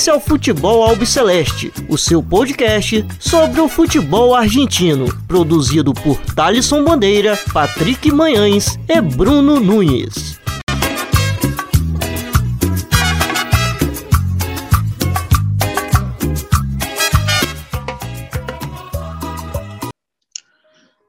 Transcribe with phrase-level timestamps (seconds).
[0.00, 6.82] Esse é o Futebol Albiceleste, o seu podcast sobre o futebol argentino, produzido por Thalisson
[6.82, 10.40] Bandeira, Patrick Manhães e Bruno Nunes.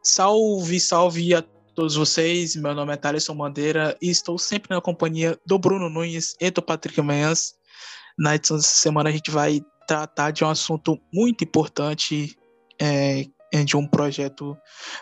[0.04, 1.42] Salve, salve a
[1.74, 2.58] todos vocês.
[2.58, 6.62] Meu nome é Thaleson Bandeira e estou sempre na companhia do Bruno Nunes e do
[6.62, 7.61] Patrick Manhãs.
[8.18, 12.38] Na edição dessa semana a gente vai tratar de um assunto muito importante,
[12.80, 14.58] é, é de um projeto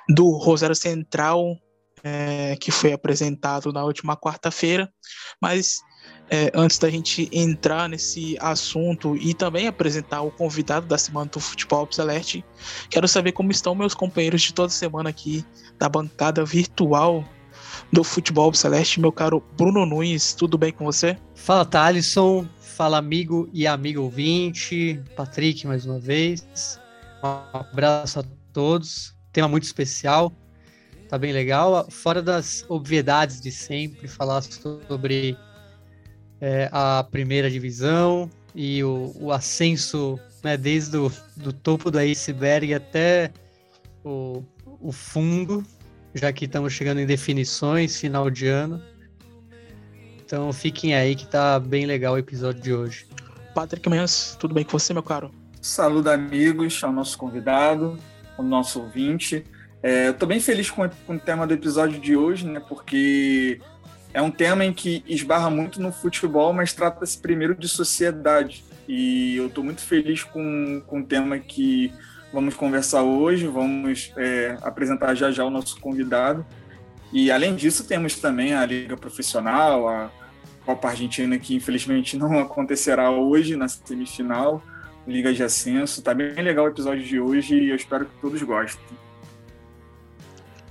[0.07, 1.57] do Rosário Central,
[2.03, 4.91] é, que foi apresentado na última quarta-feira.
[5.41, 5.79] Mas
[6.29, 11.39] é, antes da gente entrar nesse assunto e também apresentar o convidado da semana do
[11.39, 12.45] Futebol Celeste,
[12.89, 15.43] quero saber como estão meus companheiros de toda semana aqui
[15.77, 17.23] da bancada virtual
[17.91, 21.17] do Futebol Celeste, meu caro Bruno Nunes, tudo bem com você?
[21.33, 22.47] Fala, Thalisson,
[22.79, 26.79] fala amigo e amigo ouvinte, Patrick mais uma vez,
[27.21, 30.31] um abraço a todos, tema muito especial,
[31.09, 35.37] tá bem legal, fora das obviedades de sempre, falar sobre
[36.39, 42.73] é, a primeira divisão e o, o ascenso né, desde o do topo do iceberg
[42.73, 43.29] até
[44.05, 44.41] o,
[44.79, 45.65] o fundo,
[46.15, 48.81] já que estamos chegando em definições, final de ano.
[50.29, 53.07] Então fiquem aí que tá bem legal o episódio de hoje.
[53.55, 55.31] Patrick Mendes, tudo bem com você, meu caro?
[55.59, 57.97] Saludo amigos, ao nosso convidado,
[58.37, 59.43] ao nosso ouvinte.
[59.81, 62.59] É, eu tô bem feliz com, com o tema do episódio de hoje, né?
[62.59, 63.59] Porque
[64.13, 68.63] é um tema em que esbarra muito no futebol, mas trata-se primeiro de sociedade.
[68.87, 71.91] E eu estou muito feliz com, com o tema que
[72.31, 76.45] vamos conversar hoje, vamos é, apresentar já já o nosso convidado.
[77.11, 80.11] E além disso, temos também a Liga Profissional, a
[80.69, 84.61] Copa Argentina, que infelizmente não acontecerá hoje na semifinal,
[85.07, 85.99] Liga de Ascenso.
[86.03, 88.85] Tá bem legal o episódio de hoje e eu espero que todos gostem.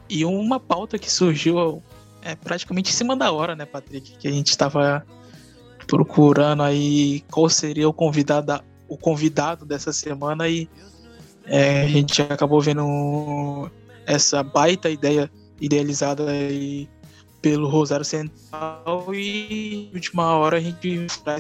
[0.09, 1.83] E uma pauta que surgiu
[2.23, 4.17] é praticamente em cima da hora, né, Patrick?
[4.19, 5.05] Que a gente estava
[5.89, 10.69] procurando aí qual seria o convidado, o convidado dessa semana e
[11.45, 13.69] é, a gente acabou vendo
[14.07, 15.29] essa baita ideia
[15.61, 16.89] idealizada aí
[17.41, 21.39] pelo Rosário Central e última hora a gente vai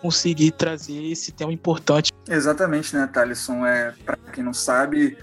[0.00, 2.12] conseguir trazer esse tema importante.
[2.28, 3.66] Exatamente, né, Thalisson?
[3.66, 5.16] É, para quem não sabe,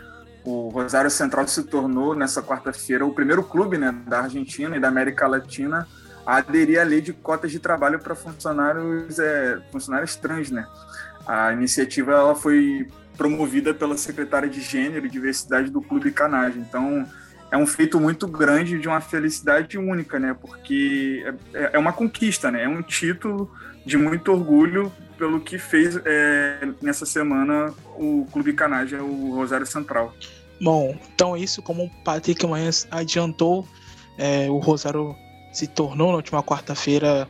[0.44, 4.88] o Rosário Central se tornou, nessa quarta-feira, o primeiro clube né, da Argentina e da
[4.88, 5.88] América Latina
[6.26, 10.52] a aderir à lei de cotas de trabalho para funcionários, é, funcionários trans.
[10.52, 10.68] Né?
[11.26, 12.88] A iniciativa ela foi
[13.18, 16.62] promovida pela secretária de Gênero e Diversidade do Clube Canagem.
[16.62, 17.08] Então,
[17.52, 20.36] é um feito muito grande de uma felicidade única, né?
[20.40, 22.64] Porque é, é uma conquista, né?
[22.64, 23.52] É um título
[23.86, 30.14] de muito orgulho pelo que fez é, nessa semana o Clube Canagem, o Rosário Central.
[30.60, 33.68] Bom, então isso, como o Patrick Manhãs adiantou,
[34.18, 35.16] é, o Rosário
[35.54, 37.28] se tornou na última quarta-feira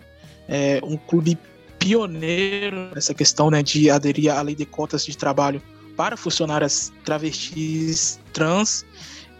[0.47, 1.37] é, um clube
[1.77, 5.61] pioneiro nessa questão né, de aderir à lei de cotas de trabalho
[5.95, 8.85] para funcionárias travestis trans.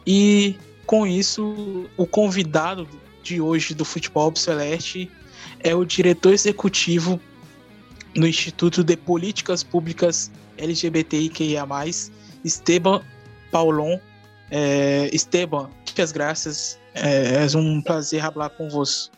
[0.06, 2.88] E com isso, o convidado
[3.22, 5.12] de hoje do Futebol Celeste
[5.60, 7.20] é o diretor executivo
[8.16, 11.68] no Instituto de Políticas Públicas LGBTIQIA+,
[12.44, 13.02] Esteban
[13.52, 14.00] Paulon.
[14.50, 16.80] É, Esteban, muitas graças.
[16.96, 19.10] É, é um prazer falar com você.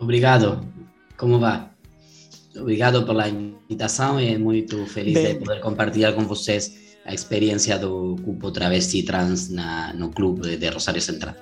[0.00, 0.68] Obrigado.
[1.16, 1.64] Como vai?
[2.56, 8.16] Obrigado pela invitação e muito feliz Bem, de poder compartilhar com vocês a experiência do
[8.16, 11.34] grupo travesti trans na, no clube de Rosário Central.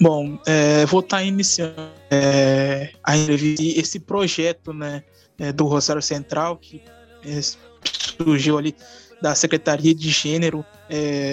[0.00, 1.74] Bom, é, vou estar iniciando
[2.10, 5.02] é, a entrevista, esse projeto né,
[5.38, 6.82] é, do Rosário Central, que
[7.24, 7.40] é,
[7.82, 8.74] surgiu ali
[9.20, 10.64] da Secretaria de Gênero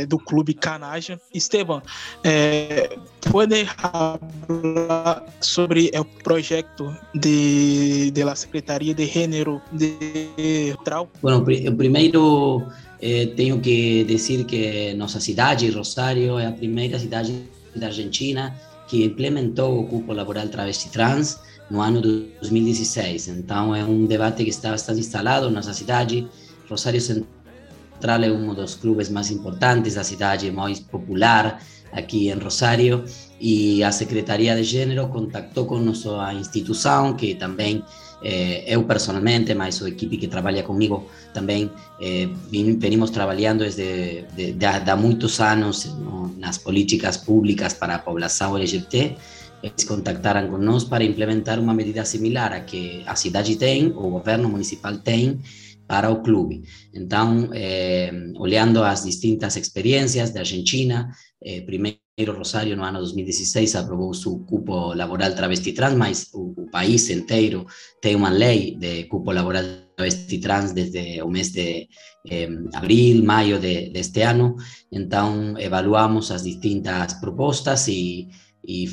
[0.09, 1.21] do Clube Canaja.
[1.31, 1.83] Esteban,
[2.23, 2.97] eh,
[3.31, 11.07] pode falar sobre o projeto de, de la Secretaria de Gênero de Trau?
[11.21, 12.65] Bueno, primeiro
[13.01, 17.43] eh, tenho que dizer que nossa cidade, Rosário, é a primeira cidade
[17.75, 18.55] da Argentina
[18.87, 21.39] que implementou o cupo laboral travesti trans
[21.69, 23.27] no ano de 2016.
[23.29, 26.27] Então é um debate que está bastante instalado nossa cidade.
[26.69, 33.05] Rosário Central é um dos clubes mais importantes da cidade, mais popular aqui em Rosário,
[33.39, 37.83] e a Secretaria de Gênero contactou com nossa instituição, que também
[38.23, 41.69] eh, eu personalmente, mas a equipe que trabalha comigo também,
[42.01, 47.99] eh, venimos trabalhando desde de, de, de, muitos anos no, nas políticas públicas para a
[47.99, 49.15] população LGBT.
[49.61, 54.47] Eles contactaram conosco para implementar uma medida similar a que a cidade tem, o governo
[54.49, 55.41] municipal tem,
[55.87, 56.63] para o clube.
[56.93, 61.09] Então, eh, olhando as distintas experiências da Argentina,
[61.43, 66.71] eh, primeiro Rosário no ano 2016 aprovou seu cupo laboral travesti trans, mas o, o
[66.71, 67.65] país inteiro
[68.01, 69.63] tem uma lei de cupo laboral
[69.97, 71.89] travesti trans desde o mês de
[72.29, 74.55] eh, abril, maio de, deste ano.
[74.89, 78.29] Então, evaluamos as distintas propostas e
[78.67, 78.87] e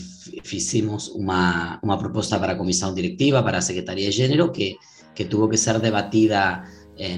[0.45, 4.77] fizemos uma, uma proposta para a comissão diretiva, para a Secretaria de Gênero, que,
[5.15, 6.63] que teve que ser debatida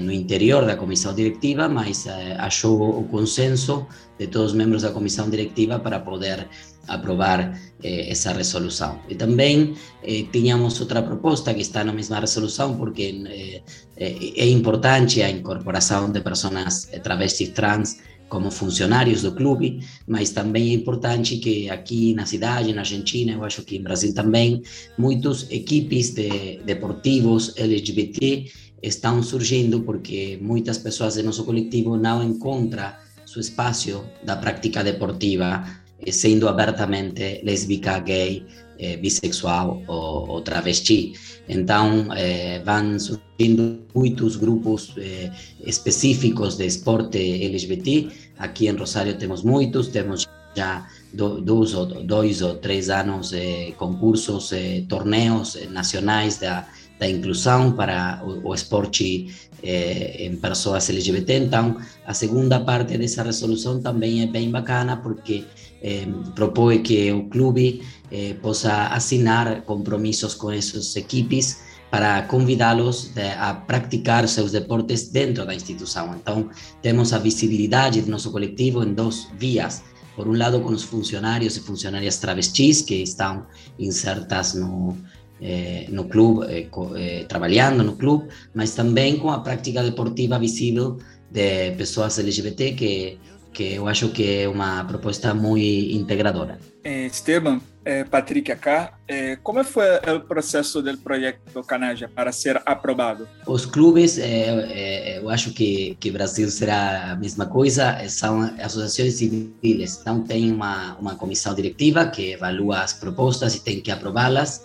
[0.01, 3.85] no interior da comissão diretiva, mas eh, achou o consenso
[4.17, 6.47] de todos os membros da comissão diretiva para poder
[6.87, 8.99] aprovar eh, essa resolução.
[9.09, 13.61] E também eh, tínhamos outra proposta que está na mesma resolução, porque eh,
[13.97, 20.71] eh, é importante a incorporação de pessoas travestis trans como funcionários do clube, mas também
[20.71, 24.63] é importante que aqui na cidade, na Argentina, eu acho que em Brasil também,
[24.97, 28.51] muitas equipes de deportivos LGBT
[28.87, 32.93] estão surgindo porque muitas pessoas do nosso coletivo não encontram
[33.25, 35.63] seu espaço da prática deportiva,
[35.99, 38.45] eh, sendo abertamente lésbica, gay,
[38.79, 41.13] eh, bissexual ou, ou, travesti.
[41.49, 45.31] Então, eh, vão surgindo muitos grupos eh,
[45.65, 48.07] específicos de esporte LGBT.
[48.37, 51.73] Aqui em Rosário temos muitos, temos já dois
[52.05, 56.65] dois ou três anos eh, concursos, eh, torneios nacionais da,
[56.99, 59.27] da inclusão para o, o esporte
[59.63, 61.37] eh, em pessoas LGBT.
[61.37, 65.43] Então, a segunda parte dessa resolução também é bem bacana, porque
[65.81, 66.05] eh,
[66.35, 67.81] propõe que o clube
[68.11, 75.55] eh, possa assinar compromissos com essas equipes para convidá-los a praticar seus deportes dentro da
[75.55, 76.13] instituição.
[76.15, 76.49] Então,
[76.81, 79.81] temos a visibilidade do nosso coletivo em duas vias.
[80.15, 83.45] Por um lado, com os funcionários e funcionárias travestis que estão
[83.79, 84.97] insertas no,
[85.41, 90.97] eh, no clube, eh, eh, trabalhando no clube, mas também com a prática deportiva visível
[91.31, 93.19] de pessoas LGBT que
[93.55, 96.59] que eu acho que é uma proposta muito integradora.
[96.83, 103.27] Esteban, eh, Patrick acá, eh, como foi o processo do projeto Canaja para ser aprovado?
[103.47, 109.99] Os clubes, eh, eu acho que que Brasil será a mesma coisa, são associações civis,
[110.01, 114.61] então tem uma uma comissão diretiva que evalua as propostas e tem que aprová-las.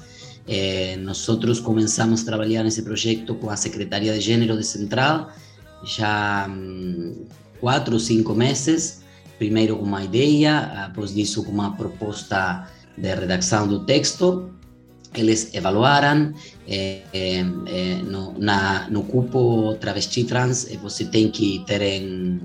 [0.48, 5.30] Eh, nosotros comenzamos a trabajar nesse projeto com a Secretaria de Gênero de Central
[5.84, 7.26] já hum,
[7.60, 9.02] quatro ou cinco meses,
[9.38, 14.50] primeiro com uma ideia, após disso com uma proposta de redação do texto,
[15.14, 16.32] eles evaluaram,
[16.68, 17.42] eh, eh,
[18.04, 22.40] no, na, no cupo travesti trans você tem que ter em,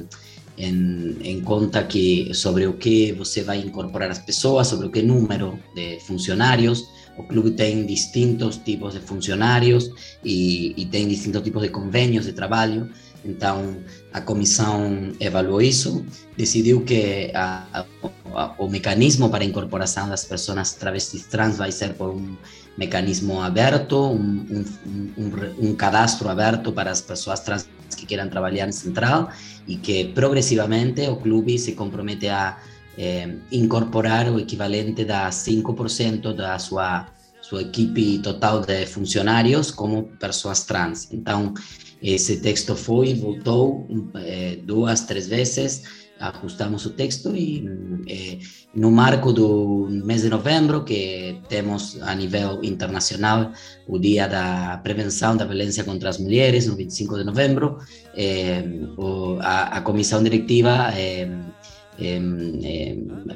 [0.57, 5.03] em, em, conta que sobre o que você vai incorporar as pessoas, sobre o que
[5.03, 9.89] número de funcionários, o clube tem distintos tipos de funcionários
[10.23, 12.89] e, e tem distintos tipos de convênios de trabalho,
[13.25, 13.77] então,
[14.13, 16.05] a comissão avaliou isso,
[16.37, 21.95] decidiu que a, a, o mecanismo para a incorporação das pessoas travestis trans vai ser
[21.95, 22.37] por um
[22.77, 27.67] mecanismo aberto, um, um, um, um cadastro aberto para as pessoas trans
[27.97, 29.29] que queiram trabalhar em central
[29.67, 32.57] e que progressivamente o clube se compromete a
[32.97, 37.07] eh, incorporar o equivalente da 5% da sua
[37.41, 41.13] sua equipe total de funcionários como pessoas trans.
[41.13, 41.53] Então,
[42.01, 45.83] esse texto foi, voltou é, duas, três vezes,
[46.19, 47.65] ajustamos o texto e
[48.07, 48.39] é,
[48.73, 53.51] no marco do mês de novembro, que temos a nível internacional
[53.87, 57.77] o Dia da Prevenção da Violência contra as Mulheres, no 25 de novembro,
[58.15, 58.63] é,
[58.97, 60.91] o, a, a, comissão diretiva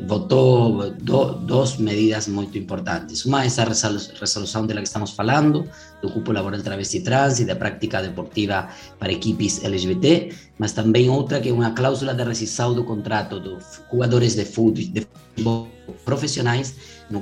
[0.07, 3.25] votou do, duas medidas muito importantes.
[3.25, 5.69] Uma é essa resolução da que estamos falando,
[6.01, 8.67] do cupo laboral travesti trans e da prática deportiva
[8.99, 13.81] para equipes LGBT, mas também outra que é uma cláusula de rescisão do contrato dos
[13.91, 15.67] jogadores de futebol
[16.05, 16.75] profissionais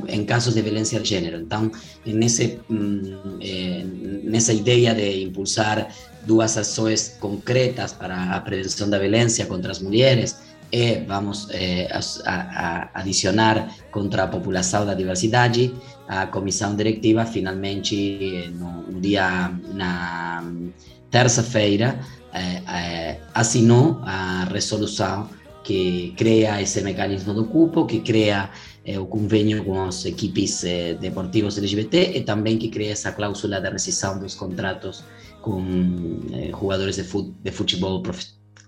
[0.08, 1.38] em casos de violência de gênero.
[1.38, 1.72] Então,
[2.06, 2.60] nesse,
[3.42, 3.86] eh,
[4.24, 5.88] nessa ideia de impulsar
[6.26, 10.36] duas ações concretas para a prevenção da violência contra as mulheres,
[10.72, 15.74] e vamos eh, a, a, adicionar contra a população da diversidade,
[16.08, 20.44] a comissão diretiva finalmente no um dia na
[21.10, 22.00] terça-feira
[22.34, 25.30] eh, eh, assinou a resolução
[25.64, 28.50] que cria esse mecanismo do cupo, que cria
[28.98, 30.64] o convênio com as equipes
[31.02, 35.04] deportivas LGBT e também que cria essa cláusula de rescisão dos contratos
[35.42, 35.62] com
[36.58, 38.26] jogadores de, fut de futebol prof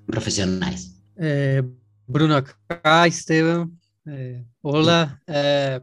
[0.08, 1.00] profissionais.
[1.18, 1.64] É,
[2.10, 3.70] Bruno acá, Esteban.
[4.08, 5.22] É, olá.
[5.28, 5.80] É,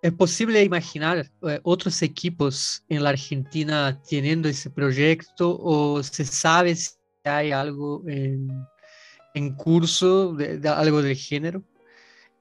[0.00, 6.74] ¿Es posible imaginar eh, otros equipos en la Argentina teniendo ese proyecto o se sabe
[6.74, 8.48] si hay algo en,
[9.34, 11.62] en curso, de, algo del género?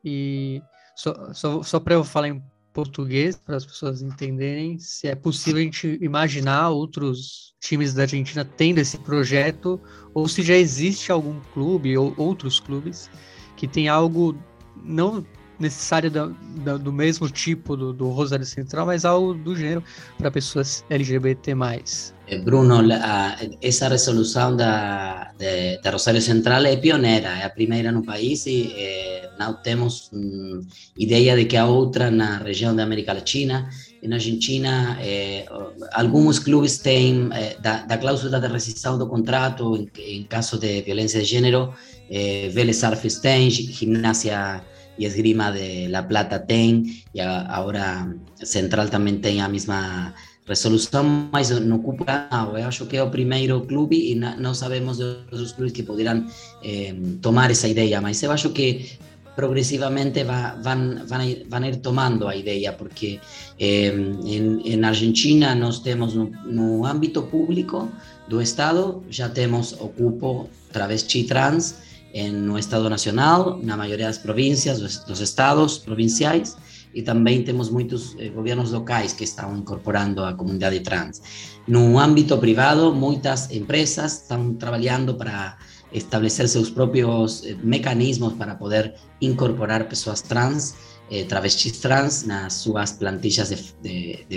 [0.01, 0.61] E
[0.95, 2.41] só, só, só para eu falar em
[2.75, 8.43] português, para as pessoas entenderem, se é possível a gente imaginar outros times da Argentina
[8.43, 9.79] tendo esse projeto,
[10.13, 13.09] ou se já existe algum clube ou outros clubes
[13.55, 14.37] que tem algo
[14.83, 15.25] não
[15.57, 16.29] necessário da,
[16.65, 19.81] da, do mesmo tipo do, do Rosário Central, mas algo do gênero
[20.17, 21.55] para pessoas LGBT+.
[22.27, 27.91] Eh, Bruno, la, essa resolução da, de, da Rosário Central é pioneira, é a primeira
[27.91, 30.61] no país e eh, não temos hum,
[30.97, 33.69] ideia de que há outra na região da América Latina.
[34.01, 35.45] Na Argentina, eh,
[35.93, 40.81] alguns clubes têm, eh, da, da, cláusula de rescisão do contrato em, em caso de
[40.81, 41.73] violência de gênero,
[42.09, 44.63] eh, Vélez Arfis tem, Gimnasia
[44.97, 48.07] y Esgrima de La Plata tem, y ahora
[48.41, 50.13] Central también tem a misma
[50.47, 55.03] resolución, mas no ocupa, eu acho que é o primeiro clube e não sabemos de
[55.03, 56.29] outros clubes que pudieran
[56.61, 58.97] eh, tomar esa idea, mas eu acho que
[59.35, 63.19] progresivamente va, van, van, a ir, a ir tomando a idea, porque
[63.59, 67.89] eh, en, en, Argentina nós temos no, no ámbito público
[68.29, 71.75] do Estado, já temos ocupo travesti trans,
[72.31, 76.55] no Estado Nacional, na maioria das províncias, dos, estados provinciais,
[76.95, 81.21] e também temos muitos eh, governos locais que estão incorporando a comunidade trans.
[81.67, 85.57] No âmbito privado, muitas empresas estão trabalhando para
[85.91, 90.73] estabelecer seus próprios eh, mecanismos para poder incorporar pessoas trans,
[91.11, 94.35] eh, travestis trans, nas suas plantillas de, de, de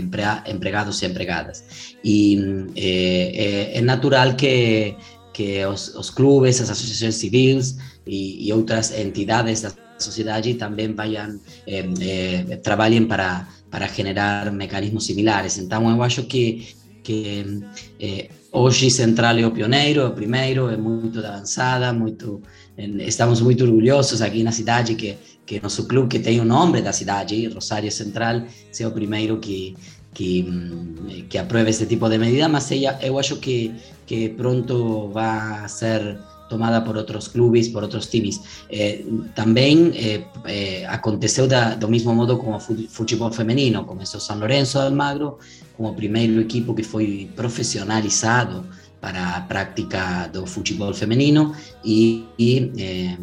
[0.50, 1.64] empregados e empregadas.
[2.02, 4.96] E eh, é natural que
[5.38, 11.38] que os, os clubes, as associações civis e, e outras entidades da sociedade também vayan,
[11.66, 15.58] eh, eh, para, para generar mecanismos similares.
[15.58, 17.62] Então, eu acho que, que
[18.00, 22.42] eh, hoje Central é o pioneiro, é o primeiro, é muito avançada, muito,
[22.76, 26.92] estamos muito orgulhosos aqui na cidade que, que nosso clube, que tem o nome da
[26.92, 29.74] cidade, Rosário Central, seja o primeiro que,
[30.14, 32.70] que, mm, que apruebe este tipo de medida, mas
[33.02, 33.72] eu acho que,
[34.06, 38.40] que pronto va a ser tomada por outros clubes, por outros times.
[38.70, 43.84] Eh, também eh, eh, aconteceu da, do mesmo modo com o futebol feminino.
[43.84, 45.38] Começou São Lourenço Almagro
[45.76, 48.64] como o primeiro equipo que foi profissionalizado
[49.00, 53.16] para a prática do futebol feminino e, e eh,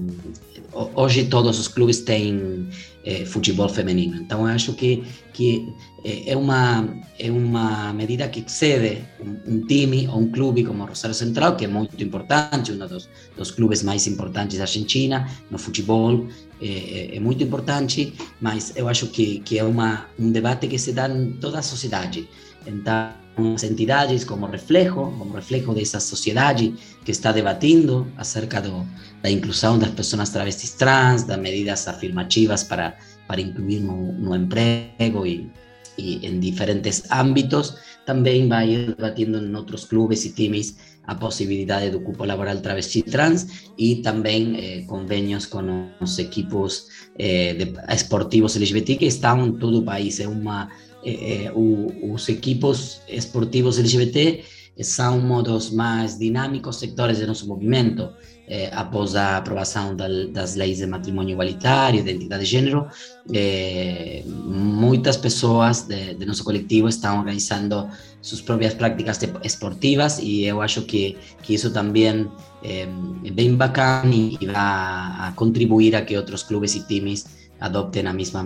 [0.95, 2.67] hoje todos os clubes têm
[3.05, 4.17] eh, futebol feminino.
[4.17, 5.71] Então, eu acho que, que
[6.03, 10.85] eh, é, uma, é uma medida que excede um, um, time ou um clube como
[10.85, 13.07] Rosário Central, que é muito importante, um dos,
[13.37, 16.27] dos clubes mais importantes da Argentina no futebol,
[16.59, 20.91] é, é, muito importante, mas eu acho que, que é uma, um debate que se
[20.91, 22.27] dá em toda a sociedade.
[22.65, 23.13] Então,
[23.53, 28.85] as entidades como reflejo, como reflejo dessa sociedade que está debatindo acerca do,
[29.25, 32.95] da inclusão das pessoas travestis trans, das medidas afirmativas para,
[33.27, 35.49] para incluir no, no emprego e,
[35.97, 37.73] e em diferentes âmbitos,
[38.05, 40.77] também vai debatindo em outros clubes e times
[41.07, 43.47] a possibilidade do cupo laboral travesti trans
[43.79, 49.79] e também eh, convênios com os equipos eh, de, esportivos LGBT que estão em todo
[49.79, 50.19] o país.
[50.19, 50.69] É uma
[51.03, 54.43] eh, os equipos esportivos LGBT
[54.83, 58.13] são um dos mais dinâmicos sectores do nosso movimento.
[58.47, 62.87] Eh, após a aprovação da, das leis de matrimônio igualitário, identidade de gênero,
[63.33, 67.89] eh, muitas pessoas de, de, nosso coletivo estão organizando
[68.21, 72.29] suas próprias práticas esportivas e eu acho que, que isso também
[72.63, 72.85] é
[73.31, 77.25] bem bacana e vai contribuir a que outros clubes e times
[77.59, 78.43] adopten a misma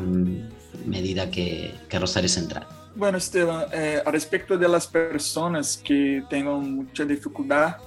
[0.86, 2.64] medida que, que Rosario Central.
[2.96, 7.78] Bueno, Esteban, eh, a respecto de las personas que tengan mucha dificultad,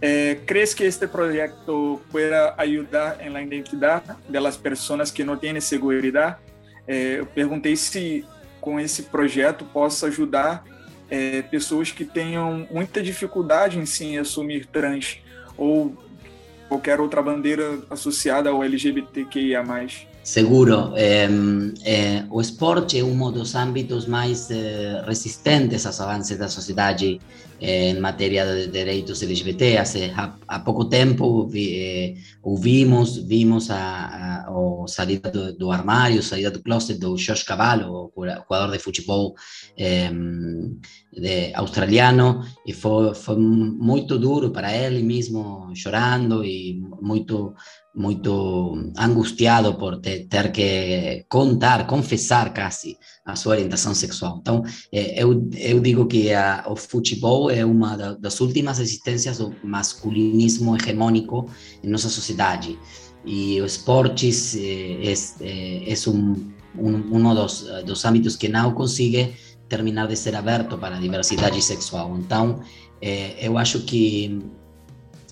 [0.00, 5.38] eh, ¿crees que este proyecto pueda ayudar en la identidad de las personas que no
[5.38, 6.38] tienen seguridad?
[6.86, 8.24] Eh, perguntei se
[8.60, 10.64] com esse projeto possa ajudar
[11.10, 15.18] é, pessoas que tenham muita dificuldade em si assumir trans
[15.56, 15.96] ou
[16.68, 19.64] qualquer outra bandeira associada ao LGBTQIA+.
[20.22, 21.26] Seguro, eh,
[21.82, 27.47] eh, o esporte é um dos âmbitos mais eh, resistentes aos avanços da sociedade eh,
[27.60, 29.78] em matéria de direitos LGBT.
[29.78, 36.22] Há, há pouco tempo vi, eh, ouvimos, vimos a, a, a saída do, do, armário,
[36.22, 39.34] saída do closet do Josh Cavallo, o jogador de futebol
[39.76, 40.10] eh,
[41.12, 47.54] de, australiano, e foi, foi muito duro para ele mesmo, chorando e muito
[47.98, 54.38] muito angustiado por ter, ter, que contar, confessar quase a sua orientação sexual.
[54.40, 54.62] Então,
[54.92, 60.76] é, eu, eu digo que a, o futebol é uma das últimas resistências do masculinismo
[60.76, 61.50] hegemônico
[61.82, 62.78] em nossa sociedade.
[63.26, 69.34] E o esportes é, é, é um, um, um dos, dos âmbitos que não consegue
[69.68, 72.16] terminar de ser aberto para a diversidade sexual.
[72.16, 72.60] Então,
[73.02, 74.40] é, eu acho que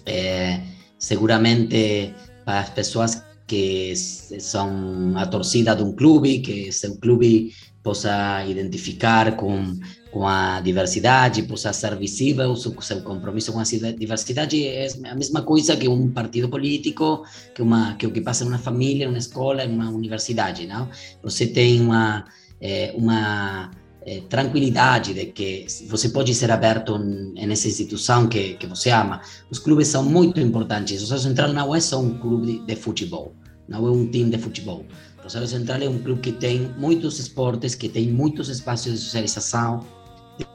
[0.04, 0.60] é,
[0.98, 2.12] seguramente
[2.46, 9.78] as pessoas que são a torcida de um clube, que seu clube possa identificar com,
[10.10, 12.72] com a diversidade, possa ser visível, o seu
[13.02, 17.24] compromisso com a diversidade é a mesma coisa que um partido político,
[17.54, 20.66] que, uma, que o que passa em uma família, uma escola, em uma universidade.
[20.66, 20.88] Não?
[21.22, 22.24] Você tem uma,
[22.60, 23.70] é, uma
[24.06, 29.20] é, tranquilidade de que você pode ser aberto nessa instituição que, que você ama.
[29.50, 31.00] Os clubes são muito importantes.
[31.00, 33.34] O Rosário Central não é só um clube de, futebol,
[33.68, 34.86] não é um time de futebol.
[35.18, 38.98] O Rosário Central é um clube que tem muitos esportes, que tem muitos espaços de
[38.98, 39.84] socialização,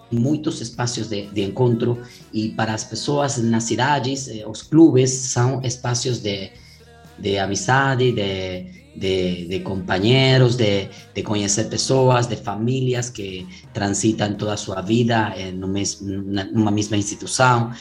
[0.09, 5.61] muitos espaços de, de encontro e para as pessoas nas cidades, eh, os clubes são
[5.61, 6.51] espaços de,
[7.17, 14.57] de amizade, de de, de compañeros, de, de, conocer personas, de familias que transitan toda
[14.57, 17.71] su vida en una misma institución.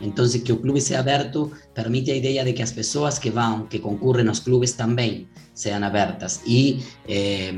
[0.00, 3.68] Entonces, que el club sea abierto permite la idea de que las personas que van,
[3.68, 6.40] que concurren a los clubes también sean abiertas.
[6.46, 7.52] Y eh,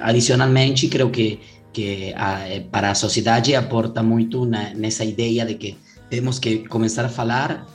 [0.00, 1.40] adicionalmente, creo que,
[1.72, 5.76] que a, para la sociedad aporta mucho en esa idea de que
[6.08, 7.66] tenemos que comenzar a hablar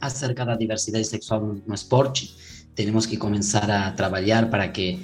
[0.00, 2.22] acerca de la diversidad sexual no esporte
[2.74, 4.98] tenemos que comenzar a trabajar para que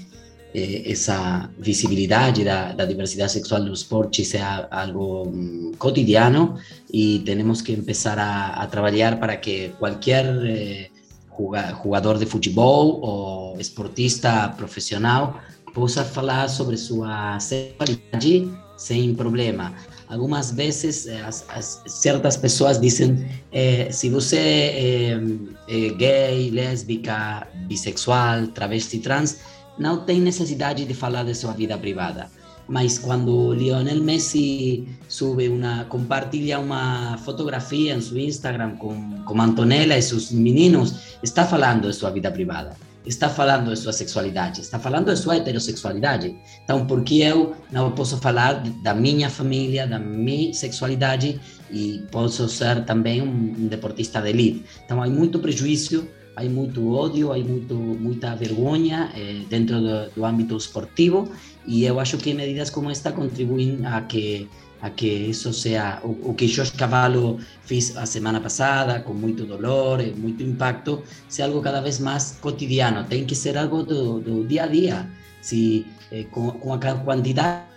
[0.55, 6.57] eh, esa visibilidad de la diversidad sexual los esporte sea algo um, cotidiano
[6.89, 10.91] y tenemos que empezar a, a trabajar para que cualquier eh,
[11.29, 15.35] jugador de fútbol o esportista profesional
[15.75, 17.05] pueda hablar sobre su
[17.39, 19.73] sexualidad sin problema.
[20.09, 25.21] Algumas vezes eh, as, as, certas pessoas dizem eh, se você é,
[25.69, 29.39] é, gay, lésbica, bissexual, travesti, trans,
[29.79, 32.31] não tem necessidade de falar de sua vida privada.
[32.69, 39.97] Mas quando Lionel Messi sube uma, compartilha uma fotografia em seu Instagram com, com Antonella
[39.97, 44.79] e seus meninos, está falando de sua vida privada está falando de sua sexualidade, está
[44.79, 46.37] falando de sua heterossexualidade.
[46.65, 51.41] Então, por que eu não posso falar da minha família, da minha sexualidade
[51.71, 54.65] e posso ser também um, deportista de elite?
[54.85, 60.25] Então, há muito prejuízo, há muito ódio, há muito, muita vergonha eh, dentro do, do
[60.25, 61.31] âmbito esportivo
[61.67, 64.49] e eu acho que medidas como esta contribuem a que
[64.81, 69.45] a que isso seja o, o que Jorge Cavallo fez a semana passada, com muito
[69.45, 73.05] dolor, e muito impacto, seja algo cada vez mais cotidiano.
[73.05, 75.11] Tem que ser algo do, do dia a dia.
[75.41, 76.77] Se, eh, com, com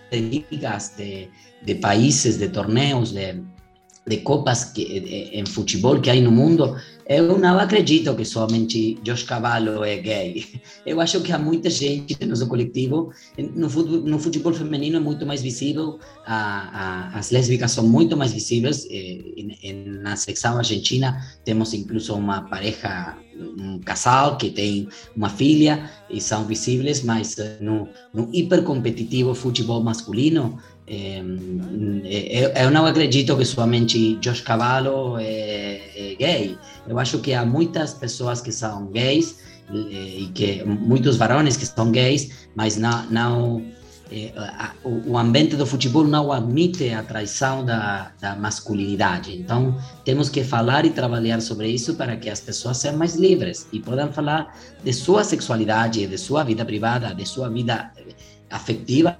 [0.10, 1.30] de ligas, de,
[1.64, 3.42] de países, de torneios, de,
[4.10, 4.84] de copas que,
[5.40, 6.76] em futebol que há no mundo,
[7.10, 10.46] eu não acredito que somente Josh Cavallo é gay.
[10.86, 13.12] Eu acho que há muita gente no nosso coletivo.
[13.56, 18.16] No futebol, no futebol feminino é muito mais visível, a, a, as lésbicas são muito
[18.16, 18.88] mais visíveis.
[18.92, 23.18] Eh, na secção argentina temos incluso uma pareja,
[23.58, 29.84] um casal que tem uma filha e são visíveis, mas eh, no, no hipercompetitivo futebol
[29.84, 36.58] masculino eu, eu não acredito que somente Josh Cavallo é, é, gay.
[36.88, 39.38] Eu acho que há muitas pessoas que são gays
[39.72, 43.66] e que muitos varões que são gays, mas não, não
[44.84, 49.38] o ambiente do futebol não admite a traição da, da masculinidade.
[49.38, 53.68] Então, temos que falar e trabalhar sobre isso para que as pessoas sejam mais livres
[53.72, 57.92] e possam falar de sua sexualidade, de sua vida privada, de sua vida
[58.50, 59.16] afetiva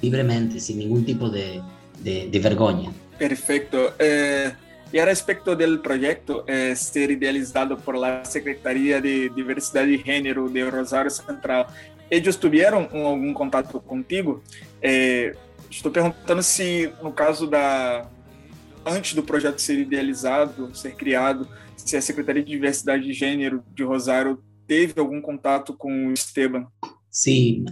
[0.00, 1.60] libremente, sin ningún tipo de,
[1.98, 2.90] de, de vergüenza.
[3.18, 3.94] Perfecto.
[3.98, 4.52] Eh,
[4.92, 10.48] y a respecto del proyecto, eh, ser idealizado por la Secretaría de Diversidad y Género
[10.48, 11.66] de Rosario Central,
[12.10, 14.42] ellos tuvieron algum contato contigo?
[14.82, 15.32] É,
[15.70, 18.08] estou perguntando se, no caso da.
[18.84, 23.84] Antes do projeto ser idealizado, ser criado, se a Secretaria de Diversidade e Gênero de
[23.84, 26.66] Rosário teve algum contato com o Esteban?
[27.10, 27.64] Sí,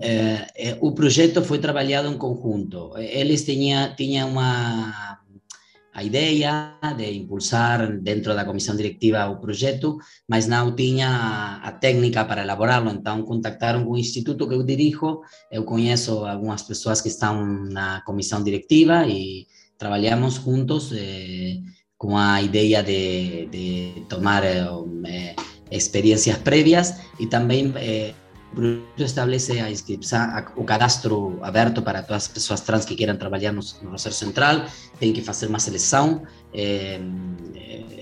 [0.00, 2.96] eh, eh, o proyecto fue trabajado en conjunto.
[2.96, 5.18] Eles tinha, tinha uma
[5.92, 12.24] a ideia de impulsar dentro da comissão diretiva o projeto, mas não tinha a técnica
[12.24, 17.08] para elaborá-lo, então contactaram com o instituto que eu dirijo, eu conheço algumas pessoas que
[17.08, 21.58] estão na comissão diretiva e trabalhamos juntos eh,
[21.96, 24.44] com a ideia de, de tomar
[25.70, 28.14] experiencias previas y también eh,
[28.96, 33.60] establece a inscripción, o cadastro aberto para todas as pessoas trans que queiram trabalhar no,
[33.82, 34.64] no Rosário Central,
[34.98, 36.22] tem que fazer uma seleção.
[36.52, 37.00] É,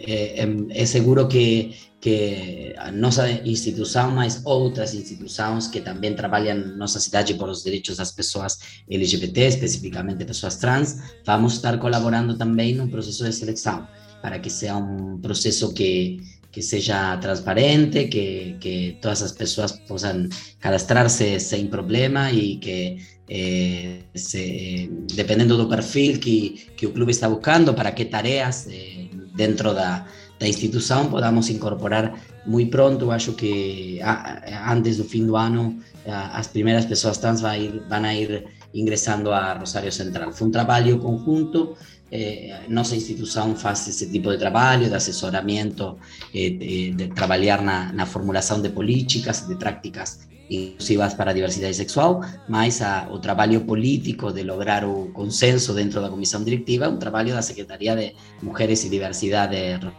[0.06, 6.76] é, é seguro que, que a nossa instituição, mas outras instituições que também trabalham na
[6.76, 12.74] nossa cidade por os direitos das pessoas LGBT, especificamente pessoas trans, vamos estar colaborando também
[12.74, 13.88] no processo de seleção,
[14.22, 16.20] para que seja um processo que
[16.56, 24.06] que sea transparente, que, que todas las personas puedan cadastrarse sin problema y que eh,
[24.14, 29.74] se, dependiendo del perfil que, que el club está buscando, para qué tareas eh, dentro
[29.74, 32.14] de la institución podamos incorporar
[32.46, 37.58] muy pronto, acho que antes del fin de año las primeras personas trans van a
[37.58, 40.32] ir, van a ir ingresando a Rosario Central.
[40.32, 41.74] Fue un trabajo conjunto,
[42.10, 45.98] eh, nossa instituição faz esse tipo de trabalho, de assessoramento,
[46.34, 52.20] eh, de, de trabalhar na, formulação de políticas, de práticas inclusivas para a diversidade sexual,
[52.48, 56.98] mas a, o trabalho político de lograr o consenso dentro da comissão diretiva é um
[56.98, 59.56] trabalho da Secretaria de Mulheres e Diversidade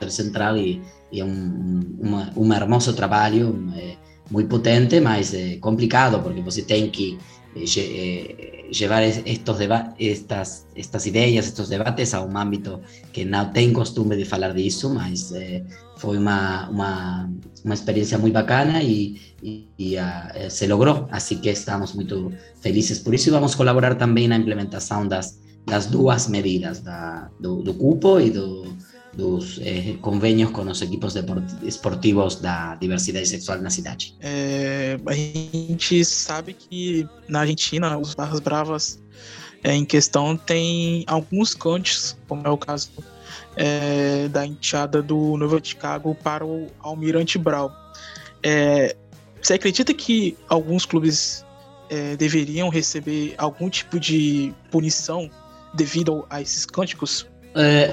[0.09, 0.81] Central e,
[1.13, 3.95] é um, um hermoso trabalho, é,
[4.31, 7.17] muito potente, mas é complicado, porque você tem que
[7.77, 9.59] eh, llevar estos
[9.97, 12.81] estas, estas ideas, estos debates a un ámbito
[13.13, 15.65] que no tengo costumbre de hablar de eso, mas eh,
[15.95, 17.31] fue una, una,
[17.63, 22.07] una, experiencia muy bacana y, y, y uh, se logró, así que estamos muy
[22.61, 26.83] felices por eso y vamos a colaborar también en la implementación das, das duas medidas,
[26.83, 28.63] da, do cupo y do,
[29.17, 31.15] dos eh, convênios com os equipos
[31.63, 34.15] esportivos da diversidade sexual na cidade.
[34.21, 39.01] É, a gente sabe que na Argentina, os Barras Bravas
[39.63, 42.91] é, em questão tem alguns cantos, como é o caso
[43.55, 47.75] é, da enteada do Novo Chicago para o Almirante Brau.
[49.41, 51.43] Você acredita que alguns clubes
[52.17, 55.29] deveriam receber algum tipo de punição
[55.73, 57.25] devido a esses cânticos?
[57.59, 57.91] Eh,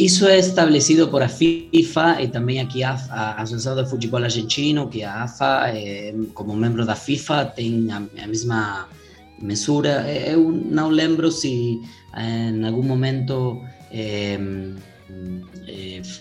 [0.00, 4.90] eso es establecido por la FIFA y también aquí a, a Asociación de Fútbol Argentino,
[4.90, 8.88] que a AFA, eh, como miembro de la FIFA, tiene la misma
[9.38, 10.10] mesura.
[10.10, 11.78] Eh, eu não lembro se
[12.16, 14.38] en algún momento eh,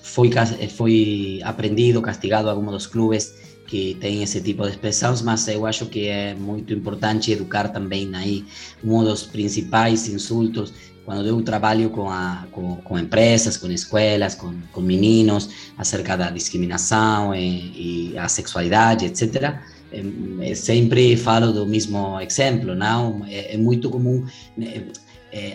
[0.03, 0.29] foi,
[0.69, 3.33] foi aprendido, castigado algunos dos clubes
[3.67, 8.09] que tem esse tipo de expressões, mas eu acho que é muito importante educar também
[8.13, 8.43] aí
[8.83, 10.73] um dos principais insultos
[11.05, 16.29] quando eu trabalho com, a, com, com empresas, com escolas, com, com meninos, acerca da
[16.29, 19.55] discriminação e, e a sexualidade, etc.,
[19.91, 23.25] é, sempre falo do mesmo exemplo, não?
[23.27, 24.25] É, é muito comum,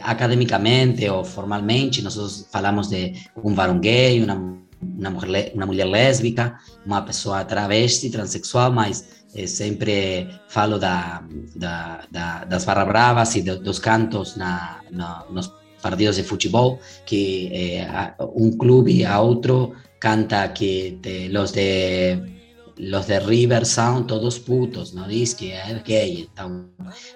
[0.03, 6.59] academicamente ou formalmente, nós falamos de um varão gay, uma, uma, mulher, uma mulher lésbica,
[6.85, 11.23] uma pessoa travesti, transexual, mas eh, sempre falo da,
[11.55, 16.81] da, da, das barra bravas e do, dos cantos na, na, nos partidos de futebol,
[17.05, 22.35] que eh, um clube a outro canta que te, los de
[22.79, 26.29] los de River são todos putos, não diz que é gay.
[26.31, 26.67] Então,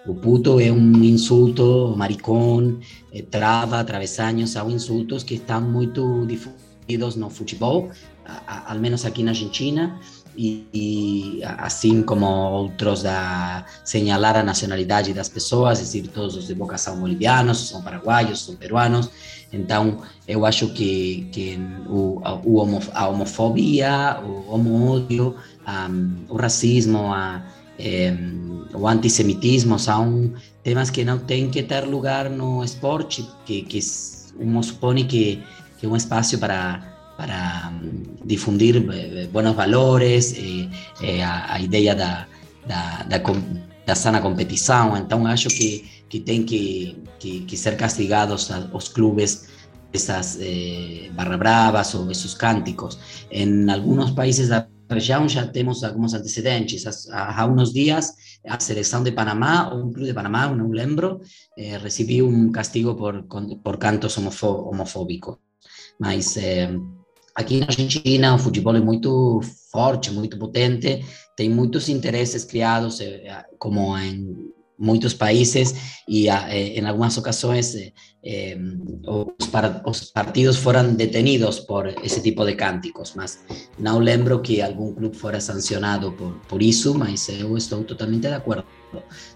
[0.06, 2.80] o puto é um insulto, maricón,
[3.12, 7.90] eh, trava, travesaños, são insultos que estão muito difundidos no futebol,
[8.46, 10.00] al menos aqui na Argentina.
[10.36, 16.54] E, assim como outros da señalar a nacionalidade das pessoas, é decir, todos os de
[16.54, 19.10] boca são bolivianos, são paraguaios, são peruanos.
[19.52, 25.34] Então, eu acho que, que o, o homo, a homofobia, o homo-ódio,
[25.66, 27.42] um, o racismo, a,
[27.78, 33.80] um, o antissemitismo são temas que não têm que ter lugar no esporte, que, que
[34.38, 35.42] um supõe que,
[35.78, 36.89] que é um espaço para
[37.20, 37.70] para
[38.24, 40.68] difundir eh, buenos valores, eh,
[41.02, 42.26] eh, a, ideia da,
[42.66, 43.18] da, da,
[43.87, 44.96] da, sana competição.
[44.96, 49.50] Então, acho que, que tem que, que, que ser castigados os clubes
[49.92, 52.98] essas eh, barra bravas ou esses cânticos.
[53.30, 56.87] Em alguns países da região já temos alguns antecedentes.
[57.11, 58.14] Há, há uns dias,
[58.46, 61.20] a seleção de Panamá, ou um clube de Panamá, não lembro,
[61.59, 63.24] eh, recebeu um castigo por,
[63.62, 65.37] por cantos homofóbicos.
[65.98, 66.70] Mas eh,
[67.40, 69.40] Aqui na Argentina, o futebol é muito
[69.72, 71.03] forte, muito potente,
[71.35, 75.74] tem muitos interesses criados, eh, eh, como em muitos países,
[76.07, 77.74] e eh, em algumas ocasiões
[79.87, 83.38] os, partidos foram detenidos por esse tipo de cânticos, mas
[83.79, 88.35] não lembro que algum clube fora sancionado por, por isso, mas eu estou totalmente de
[88.35, 88.64] acordo.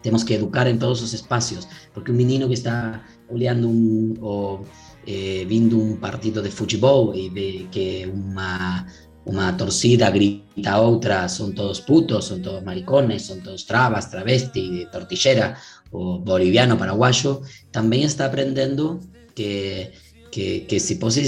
[0.03, 4.61] Temos que educar em todos os espaços, porque um menino que está olhando um, o,
[5.07, 8.87] eh, vindo um partido de futebol e vê que uma
[9.27, 14.87] uma torcida grita a outra, são todos putos, são todos maricones, são todos travas, travesti,
[14.93, 15.57] tortillera,
[15.90, 17.40] o boliviano, paraguayo,
[17.73, 19.01] também está aprendendo
[19.35, 19.90] que
[20.35, 21.23] que, que se pode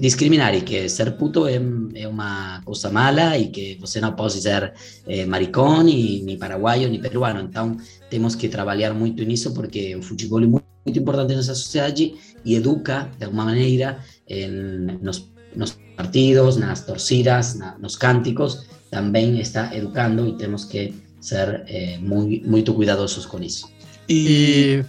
[0.00, 1.60] discriminar e que ser puto é,
[1.94, 4.72] é uma coisa mala e que você não pode ser
[5.06, 7.40] é, maricón, ni, ni paraguaio, ni peruano.
[7.40, 7.76] Então,
[8.08, 12.54] temos que trabalhar muito nisso porque o futebol é muito, muito importante nessa sociedade e
[12.54, 19.74] educa, de alguma maneira, en, nos, nos partidos, nas torcidas, na, nos cânticos, também está
[19.74, 23.68] educando e temos que ser é, muito, muito cuidadosos com isso.
[24.08, 24.84] E,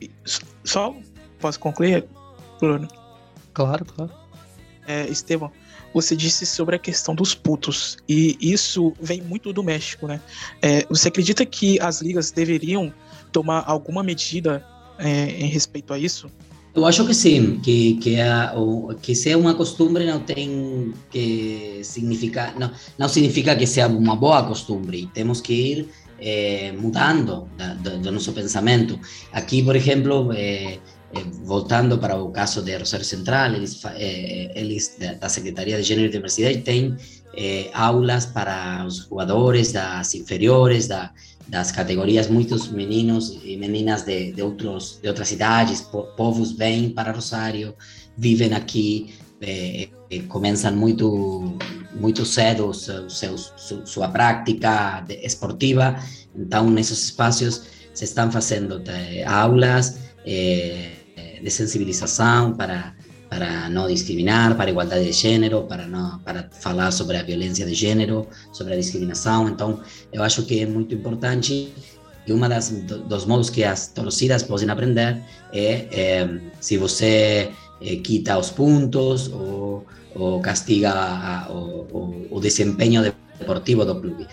[0.00, 0.10] e
[0.64, 0.94] só
[1.40, 2.04] posso concluir,
[2.60, 2.86] Bruno?
[3.52, 4.12] Claro, claro.
[4.86, 5.50] É, Estevão,
[5.92, 10.20] você disse sobre a questão dos putos, e isso vem muito do México, né?
[10.62, 12.92] É, você acredita que as ligas deveriam
[13.32, 14.64] tomar alguma medida
[15.00, 16.28] é, em respeito a isso?
[16.72, 21.80] Eu acho que sim, que que, a, o, que ser uma costumbre não tem que
[21.82, 25.08] significar, não, não significa que seja uma boa costumbre.
[25.12, 25.88] Temos que ir
[26.20, 27.48] eh, mudando
[27.82, 29.00] do nosso pensamento.
[29.32, 30.30] Aqui, por exemplo,
[31.12, 33.82] Eh, voltando para o caso de Rosario Central, eles,
[34.54, 36.96] eles da Secretaria de Gênero e Diversidade têm
[37.34, 41.12] eh, aulas para os jogadores das inferiores, da,
[41.50, 46.90] das categorias, muitos meninos e meninas de, de, outros, de outras cidades, po, povos vêm
[46.90, 47.74] para Rosário,
[48.16, 51.58] vivem aqui, eh, eh, começam muito
[51.98, 52.72] muito cedo
[53.84, 55.96] sua prática esportiva,
[56.36, 58.80] então nesses espaços se estão fazendo
[59.26, 60.92] aulas, eh,
[61.42, 62.94] de sensibilização para
[63.30, 67.64] para não discriminar, para a igualdade de gênero, para não para falar sobre a violência
[67.64, 69.48] de gênero, sobre a discriminação.
[69.48, 69.80] Então,
[70.12, 71.72] eu acho que é muito importante
[72.26, 77.96] e uma das dos modos que as torcidas podem aprender é, é se você é,
[77.96, 84.26] quita os pontos ou, ou castiga a, o, o, desempenho de deportivo do clube.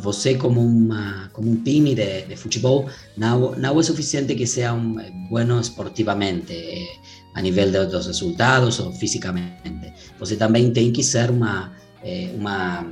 [0.00, 4.72] Você, como, uma, como um time de, de futebol, não, não é suficiente que seja
[4.72, 4.96] um,
[5.28, 6.96] bueno esportivamente, eh,
[7.34, 9.92] a nível dos resultados ou fisicamente.
[10.18, 12.86] Você também tem que ser uma, eh, uma,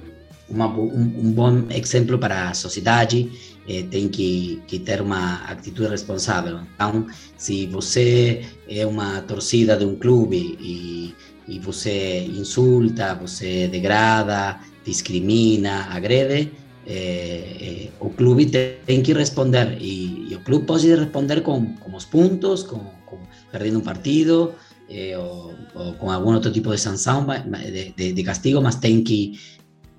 [0.48, 3.30] uma um, um, bom exemplo para a sociedade,
[3.68, 6.60] eh, tem que, que ter uma atitude responsável.
[6.74, 11.14] Então, se você é uma torcida de um clube e,
[11.46, 16.50] e você insulta, você degrada, discrimina, agrede,
[16.84, 22.04] eh, o clube tem que responder e, e, o clube pode responder com, com os
[22.04, 22.80] pontos, com,
[23.52, 24.54] com perdendo um partido
[24.88, 29.04] eh, ou, ou, com algum outro tipo de sanção, de, de, de castigo, mas tem
[29.04, 29.38] que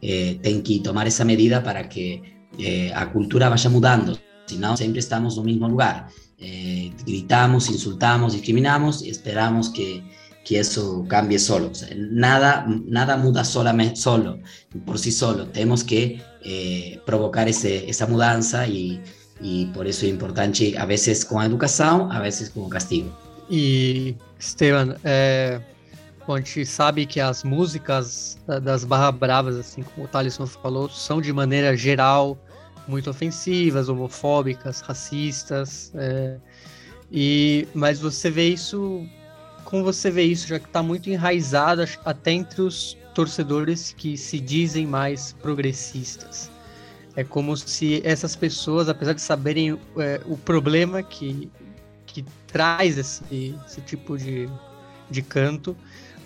[0.01, 2.21] eh, que tomar essa medida para que
[2.59, 6.09] eh, cultura vaya mudando, senão sempre estamos no mesmo lugar.
[6.39, 10.03] Eh, gritamos, insultamos, discriminamos e esperamos que
[10.43, 11.69] que eso cambie solo.
[11.69, 14.39] O sea, nada, nada muda solamente, solo,
[14.85, 15.47] por sí solo.
[15.47, 19.01] Tenemos que eh, provocar ese, esa mudança e,
[19.41, 23.09] e por isso é importante, a vezes com a educação, a vezes com o castigo.
[23.55, 25.61] E, Esteban, é,
[26.27, 31.21] a gente sabe que as músicas das Barra Bravas, assim como o Thaleson falou, são
[31.21, 32.35] de maneira geral
[32.87, 36.37] muito ofensivas, homofóbicas, racistas, é,
[37.11, 39.07] e, mas você vê isso
[39.65, 44.39] como você vê isso, já que está muito enraizado até entre os torcedores que se
[44.39, 46.49] dizem mais progressistas?
[47.15, 51.51] É como se essas pessoas, apesar de saberem é, o problema que,
[52.13, 54.47] que traz esse, esse tipo de,
[55.09, 55.75] de canto,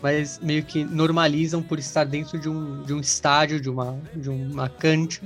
[0.01, 4.29] mas meio que normalizam por estar dentro de um, de um estádio, de uma, de
[4.29, 5.21] uma cante,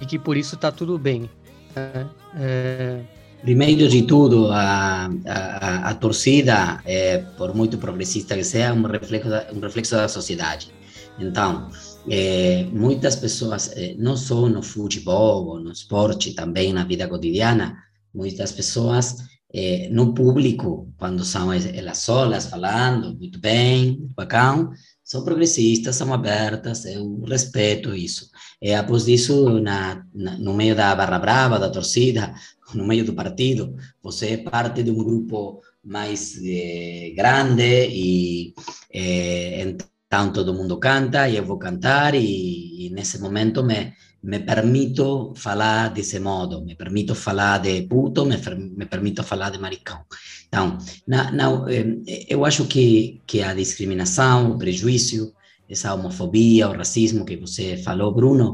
[0.00, 1.30] e que por isso está tudo bem.
[1.74, 2.06] Né?
[2.36, 3.00] É,
[3.42, 9.28] Primeiro de tudo, a, a, a torcida, é, por muito progressista que seja, um reflexo
[9.54, 10.74] um reflexo da sociedade.
[11.18, 11.70] Então,
[12.10, 17.76] é, muitas pessoas, é, não só no futebol no esporte, também na vida cotidiana,
[18.12, 19.16] muitas pessoas
[19.58, 24.70] é, no público, quando são elas solas falando, muito bem, bacana,
[25.02, 28.28] são progressistas, são abertas, eu respeito isso.
[28.60, 32.34] E após isso, na, na, no meio da barra brava, da torcida,
[32.74, 38.54] no meio do partido, você é parte de um grupo mais eh, grande e
[38.92, 43.92] eh, então todo mundo canta e eu vou cantar e, e nesse momento me,
[44.26, 48.36] me permito falar desse modo, me permito falar de puto, me,
[48.76, 50.00] me permito falar de maricão.
[50.48, 51.30] Então, na,
[51.70, 55.32] eh, eu acho que, que a discriminação, o prejuízo,
[55.68, 58.52] essa homofobia, o racismo que você falou, Bruno,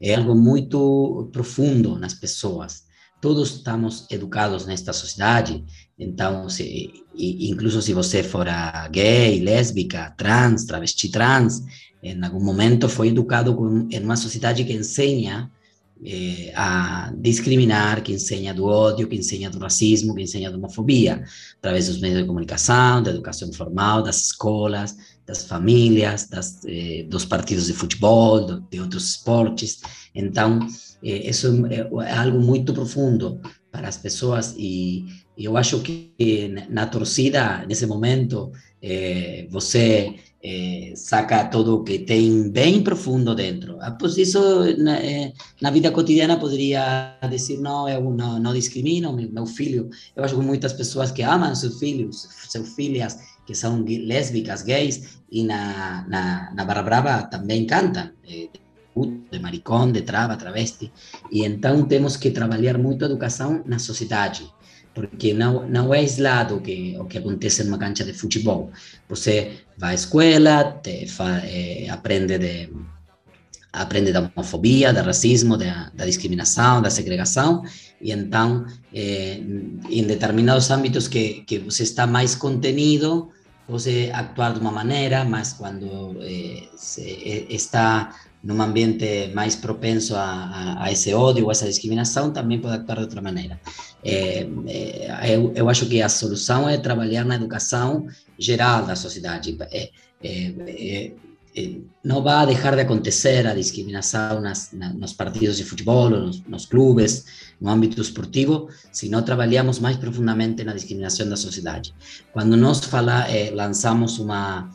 [0.00, 2.86] é algo muito profundo nas pessoas
[3.20, 5.64] todos estamos educados nesta sociedade,
[5.98, 8.46] então, se, incluso se você for
[8.90, 11.62] gay, lésbica, trans, travesti trans,
[12.12, 13.50] em algum momento foi educado
[13.90, 15.50] em uma sociedade que ensina
[16.04, 21.24] eh, a discriminar, que ensina do ódio, que ensina do racismo, que ensina da homofobia,
[21.58, 24.94] através dos meios de comunicação, da educação formal, das escolas,
[25.26, 26.28] das famílias,
[26.66, 29.80] eh, dos partidos de futebol, de outros esportes.
[30.14, 30.60] Então,
[31.02, 33.40] eh, isso é, é algo muito profundo
[33.72, 36.12] para as pessoas e eu acho que
[36.70, 43.78] na torcida, nesse momento, eh, você eh, saca todo o que tem bem profundo dentro.
[43.80, 44.40] Após isso,
[44.78, 49.90] na, eh, na, vida cotidiana, poderia dizer: não, eu não, não discrimino meu, meu, filho.
[50.14, 55.20] Eu acho que muitas pessoas que amam seus filhos, seus filhas, que são lésbicas, gays,
[55.30, 58.10] e na, na, na Barra Brava também cantam.
[58.28, 58.48] Eh,
[59.30, 60.90] de maricón, de traba, travesti.
[61.30, 64.50] E então temos que trabalhar muito a educação na sociedade
[64.96, 68.70] porque não, não é aislado que, o que acontece numa cancha de futebol.
[69.10, 72.70] Você vai à escola, te fa, é, aprende de
[73.70, 77.62] aprende da homofobia, do racismo, da, da, discriminação, da segregação,
[78.00, 79.38] e então, é,
[79.90, 83.28] em determinados âmbitos que, que você está mais contenido,
[83.68, 86.68] você actuar de uma maneira, mas quando é,
[87.50, 92.76] está num ambiente mais propenso a, a, a, esse ódio ou essa discriminação, também pode
[92.76, 93.60] actuar de outra maneira.
[94.04, 98.06] É, é, eu, eu, acho que a solução é trabalhar na educação
[98.38, 99.56] geral da sociedade.
[99.72, 99.90] É,
[100.22, 101.12] é, é
[102.04, 106.66] não vai deixar de acontecer a discriminação nas, na, nos partidos de futebol, nos, nos
[106.66, 107.24] clubes,
[107.58, 111.94] no âmbito esportivo, se não trabalhamos mais profundamente na discriminação da sociedade.
[112.32, 114.68] Quando nós fala, eh, lançamos uma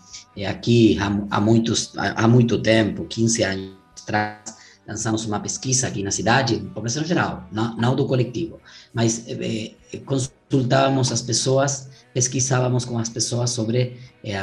[0.47, 3.71] aqui há, há, muitos, há, muito tempo, 15 anos
[4.03, 4.55] atrás,
[4.87, 8.59] lançamos uma pesquisa aqui na cidade, população geral, não, não do coletivo,
[8.93, 9.73] mas eh,
[10.05, 14.37] consultávamos as pessoas, pesquisávamos com as pessoas sobre eh,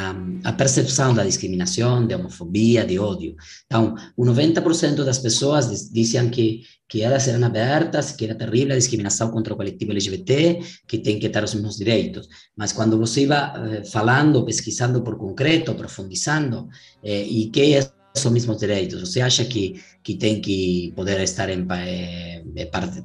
[0.45, 3.37] a percepção da discriminação, de homofobia, de ódio.
[3.67, 8.79] Então, o 90% das pessoas diziam que que elas eram abertas, que era terrível a
[8.79, 12.27] discriminação contra o coletivo LGBT, que tem que ter os mesmos direitos.
[12.57, 16.69] Mas quando você iba eh, falando, pesquisando por concreto, profundizando,
[17.05, 21.51] eh, e que é os mesmos direitos, você acha que, que tem que poder estar
[21.51, 21.67] em,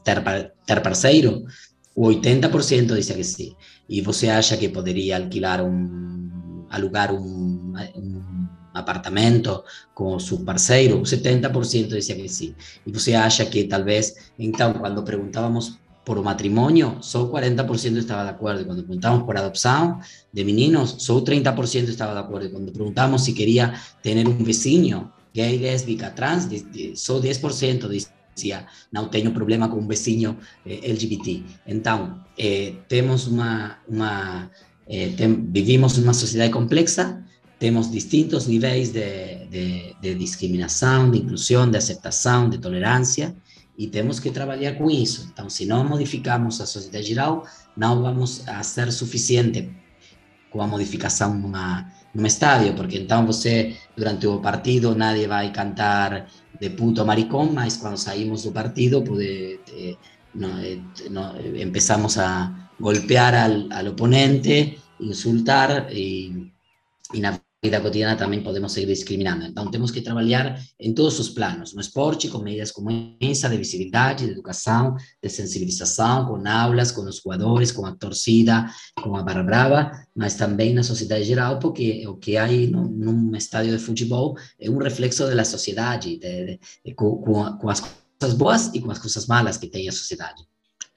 [0.01, 0.23] ter,
[0.65, 1.43] ter parceiro?
[1.93, 3.53] O 80% dizia que sim.
[3.89, 6.32] E você acha que poderia alquilar um,
[6.73, 12.55] alugar um, um apartamento com o seu parceiro, 70% dizia que sim.
[12.85, 18.31] E você acha que talvez, então, quando perguntávamos por o matrimônio, só 40% estava de
[18.31, 18.65] acordo.
[18.65, 20.01] Quando perguntávamos por adopção
[20.33, 22.49] de meninos, só 30% estava de acordo.
[22.49, 26.47] Quando perguntávamos se queria ter um vizinho gay, lésbica, trans,
[26.95, 27.87] só 10%
[28.35, 31.43] dizia não tenho problema com um vizinho eh, LGBT.
[31.67, 34.49] Então, eh, temos uma, uma
[34.87, 35.13] eh,
[35.51, 37.23] vivimos numa sociedade complexa
[37.63, 43.33] temos distintos níveis de, de, de, discriminação, de inclusão, de aceitação, de tolerância,
[43.77, 45.29] e temos que trabalhar com isso.
[45.31, 47.45] Então, se não modificamos a sociedade geral,
[47.77, 49.71] não vamos a ser suficiente
[50.51, 56.27] com a modificação numa, num estádio, porque então você, durante o partido, nadie vai cantar
[56.59, 59.95] de puto maricón, mas quando saímos do partido, pode, eh,
[60.35, 61.23] no, eh, no,
[61.57, 66.51] empezamos a golpear al, al oponente, insultar e,
[67.13, 69.45] e na vida cotidiana também podemos seguir discriminando.
[69.45, 72.89] Então, temos que trabalhar em todos os planos, no esporte, com medidas como
[73.21, 78.69] essa, de visibilidade, de educação, de sensibilização, com aulas, com os jogadores, com a torcida,
[79.01, 83.33] com a barra brava, mas também na sociedade geral, porque o que há no, num
[83.35, 88.37] estádio de futebol é um reflexo da sociedade, de, de, de, com, com, as coisas
[88.37, 90.43] boas e com as coisas malas que tem a sociedade.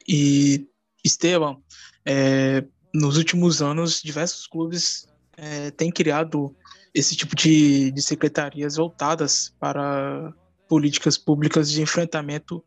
[0.08, 0.66] E,
[1.06, 1.56] Esteban,
[2.04, 2.64] é,
[2.94, 6.54] nos últimos anos, diversos clubes é, tem criado
[6.94, 10.32] esse tipo de, de secretarias voltadas para
[10.68, 12.64] políticas públicas de enfrentamento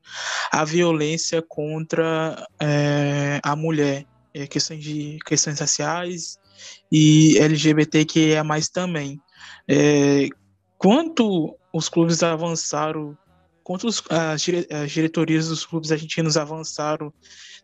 [0.52, 6.38] à violência contra é, a mulher, é, questões de questões raciais
[6.92, 9.20] e LGBT que é mais também.
[9.68, 10.28] É,
[10.78, 13.18] quanto os clubes avançaram,
[13.64, 17.12] quanto as, as diretorias dos clubes argentinos avançaram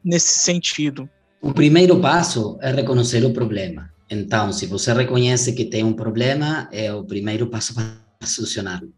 [0.06, 1.10] nesse sentido?
[1.42, 3.90] O primeiro passo é reconhecer o problema.
[4.10, 8.94] Então, se você reconhece que tem um problema, é o primeiro passo para solucioná-lo.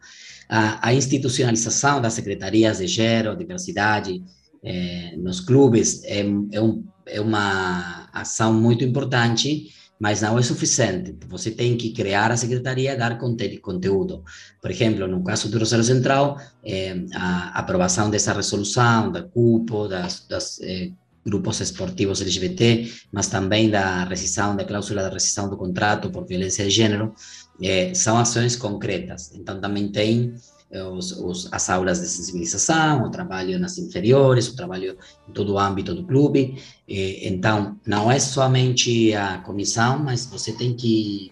[0.49, 4.21] A, a, institucionalização das secretarias de gênero, diversidade
[4.63, 6.19] é, nos clubes é,
[6.51, 11.15] é, um, é uma ação muito importante, mas não é suficiente.
[11.27, 14.23] Você tem que criar a secretaria e dar conte conteúdo.
[14.61, 20.25] Por exemplo, no caso do Rosário Central, é, a aprovação dessa resolução, da cupo, das,
[20.27, 20.91] das é,
[21.25, 26.63] grupos esportivos LGBT, mas também da rescisão, da cláusula da rescisão do contrato por violência
[26.63, 27.13] de gênero,
[27.61, 29.31] é, são ações concretas.
[29.33, 30.33] Então, também tem
[30.71, 34.97] os, os, as aulas de sensibilização, o trabalho nas inferiores, o trabalho
[35.27, 36.61] em todo o âmbito do clube.
[36.87, 41.31] É, então, não é somente a comissão, mas você tem que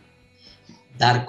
[0.97, 1.25] dar,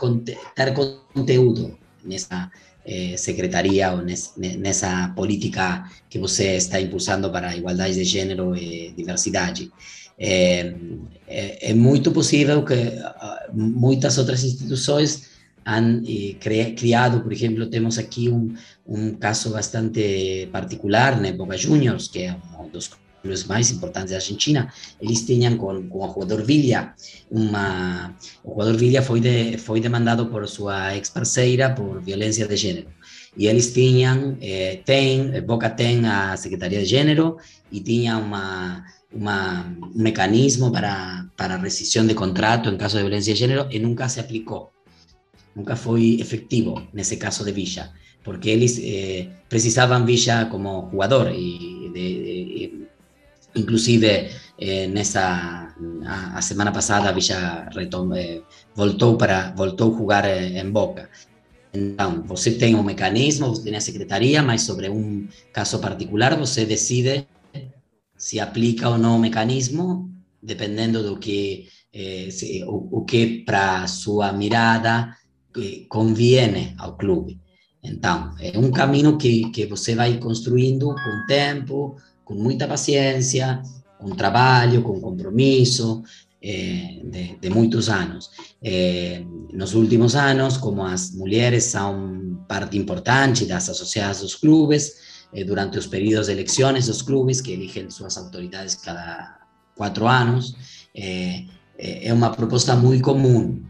[0.56, 0.74] dar
[1.14, 2.50] conteúdo nessa
[2.84, 4.02] eh, secretaria ou
[4.36, 9.72] nessa política que você está impulsando para a igualdade de gênero e diversidade.
[10.16, 10.72] É,
[11.26, 15.35] é, é muito possível que uh, muitas outras instituições
[15.66, 16.38] han eh,
[16.74, 18.54] criado, por exemplo, temos aqui um,
[18.86, 22.88] um caso bastante particular, né, Boca Juniors, que é um dos
[23.20, 26.94] clubes mais importantes da Argentina, eles tinham com, com o jogador Villa,
[27.28, 28.14] uma,
[28.44, 32.88] o jogador Villa foi, de, foi demandado por sua ex-parceira por violência de gênero.
[33.36, 37.36] E eles tinham, eh, tem, Boca tem a Secretaria de Gênero
[37.72, 43.34] e tinha uma, uma, um mecanismo para, para rescisão de contrato em caso de violência
[43.34, 44.75] de gênero e nunca se aplicou.
[45.56, 47.90] Nunca foi efectivo nesse caso de Villa,
[48.22, 52.86] porque eles eh, Villa como jogador e de,
[53.56, 58.42] inclusive eh, nessa a, a, semana passada Villa retom, eh,
[58.74, 61.08] voltou para voltou a jogar eh, em Boca.
[61.72, 66.64] Então, você tem um mecanismo, você tem a secretaria, mas sobre um caso particular você
[66.64, 67.26] decide
[68.16, 70.10] se aplica ou não o mecanismo,
[70.42, 72.28] dependendo do que eh,
[72.66, 75.25] o, o, que para sua mirada eh,
[75.88, 77.40] conviene ao clube.
[77.82, 83.62] Então, é um caminho que, que você vai construindo com tempo, com muita paciência,
[83.98, 86.02] com trabalho, com compromisso,
[86.42, 88.30] eh, de, de, muitos anos.
[88.62, 95.44] Eh, nos últimos anos, como as mulheres são parte importante das associadas dos clubes, eh,
[95.44, 99.38] durante os períodos de eleições dos clubes, que elegem suas autoridades cada
[99.74, 100.54] quatro anos,
[100.94, 103.62] é uma proposta muito comum.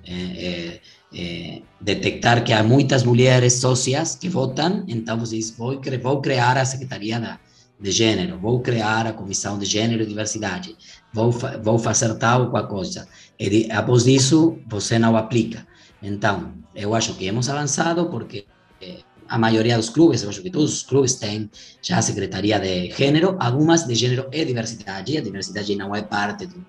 [1.80, 6.64] Detectar que há muitas mulheres sócias que votam, então você diz, vou, vou criar a
[6.64, 7.38] Secretaria da,
[7.78, 10.76] de gênero, vou criar a comissão de gênero e diversidade,
[11.12, 11.30] vou,
[11.62, 13.06] vou fazer tal qual coisa.
[13.38, 15.66] E após isso, você não aplica.
[16.02, 18.46] Então, eu acho que hemos avançado porque
[18.80, 18.98] eh,
[19.28, 21.50] a maioria dos clubes, eu acho que todos os clubes têm
[21.82, 25.16] já a secretaria de gênero, algumas de gênero e diversidade.
[25.16, 26.64] A diversidade não é parte do,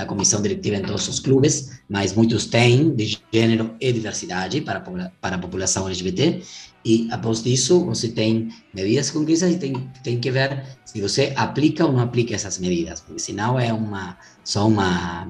[0.00, 4.80] da comissão diretiva em todos os clubes, mas muitos têm de gênero e diversidade para,
[4.80, 6.42] para a população LGBT.
[6.84, 11.84] E após isso, você tem medidas concretas e tem, tem que ver se você aplica
[11.84, 15.28] ou não aplica essas medidas, porque senão é uma, só uma,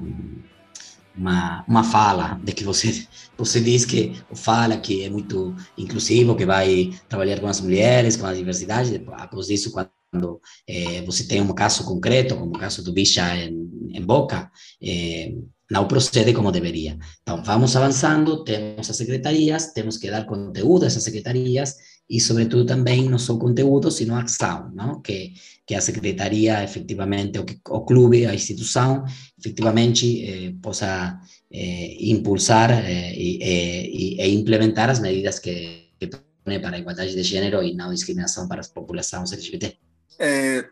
[1.17, 3.05] uma, uma fala de que você,
[3.37, 8.25] você diz que fala que é muito inclusivo, que vai trabalhar com as mulheres, com
[8.25, 12.83] a diversidade, após isso, quando quando eh, você tem um caso concreto, como o caso
[12.83, 14.51] do Bicha em, em Boca,
[14.81, 15.33] eh,
[15.71, 16.97] não procede como deveria.
[17.21, 21.75] Então, vamos avançando, temos as secretarias, temos que dar conteúdo a essas secretarias
[22.09, 25.01] e, sobretudo, também não só conteúdo, sino ação, não?
[25.01, 25.33] Que,
[25.65, 29.05] que a secretaria, efetivamente, o, o clube, a instituição,
[29.39, 31.17] efetivamente, eh, possa
[31.49, 37.23] eh, impulsar eh, e, e, e, implementar as medidas que, que para a igualdade de
[37.23, 39.77] gênero e não discriminação para as populações LGBT.
[40.19, 40.67] É,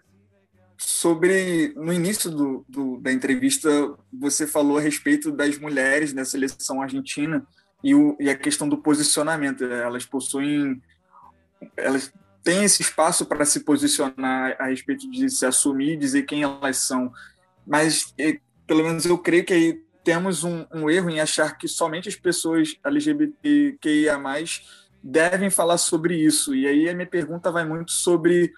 [0.78, 3.70] sobre no início do, do, da entrevista
[4.12, 7.46] você falou a respeito das mulheres da seleção argentina
[7.84, 9.64] e, o, e a questão do posicionamento.
[9.66, 10.82] Elas possuem,
[11.76, 12.14] elas
[12.44, 17.12] têm esse espaço para se posicionar a respeito de se assumir, dizer quem elas são.
[17.68, 18.14] Mas
[18.66, 22.16] pelo menos eu creio que aí temos um, um erro em achar que somente as
[22.16, 24.18] pessoas LGBTQIA+
[25.04, 26.56] devem falar sobre isso.
[26.56, 28.52] E aí a minha pergunta vai muito sobre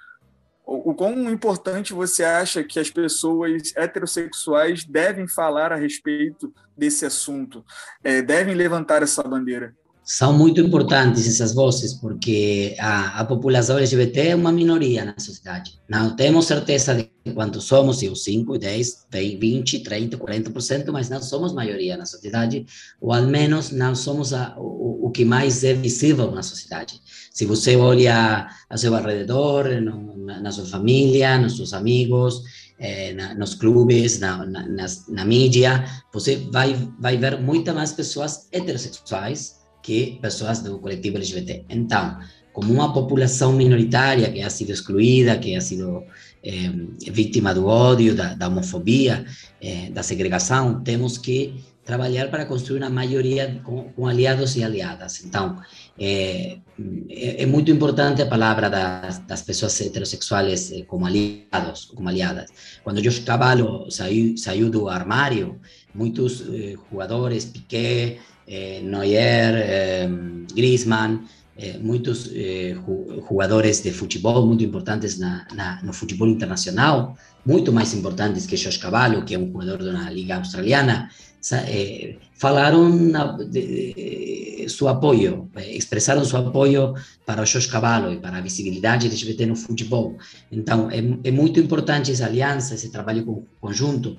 [0.65, 7.65] o, quão importante você acha que as pessoas heterossexuais devem falar a respeito desse assunto,
[8.03, 9.75] é, devem levantar essa bandeira?
[10.03, 15.79] São muito importantes essas vozes, porque a, a população LGBT é uma minoria na sociedade.
[15.87, 19.07] Não temos certeza de quantos somos, se os 5, 10,
[19.39, 22.65] 20, 30, 40%, mas não somos maioria na sociedade,
[22.99, 26.99] ou ao menos não somos a, o, o que mais é visível na sociedade.
[27.31, 32.41] Se você olha a seu alrededor, no, na, na, sua família, nos seus amigos,
[33.15, 39.60] na, nos clubes, na, na, na mídia, você vai, vai ver muitas mais pessoas heterossexuais
[39.81, 41.65] que pessoas do coletivo LGBT.
[41.69, 42.17] Então,
[42.53, 46.03] como uma população minoritária que ha sido excluída, que ha sido
[46.43, 46.71] eh,
[47.11, 49.25] vítima do ódio, da, da homofobia,
[49.61, 55.23] eh, da segregação, temos que trabalhar para construir uma maioria com, com aliados e aliadas.
[55.25, 55.59] Então,
[55.99, 56.57] é,
[57.09, 62.49] é, muito importante a palavra das, das pessoas heterossexuais como aliados, como aliadas.
[62.83, 65.59] Quando Josh Cavallo saiu, saiu do armário,
[65.93, 70.09] muitos eh, jogadores, Piqué, eh, Neuer, eh,
[70.53, 71.21] Griezmann,
[71.57, 72.75] eh, muitos eh,
[73.29, 77.15] jogadores de futebol muito importantes na, na, no futebol internacional,
[77.45, 81.09] muito mais importantes que Josh Cavallo, que é um jogador da liga australiana,
[82.33, 82.89] falaram
[83.49, 86.93] de, seu apoio, expressaram seu apoio
[87.25, 90.17] para o Josh Cavallo e para a visibilidade LGBT no futebol.
[90.51, 94.17] Então, é, é muito importante essa aliança, esse trabalho conjunto,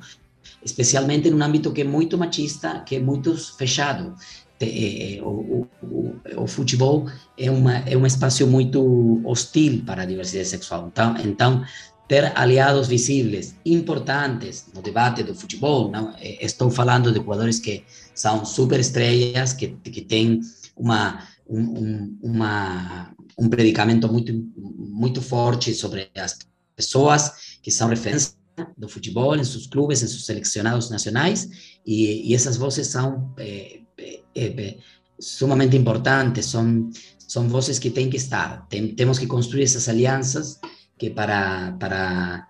[0.65, 4.15] especialmente num âmbito que é muito machista, que é muito fechado.
[4.61, 10.07] É, é, o, o, o, futebol é, uma, é um espaço muito hostil para a
[10.07, 10.87] diversidade sexual.
[10.87, 11.65] Então, então
[12.07, 15.91] ter aliados visíveis, importantes no debate do futebol.
[15.91, 16.15] Não?
[16.21, 17.85] Estou falando de jogadores que
[18.15, 20.41] são super estrelas, que, que têm
[20.77, 26.39] uma, um, uma, um predicamento muito, muito forte sobre as
[26.77, 28.37] pessoas que são referências
[28.77, 31.49] do futebol em seus clubes, em seus selecionados nacionais,
[31.87, 33.81] e, e essas vozes são é,
[34.35, 34.77] é,
[35.19, 38.67] sumamente importantes, são, são vozes que têm que estar.
[38.69, 40.61] Tem, temos que construir essas alianças
[40.99, 42.49] que para, para,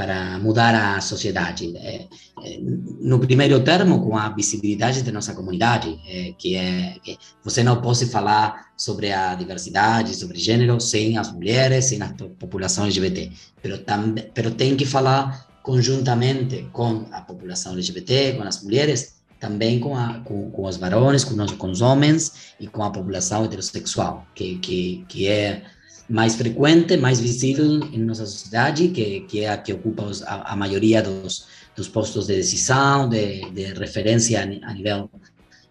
[0.00, 1.76] para mudar a sociedade.
[1.76, 2.06] É,
[2.42, 2.58] é,
[3.02, 7.82] no primeiro termo, com a visibilidade da nossa comunidade, é, que é que você não
[7.82, 13.30] pode falar sobre a diversidade, sobre gênero, sem as mulheres, sem a população LGBT,
[13.60, 19.80] pero, tam, pero tem que falar conjuntamente com a população LGBT, com as mulheres, também
[19.80, 23.44] com, a, com, com os varões, com os, com os homens e com a população
[23.44, 25.62] heterossexual, que, que, que é
[26.10, 30.42] mais frequente, mais visível em nossa sociedade, que, que é a que ocupa os, a,
[30.52, 31.46] a, maioria dos,
[31.76, 35.08] dos postos de decisão, de, de referência a, a nível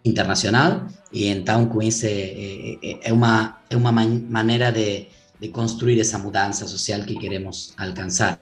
[0.02, 5.48] internacional, e então com isso é, é, é uma, é uma man, maneira de, de
[5.48, 8.40] construir essa mudança social que queremos alcançar.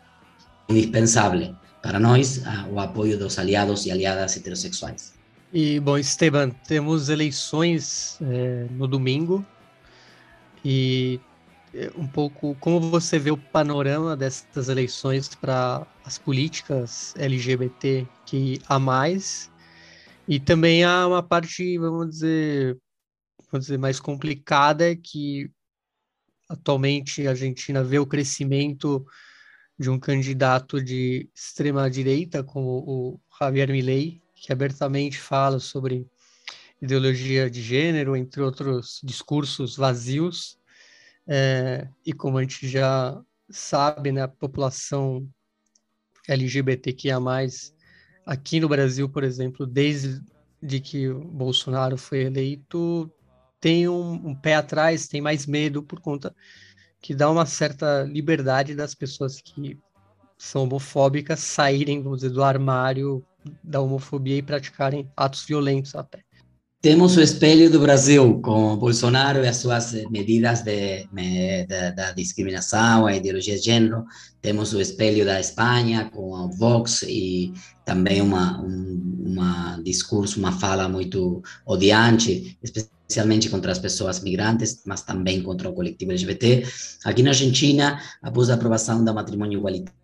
[0.69, 5.15] Indispensável para nós o apoio dos aliados e aliadas heterossexuais.
[5.53, 9.45] E, bom, Esteban, temos eleições é, no domingo
[10.63, 11.19] e
[11.97, 18.79] um pouco como você vê o panorama dessas eleições para as políticas LGBT que há
[18.79, 19.51] mais.
[20.27, 22.79] E também há uma parte vamos dizer
[23.51, 25.51] vamos dizer mais complicada que
[26.49, 29.07] atualmente a Argentina vê o crescimento
[29.79, 36.07] de um candidato de extrema direita como o Javier Milei que abertamente fala sobre
[36.81, 40.58] ideologia de gênero entre outros discursos vazios
[41.29, 43.21] é, e como a gente já
[43.51, 45.29] sabe, né, a população
[46.27, 47.19] LGBTQIA+,
[48.25, 50.21] aqui no Brasil, por exemplo, desde
[50.63, 53.11] de que o Bolsonaro foi eleito,
[53.61, 56.35] tem um, um, pé atrás, tem mais medo por conta
[57.01, 59.79] que dá uma certa liberdade das pessoas que
[60.37, 63.25] são homofóbicas saírem, vamos dizer, do armário
[63.63, 66.28] da homofobia e praticarem atos violentos até.
[66.81, 73.07] Temos o espelho do Brasil, com Bolsonaro e as suas medidas de, de, de discriminação,
[73.07, 74.05] a ideologia de gênero.
[74.41, 77.53] Temos o espelho da Espanha, com o Vox e
[77.85, 85.03] também uma, um uma discurso, uma fala muito odiante, especialmente contra as pessoas migrantes, mas
[85.03, 86.65] também contra o coletivo LGBT.
[87.05, 89.99] Aqui na Argentina, após a aprovação do matrimônio igualitário,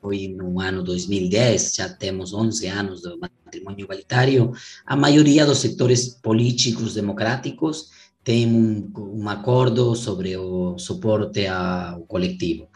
[0.00, 4.52] foi no ano 2010, já temos 11 anos do matrimônio igualitário,
[4.86, 7.90] a maioria dos setores políticos democráticos
[8.30, 12.68] tem um, um acordo sobre o suporte ao coletivo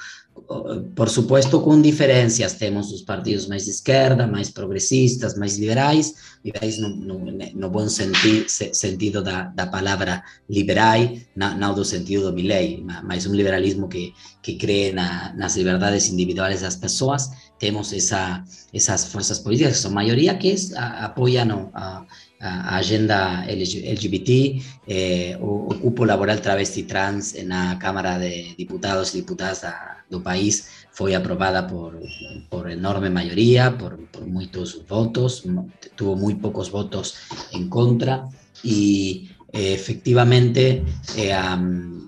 [0.95, 6.79] por supuesto com diferenças, temos os partidos mais de esquerda, mais progressistas, mais liberais, liberais
[6.79, 7.19] no, no,
[7.55, 11.01] no bom senti sentido da, da palavra liberal,
[11.35, 16.09] não, não, do sentido do Milley, mas um liberalismo que, que crê na, nas liberdades
[16.09, 22.05] individuais das pessoas, temos essa, essas forças políticas, que são maioria que apoiam a,
[22.45, 24.29] agenda LGBT,
[24.87, 30.21] eh, o, o, cupo laboral travesti trans na Câmara de Diputados e Diputadas da, do
[30.21, 31.99] país foi aprovada por,
[32.51, 34.25] por enorme maioria, por, por
[34.87, 35.43] votos,
[35.97, 37.15] tuvo muito poucos votos
[37.53, 38.29] em contra
[38.63, 40.83] e eh, efectivamente
[41.17, 41.35] eh,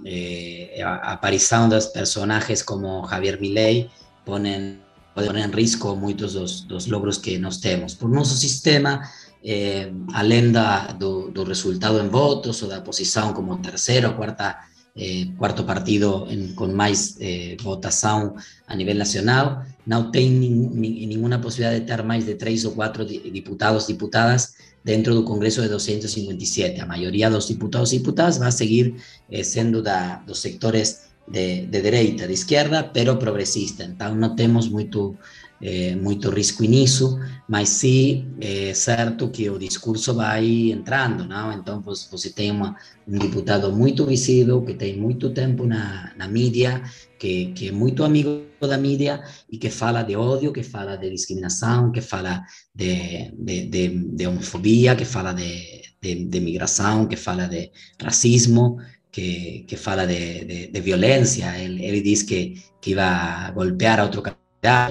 [0.05, 3.91] eh, a aparição dos personagens como Javier Milei
[4.24, 4.82] ponen,
[5.14, 7.95] ponen en risco muitos dos, dos logros que nós temos.
[7.95, 9.03] Por nosso sistema,
[9.47, 14.59] eh, além da, do, do, resultado em votos ou da posição como terceira ou quarta
[14.97, 18.35] eh, quarto partido em, com mais eh, votação
[18.67, 23.87] a nível nacional, não tem nenhuma possibilidade de ter mais de três ou quatro diputados,
[23.87, 26.81] diputadas dentro do Congresso de 257.
[26.81, 28.95] A maioria dos diputados e diputadas vai seguir
[29.31, 33.85] eh, sendo da, dos sectores de, de direita, de esquerda, pero progressista.
[33.85, 35.15] Então não temos muito
[35.61, 41.53] é, muito risco nisso, mas sim é certo que o discurso vai entrando, não?
[41.53, 42.77] Então você tem uma,
[43.07, 46.83] um deputado muito visível, que tem muito tempo na, na mídia,
[47.19, 51.11] que, que é muito amigo da mídia e que fala de ódio, que fala de
[51.11, 52.43] discriminação, que fala
[52.75, 57.71] de, de, de, de homofobia, que fala de, de, de migração, que fala de
[58.03, 58.79] racismo,
[59.11, 61.57] que, que fala de, de, de violência.
[61.59, 64.23] Ele, ele diz que, que vai golpear a outro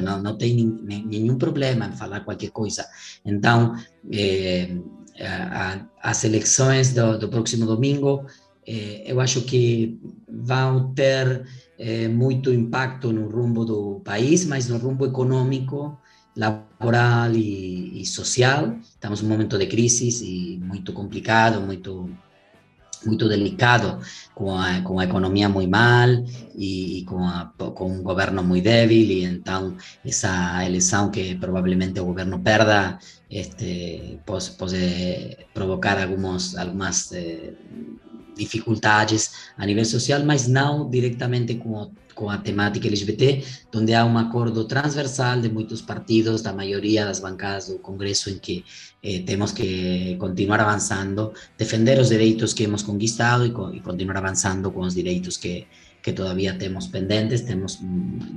[0.01, 0.55] não, não tem
[1.05, 2.85] nenhum problema em falar qualquer coisa.
[3.23, 3.75] Então,
[4.11, 4.77] eh,
[5.21, 8.25] a, as eleições do, do próximo domingo,
[8.67, 11.45] eh, eu acho que vão ter
[11.77, 15.97] eh, muito impacto no rumbo do país, mas no rumbo econômico,
[16.35, 18.77] laboral e, e social.
[18.81, 22.09] Estamos num momento de crise e muito complicado, muito
[23.05, 23.99] muito delicado,
[24.33, 26.09] com a, com a economia muito mal
[26.55, 29.75] e, e com, a, com um governo muito débil, e então
[30.05, 37.53] essa eleição que provavelmente o governo perda este, pode, pode provocar algumas, algumas eh,
[38.37, 43.43] dificuldades a nível social, mas não diretamente com com a temática LGBT,
[43.75, 48.39] onde há um acordo transversal de muitos partidos, da maioria das bancadas do Congresso, em
[48.39, 48.63] que
[49.07, 54.71] eh, temos que continuar avançando, defender os direitos que hemos conquistado e, co continuar avançando
[54.73, 55.67] com os direitos que,
[56.01, 57.41] que todavía temos pendentes.
[57.41, 57.77] Temos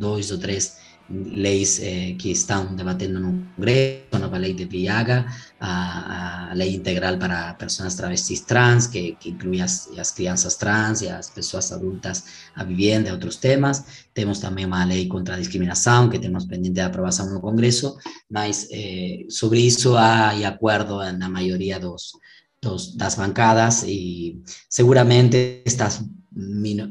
[0.06, 0.76] dois ou três
[1.10, 5.26] leis eh, que estão debatendo no Congresso, a nova lei de Viaga,
[5.58, 11.00] a, a lei integral para pessoas travestis trans, que, que inclui as, as crianças trans
[11.02, 14.06] e as pessoas adultas a vivienda e outros temas.
[14.12, 17.96] Temos também uma lei contra a discriminação, que temos pendente de aprovação no Congresso,
[18.30, 22.12] mas eh, sobre isso há acordo na maioria dos,
[22.60, 26.17] dos, das bancadas e seguramente estas min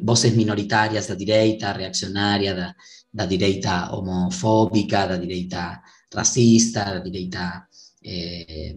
[0.03, 2.75] voces minoritarias da direita, reaccionária, da,
[3.13, 5.81] da direita homofóbica, da direita
[6.13, 7.67] racista, da direita
[8.03, 8.75] eh,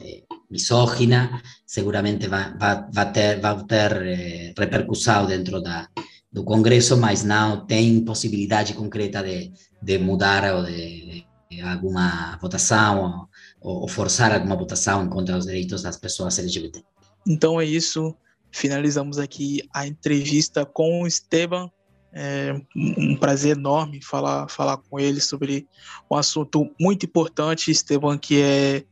[0.00, 5.88] eh, misógina, seguramente vai ter, vai ter eh, repercussão dentro da,
[6.30, 13.28] do Congresso, mas não tem possibilidade concreta de, de mudar ou de, de alguma votação
[13.60, 16.82] ou, ou forçar alguma votação contra os direitos das pessoas LGBT.
[17.26, 18.14] Então é isso.
[18.52, 21.70] Finalizamos aqui a entrevista com o Esteban
[22.14, 25.66] é um prazer enorme falar, falar com ele sobre
[26.10, 27.70] um assunto muito importante.
[27.70, 28.84] Esteban, que é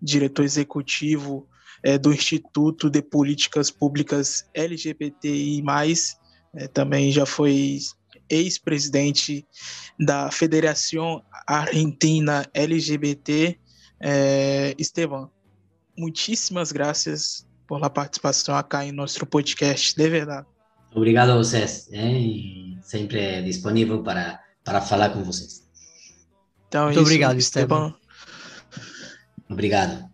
[0.00, 1.48] diretor executivo
[1.82, 5.60] é, do Instituto de Políticas Públicas LGBTI,
[6.54, 7.78] é, também já foi
[8.30, 9.44] ex-presidente
[9.98, 13.58] da Federação Argentina LGBT.
[14.00, 15.28] É, Esteban,
[15.96, 20.46] muitíssimas graças por a participação aqui em nosso podcast, de verdade.
[20.94, 22.78] Obrigado a vocês, hein?
[22.82, 25.68] sempre disponível para, para falar com vocês.
[26.66, 27.94] Então, Muito isso, obrigado, Esteban.
[29.48, 30.08] Obrigado.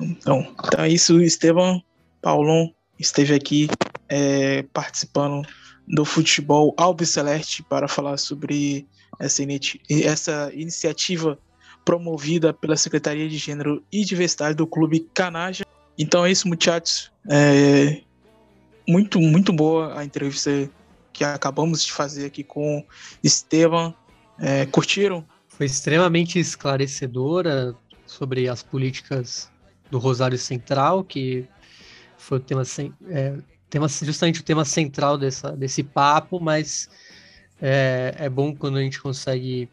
[0.00, 1.82] Então, então é isso, Esteban
[2.22, 2.68] Paulon
[2.98, 3.68] esteve aqui
[4.08, 5.46] é, participando
[5.86, 8.86] do futebol Alves Celeste para falar sobre
[9.18, 9.42] essa,
[9.88, 11.38] essa iniciativa
[11.84, 15.64] promovida pela Secretaria de Gênero e Diversidade do Clube Canaja.
[15.98, 17.10] Então é isso, muchachos.
[17.28, 18.00] É,
[18.88, 20.70] muito, muito boa a entrevista
[21.12, 22.84] que acabamos de fazer aqui com
[23.22, 23.94] Esteban.
[24.38, 25.24] É, curtiram?
[25.48, 27.74] Foi extremamente esclarecedora
[28.06, 29.50] sobre as políticas
[29.90, 31.46] do Rosário Central, que
[32.16, 32.62] foi o tema,
[33.08, 33.36] é,
[33.68, 36.88] tema justamente o tema central dessa, desse papo, mas
[37.60, 39.68] é, é bom quando a gente consegue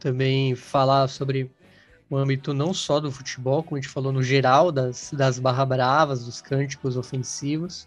[0.00, 1.50] também falar sobre
[2.08, 5.64] o âmbito não só do futebol, como a gente falou no geral, das, das barra
[5.64, 7.86] bravas, dos cânticos ofensivos,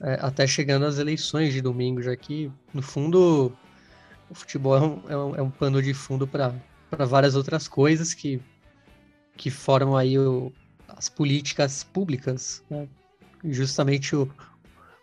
[0.00, 3.52] é, até chegando às eleições de domingo, já que, no fundo,
[4.28, 6.52] o futebol é um, é um, é um pano de fundo para
[6.90, 8.40] várias outras coisas que,
[9.36, 10.52] que formam aí o,
[10.88, 12.64] as políticas públicas.
[12.68, 12.88] Né?
[13.52, 14.30] justamente o,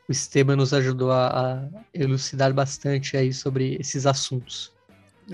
[0.07, 4.73] o Esteban nos ajudou a, a, elucidar bastante aí sobre esses assuntos.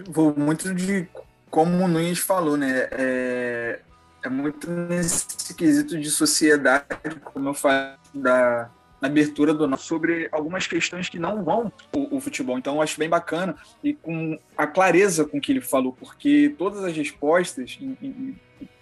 [0.06, 1.08] Vou muito de
[1.50, 2.88] como o Nunes falou, né?
[2.92, 3.80] É,
[4.24, 6.86] é muito nesse quesito de sociedade,
[7.24, 8.70] como eu falei, da,
[9.02, 12.58] na abertura do nosso sobre algumas questões que não vão o, o, futebol.
[12.58, 16.84] Então eu acho bem bacana e com a clareza com que ele falou, porque todas
[16.84, 17.80] as respostas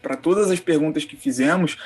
[0.01, 1.77] para todas as perguntas que fizemos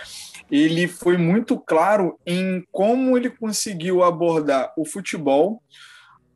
[0.52, 5.62] ele foi muito claro em como ele conseguiu abordar o futebol,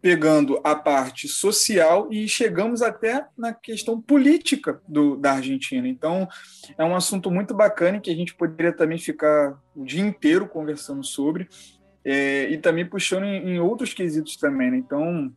[0.03, 5.87] pegando a parte social e chegamos até na questão política do, da Argentina.
[5.87, 6.27] Então,
[6.77, 11.05] é um assunto muito bacana que a gente poderia também ficar o dia inteiro conversando
[11.05, 11.47] sobre
[12.03, 14.71] é, e também puxando em, em, outros quesitos também.
[14.71, 14.77] Né?
[14.77, 15.33] Então,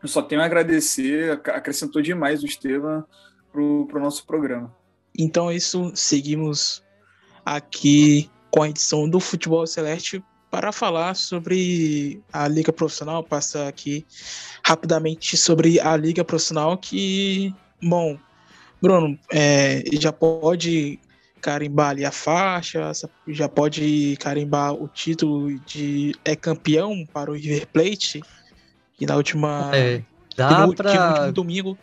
[0.00, 3.04] eu só tenho a agradecer, acrescentou demais o Estevam
[3.50, 3.60] para
[3.98, 4.72] o nosso programa.
[5.18, 6.84] Então, é isso, seguimos
[7.44, 10.22] aqui com a edição do Futebol Celeste
[10.54, 14.06] para falar sobre a Liga Profissional, passar aqui
[14.64, 17.52] rapidamente sobre a Liga Profissional que,
[17.82, 18.16] bom,
[18.80, 21.00] Bruno, é, já pode
[21.40, 22.92] carimbar ali a faixa,
[23.26, 28.22] já pode carimbar o título de é campeão para o River Plate,
[28.96, 30.02] que na última é,
[30.36, 30.92] dá que no, pra...
[30.92, 31.78] que no último domingo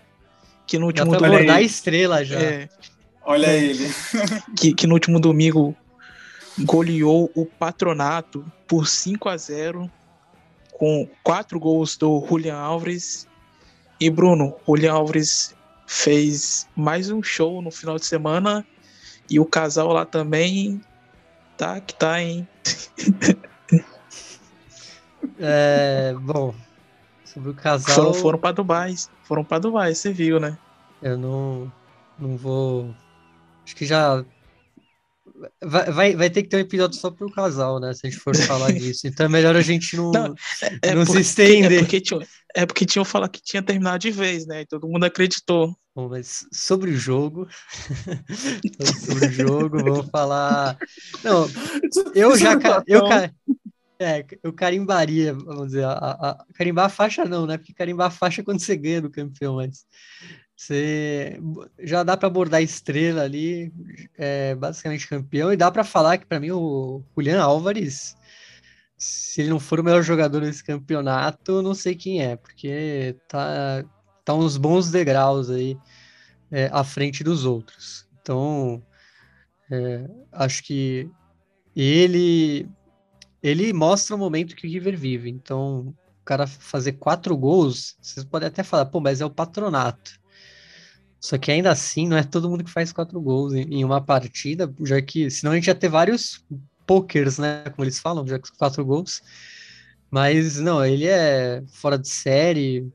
[0.65, 2.39] que no último dá domingo, a estrela já.
[2.39, 2.69] É,
[3.23, 3.89] Olha é, ele.
[4.57, 5.75] Que, que no último domingo
[6.59, 9.91] goleou o Patronato por 5 a 0
[10.73, 13.27] com quatro gols do Julian Alves.
[13.99, 18.65] E Bruno, Julian Alves fez mais um show no final de semana
[19.29, 20.81] e o casal lá também
[21.57, 22.47] tá que tá, hein?
[25.39, 26.55] é, bom,
[27.23, 27.95] sobre o casal.
[27.95, 30.57] Foram, foram para Dubai, foram para Dubai, você viu, né?
[31.01, 31.71] Eu não,
[32.17, 32.93] não vou.
[33.63, 34.25] Acho que já
[35.61, 37.93] Vai, vai, vai, ter que ter um episódio só pro casal, né?
[37.93, 39.07] Se a gente for falar disso.
[39.07, 40.35] Então é melhor a gente não, não,
[40.81, 41.73] é, não porque, se estender.
[41.73, 44.61] É porque, tinha, é porque tinham falado que tinha terminado de vez, né?
[44.61, 45.75] E todo mundo acreditou.
[45.95, 47.47] Bom, mas sobre o jogo.
[49.05, 50.77] sobre o jogo, vamos falar.
[51.23, 51.49] Não,
[52.15, 52.57] eu já.
[52.87, 53.01] Eu,
[53.99, 57.57] é, eu carimbaria, vamos dizer, a, a, carimbar a faixa não, né?
[57.57, 59.85] Porque carimbar a faixa é quando você ganha do campeão, mas
[60.61, 61.39] você
[61.79, 63.73] já dá para abordar estrela ali,
[64.15, 68.15] é basicamente campeão, e dá para falar que para mim o Julian Álvares,
[68.95, 73.83] se ele não for o melhor jogador desse campeonato, não sei quem é, porque tá,
[74.23, 75.75] tá uns bons degraus aí
[76.51, 78.07] é, à frente dos outros.
[78.21, 78.83] Então,
[79.71, 81.09] é, acho que
[81.75, 82.69] ele
[83.41, 85.27] ele mostra o momento que o River vive.
[85.31, 90.20] Então, o cara fazer quatro gols, vocês podem até falar, pô, mas é o patronato.
[91.21, 94.73] Só que ainda assim, não é todo mundo que faz quatro gols em, uma partida,
[94.83, 96.43] já que senão a gente ia ter vários
[96.87, 97.63] pokers, né?
[97.75, 99.21] Como eles falam, já que quatro gols.
[100.09, 102.91] Mas não, ele é fora de série,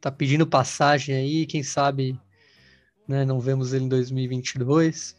[0.00, 2.18] tá pedindo passagem aí, quem sabe
[3.06, 5.14] né, não vemos ele em 2022.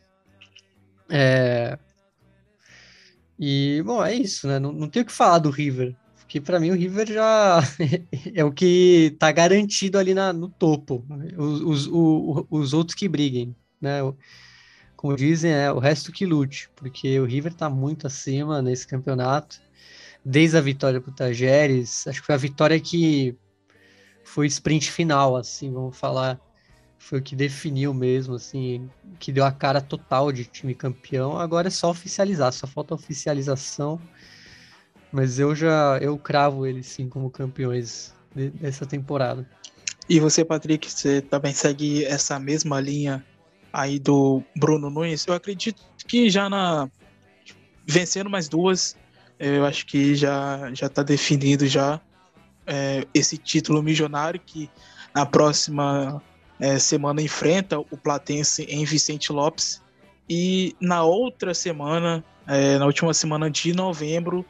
[1.09, 1.77] É...
[3.39, 4.57] E, bom, é isso, né?
[4.57, 5.95] Não, não tenho o que falar do River.
[6.27, 7.61] Porque para mim o River já
[8.35, 11.05] é o que está garantido ali na, no topo.
[11.37, 13.99] Os, os, os, outros que briguem, né?
[14.97, 19.61] Como dizem, é o resto que lute, porque o River está muito acima nesse campeonato.
[20.23, 23.33] Desde a vitória para o Tajeres, acho que foi a vitória que
[24.25, 26.37] foi sprint final, assim, vamos falar.
[26.97, 31.39] Foi o que definiu mesmo, assim, que deu a cara total de time campeão.
[31.39, 34.01] Agora é só oficializar, só falta oficialização
[35.11, 39.47] mas eu já eu cravo eles sim como campeões de, dessa temporada.
[40.09, 43.25] E você, Patrick, você também segue essa mesma linha
[43.73, 45.25] aí do Bruno Nunes?
[45.27, 46.89] Eu acredito que já na
[47.85, 48.95] vencendo mais duas,
[49.39, 51.99] eu acho que já já está definido já
[52.65, 54.69] é, esse título milionário que
[55.15, 56.21] na próxima
[56.59, 59.81] é, semana enfrenta o Platense em Vicente Lopes
[60.29, 64.45] e na outra semana, é, na última semana de novembro,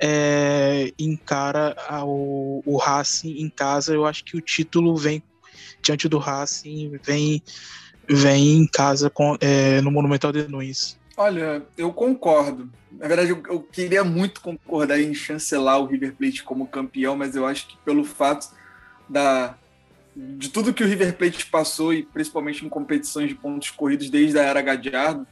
[0.00, 5.22] é, encara o, o Racing em casa, eu acho que o título vem
[5.82, 7.42] diante do Racing, vem,
[8.08, 10.98] vem em casa com, é, no Monumental de Nunes.
[11.16, 12.70] Olha, eu concordo.
[12.92, 17.34] Na verdade, eu, eu, queria muito concordar em chancelar o River Plate como campeão, mas
[17.34, 18.48] eu acho que pelo fato
[19.08, 19.56] da,
[20.14, 24.38] de tudo que o River Plate passou, e principalmente em competições de pontos corridos desde
[24.38, 25.26] a era Gadiardo,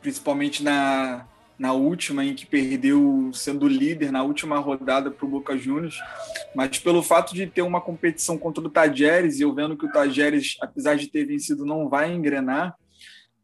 [0.00, 1.26] principalmente na,
[1.60, 6.00] na última, em que perdeu sendo líder na última rodada para o Boca Juniors,
[6.54, 9.92] mas pelo fato de ter uma competição contra o Tajeres, e eu vendo que o
[9.92, 12.74] Tajeres, apesar de ter vencido, não vai engrenar,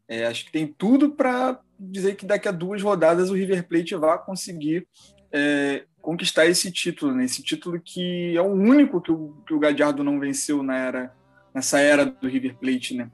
[0.07, 3.93] é, acho que tem tudo para dizer que daqui a duas rodadas o River Plate
[3.93, 4.87] vai conseguir
[5.31, 7.23] é, conquistar esse título, né?
[7.23, 11.13] esse título que é o único que o, que o Gadiardo não venceu na era,
[11.57, 13.09] nessa era do River Plate, né?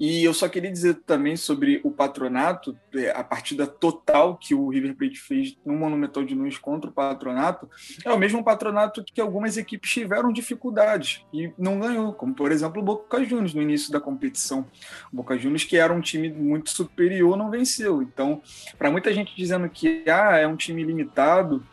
[0.00, 4.68] E eu só queria dizer também sobre o patronato, é, a partida total que o
[4.68, 7.70] River Plate fez no Monumental de Nunes contra o patronato,
[8.04, 12.82] é o mesmo patronato que algumas equipes tiveram dificuldades e não ganhou, como por exemplo
[12.82, 14.66] o Boca Juniors no início da competição.
[15.12, 18.02] O Boca Juniors, que era um time muito superior, não venceu.
[18.02, 18.42] Então,
[18.76, 21.64] para muita gente dizendo que ah, é um time limitado,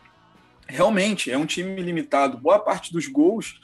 [0.68, 2.38] realmente é um time limitado.
[2.38, 3.60] Boa parte dos gols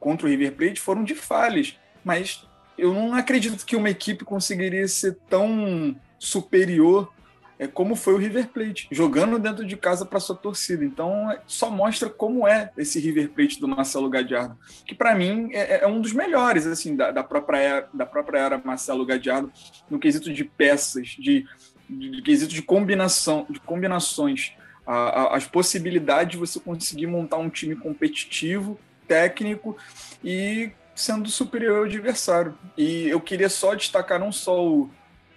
[0.00, 2.46] contra o River Plate foram de falhas mas
[2.76, 7.12] eu não acredito que uma equipe conseguiria ser tão superior
[7.58, 10.84] é, como foi o River Plate, jogando dentro de casa para sua torcida.
[10.84, 15.50] Então, é, só mostra como é esse River Plate do Marcelo Gadiardo, que para mim
[15.52, 19.52] é, é, um dos melhores assim da, da, própria era, da própria era Marcelo Gadiardo
[19.90, 21.44] no quesito de peças, de,
[21.90, 24.52] de, de quesito de combinação, de combinações,
[24.86, 28.78] a, a, as possibilidades de você conseguir montar um time competitivo,
[29.08, 29.76] técnico
[30.22, 32.58] e sendo superior ao adversário.
[32.76, 34.90] E eu queria só destacar não só o,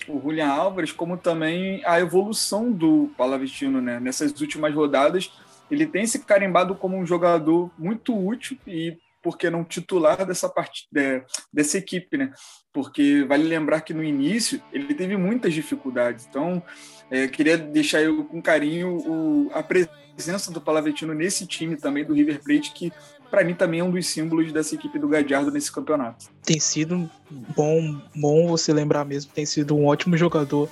[0.08, 4.00] o Julian Álvares, como também a evolução do Palavestino, né?
[4.00, 5.32] Nessas últimas rodadas,
[5.70, 10.88] ele tem se carimbado como um jogador muito útil e porque não titular dessa parte
[10.92, 11.22] de,
[11.54, 12.34] dessa equipe, né?
[12.74, 16.26] Porque vale lembrar que no início ele teve muitas dificuldades.
[16.28, 16.64] Então,
[17.12, 22.16] é, queria deixar eu com carinho o, a presença do Palavestino nesse time também do
[22.16, 22.92] River Plate que
[23.32, 26.26] para mim também é um dos símbolos dessa equipe do Gadiardo nesse campeonato.
[26.44, 27.10] Tem sido
[27.56, 30.70] bom, bom você lembrar mesmo, tem sido um ótimo jogador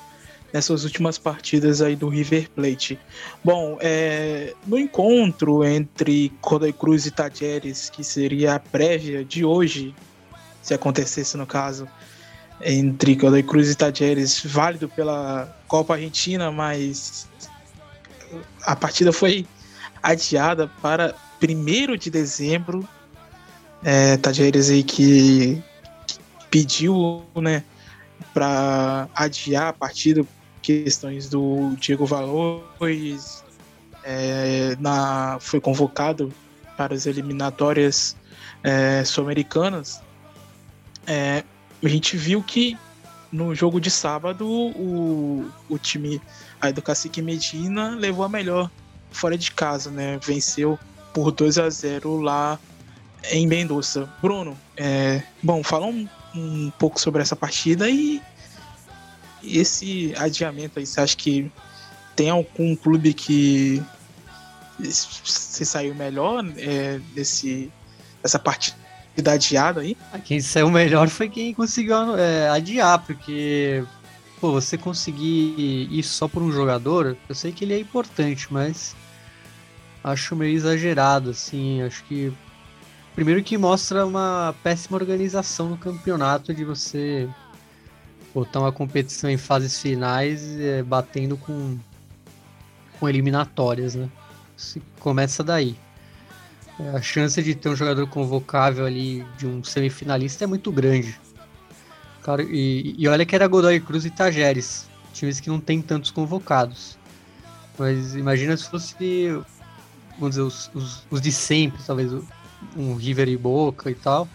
[0.52, 3.00] nessas últimas partidas aí do River Plate.
[3.44, 9.96] Bom, é, no encontro entre Godoy Cruz e Tajeres, que seria a prévia de hoje,
[10.62, 11.88] se acontecesse no caso,
[12.62, 17.30] entre Godoy Cruz e Tajeres, válido pela Copa Argentina, mas
[18.64, 19.46] a partida foi
[20.04, 22.88] adiada para 1 de dezembro.
[23.84, 25.62] É, Tajeres aí que
[26.52, 27.64] pediu, né,
[28.34, 30.26] para adiar a partida,
[30.62, 33.44] questões do Diego Valores,
[34.04, 36.34] é, na, foi convocado
[36.76, 38.16] para as eliminatórias
[38.64, 40.02] é, sul-americanas.
[41.08, 41.44] É,
[41.82, 42.78] a gente viu que
[43.32, 46.22] no jogo de sábado o, o time
[46.60, 48.70] aí do Cacique Medina levou a melhor
[49.12, 50.20] fora de casa, né?
[50.24, 50.78] Venceu
[51.14, 52.60] por 2 a 0 lá
[53.32, 54.10] em Mendoza.
[54.22, 58.22] Bruno, é, bom, fala um, um pouco sobre essa partida e
[59.44, 61.52] esse adiamento aí, você acha que
[62.16, 63.82] tem algum clube que
[64.84, 67.72] se saiu melhor é, desse,
[68.22, 68.78] dessa partida
[69.28, 69.98] adiada aí?
[70.14, 73.84] Ah, quem saiu melhor foi quem conseguiu é, adiar, porque
[74.40, 78.96] pô, você conseguir ir só por um jogador, eu sei que ele é importante, mas
[80.04, 81.82] acho meio exagerado, assim.
[81.82, 82.32] Acho que.
[83.16, 87.28] Primeiro que mostra uma péssima organização no campeonato de você
[88.34, 91.78] botar uma competição em fases finais é, batendo com,
[92.98, 94.10] com eliminatórias, né?
[94.56, 95.76] Se começa daí.
[96.80, 101.20] É, a chance de ter um jogador convocável ali de um semifinalista é muito grande.
[102.22, 106.12] Claro, e, e olha que era Godoy Cruz e Tajeres, times que não tem tantos
[106.12, 106.98] convocados.
[107.78, 109.42] Mas imagina se fosse
[110.20, 112.12] vamos dizer, os, os, os de sempre, talvez
[112.76, 114.28] um River e Boca e tal.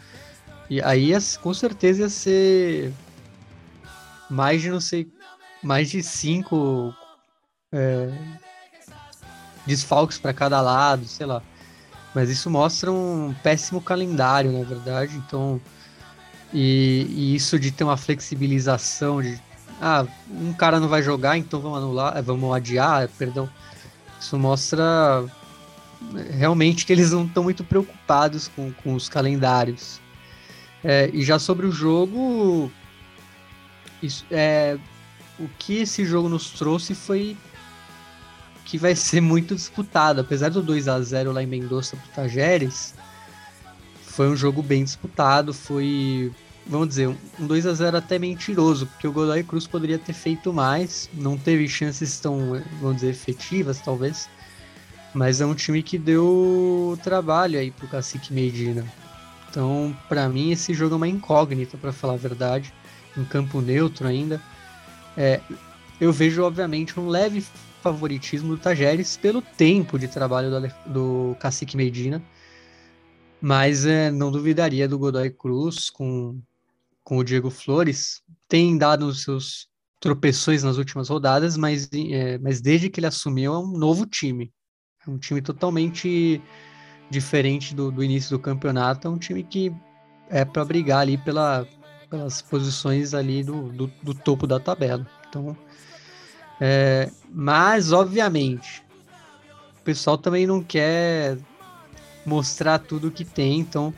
[0.69, 2.93] E aí com certeza ia ser
[4.31, 5.07] mais de não sei,
[5.63, 6.95] mais de cinco
[7.71, 8.11] é,
[9.67, 11.43] desfalques para cada lado, sei lá.
[12.15, 15.17] Mas isso mostra um péssimo calendário, na verdade.
[15.17, 15.61] Então,
[16.53, 19.41] e, e, isso de ter uma flexibilização de
[19.81, 23.49] ah, um cara não vai jogar, então vamos anular, vamos adiar, perdão.
[24.21, 25.25] Isso mostra
[26.37, 30.01] realmente que eles não estão muito preocupados com, com os calendários.
[30.83, 32.71] É, e já sobre o jogo,
[34.03, 34.79] isso, é,
[35.39, 37.37] o que esse jogo nos trouxe foi
[38.65, 40.21] que vai ser muito disputado.
[40.21, 42.95] Apesar do 2 a 0 lá em Mendoza pro Tajeres,
[44.03, 46.33] foi um jogo bem disputado, foi,
[46.67, 50.53] vamos dizer, um 2 a 0 até mentiroso, porque o Godoy Cruz poderia ter feito
[50.53, 54.29] mais, não teve chances tão, vamos dizer, efetivas, talvez.
[55.15, 58.85] Mas é um time que deu trabalho aí pro Cacique Medina.
[59.49, 62.75] Então, para mim, esse jogo é uma incógnita, para falar a verdade.
[63.17, 64.43] Em campo neutro ainda.
[65.17, 65.41] É,
[66.01, 67.45] eu vejo, obviamente, um leve
[67.81, 72.21] favoritismo do Tajeres pelo tempo de trabalho do, do Cacique Medina.
[73.41, 76.41] Mas é, não duvidaria do Godoy Cruz com,
[77.05, 78.21] com o Diego Flores.
[78.49, 79.69] Tem dado os seus
[80.01, 84.53] tropeções nas últimas rodadas, mas, é, mas desde que ele assumiu é um novo time.
[85.07, 86.41] É um time totalmente
[87.11, 89.07] diferente do, do início do campeonato.
[89.07, 89.73] É um time que
[90.31, 91.67] é para brigar ali pela,
[92.09, 95.07] pelas posições ali do, do, do topo da tabela.
[95.29, 95.57] Então,
[96.61, 98.83] é, mas obviamente
[99.81, 101.37] o pessoal também não quer
[102.25, 103.93] mostrar tudo que tem, então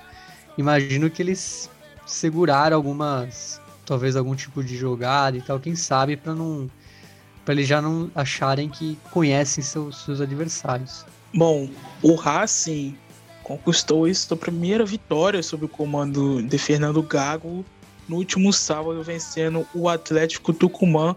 [0.59, 1.71] imagino que eles
[2.07, 6.69] seguraram algumas, talvez algum tipo de jogada e tal, quem sabe para não
[7.47, 11.07] para eles já não acharem que conhecem seus, seus adversários.
[11.33, 11.71] Bom,
[12.03, 12.99] o Racing
[13.45, 17.65] conquistou sua primeira vitória sob o comando de Fernando Gago
[18.09, 21.15] no último sábado, vencendo o Atlético Tucumã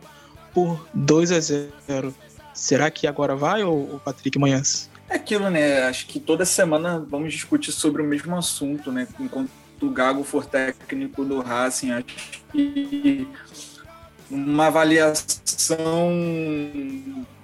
[0.54, 2.14] por 2 a 0.
[2.54, 4.88] Será que agora vai, ou Patrick Manhãs?
[5.10, 5.82] É aquilo, né?
[5.84, 9.08] Acho que toda semana vamos discutir sobre o mesmo assunto, né?
[9.20, 9.50] Enquanto
[9.82, 12.06] o Gago for técnico do Racing, acho
[12.52, 13.28] que
[14.30, 16.12] uma avaliação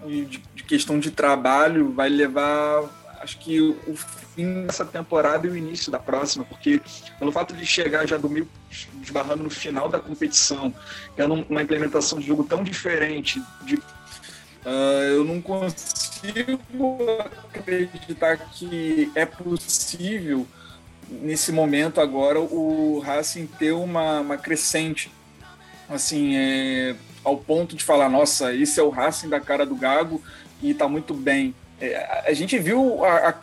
[0.06, 2.84] de, de questão de trabalho vai levar,
[3.22, 3.96] acho que o
[4.36, 6.82] fim dessa temporada e o início da próxima, porque
[7.18, 8.48] pelo fato de chegar já do meio
[9.02, 10.74] esbarrando no final da competição,
[11.18, 16.60] é uma implementação de jogo tão diferente, de, uh, eu não consigo
[17.54, 20.46] acreditar que é possível
[21.08, 25.12] nesse momento agora o Racing ter uma, uma crescente
[25.90, 30.22] assim é, ao ponto de falar nossa esse é o Racing da cara do Gago
[30.62, 33.34] e está muito bem é, a gente viu a, a,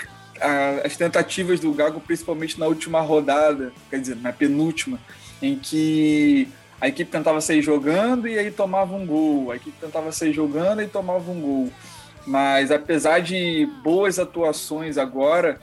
[0.41, 4.99] a, as tentativas do Gago principalmente na última rodada quer dizer na penúltima
[5.41, 6.49] em que
[6.83, 10.83] a equipe tentava sair jogando e aí tomava um gol, a equipe tentava sair jogando
[10.83, 11.73] e tomava um gol.
[12.27, 15.61] Mas apesar de boas atuações agora,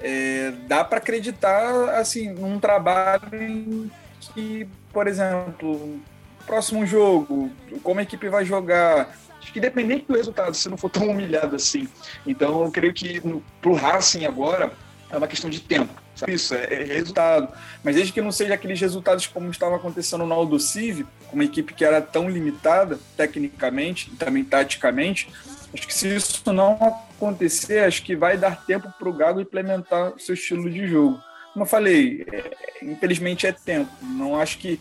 [0.00, 3.88] é, dá para acreditar assim num trabalho
[4.34, 4.66] que,
[4.98, 6.00] por exemplo,
[6.44, 7.52] próximo jogo,
[7.84, 11.54] como a equipe vai jogar, acho que independente do resultado, se não for tão humilhado
[11.54, 11.86] assim.
[12.26, 13.22] Então eu creio que
[13.62, 14.72] para o Racing agora
[15.08, 15.94] é uma questão de tempo.
[16.16, 16.32] Sabe?
[16.32, 17.54] Isso, é, é, resultado.
[17.84, 21.74] Mas desde que não seja aqueles resultados como estava acontecendo no Aldo Civi, uma equipe
[21.74, 25.30] que era tão limitada tecnicamente e também taticamente,
[25.72, 26.72] acho que se isso não
[27.16, 31.22] acontecer, acho que vai dar tempo para o Gago implementar seu estilo de jogo.
[31.52, 32.50] Como eu falei, é,
[32.82, 33.90] infelizmente é tempo.
[34.02, 34.80] Não acho que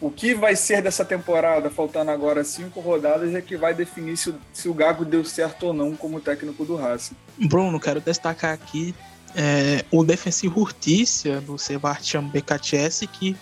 [0.00, 4.34] o que vai ser dessa temporada, faltando agora cinco rodadas, é que vai definir se,
[4.52, 7.16] se o Gago deu certo ou não como técnico do Racing.
[7.38, 8.94] Bruno, quero destacar aqui
[9.34, 13.36] é, o defensivo Urtícia do Sebastião BKTS, que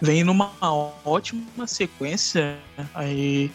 [0.00, 0.52] vem numa
[1.04, 2.56] ótima sequência
[2.94, 3.50] aí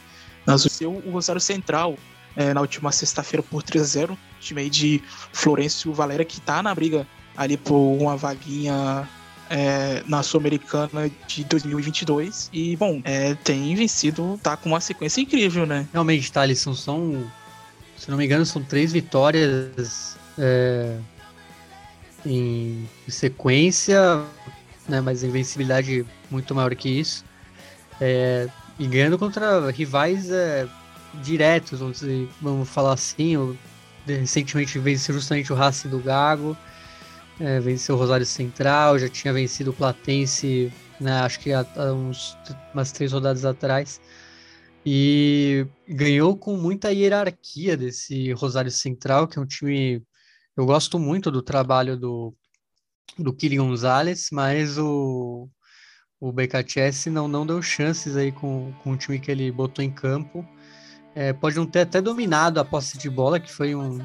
[0.46, 1.96] nas o Rosário Central
[2.36, 6.64] é, na última sexta-feira por 3 a 0 time aí de Florencio Valera que tá
[6.64, 7.06] na briga
[7.42, 9.08] ali por uma vaguinha
[9.50, 15.66] é, na Sul-Americana de 2022 e bom, é, tem vencido, tá com uma sequência incrível,
[15.66, 15.88] né?
[15.92, 17.32] Realmente, Thalisson, são
[17.98, 20.98] se não me engano, são três vitórias é,
[22.26, 24.24] em sequência,
[24.90, 27.24] né, mas invencibilidade muito maior que isso.
[28.00, 28.48] É,
[28.80, 30.68] e ganhando contra rivais é,
[31.22, 33.56] diretos, vamos, dizer, vamos falar assim.
[34.08, 36.58] Recentemente venceu justamente o Racing do Gago,
[37.42, 41.94] é, venceu o Rosário Central, já tinha vencido o Platense, né, acho que há, há
[41.94, 42.38] uns,
[42.74, 44.00] umas três rodadas atrás.
[44.86, 50.04] E ganhou com muita hierarquia desse Rosário Central, que é um time
[50.56, 52.36] eu gosto muito do trabalho do,
[53.18, 55.50] do Kili Gonzalez, mas o,
[56.20, 59.92] o BKTS não, não deu chances aí com, com o time que ele botou em
[59.92, 60.46] campo.
[61.16, 64.00] É, pode não ter até dominado a posse de bola, que foi um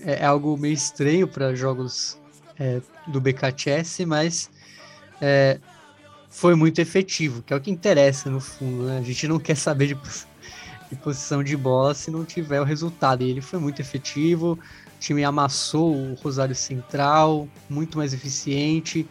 [0.00, 2.18] é, é algo meio estranho para jogos
[2.58, 4.50] é, do BKTS, mas
[5.20, 5.58] é,
[6.28, 8.84] foi muito efetivo, que é o que interessa no fundo.
[8.84, 8.98] Né?
[8.98, 9.96] A gente não quer saber de,
[10.90, 13.22] de posição de bola se não tiver o resultado.
[13.22, 19.06] E ele foi muito efetivo, o time amassou o Rosário Central, muito mais eficiente.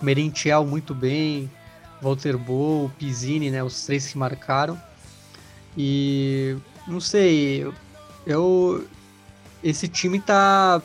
[0.00, 1.50] Merentiel muito bem,
[2.00, 4.80] Walter Bo, Pizzini, né, os três que marcaram.
[5.76, 7.70] E não sei,
[8.26, 8.86] eu
[9.62, 10.80] esse time tá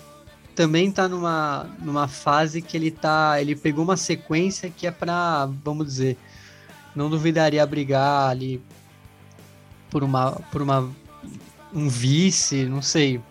[0.55, 5.47] também tá numa, numa fase que ele tá, ele pegou uma sequência que é para,
[5.63, 6.17] vamos dizer,
[6.95, 8.61] não duvidaria brigar ali
[9.89, 10.89] por uma por uma
[11.73, 13.21] um vice, não sei,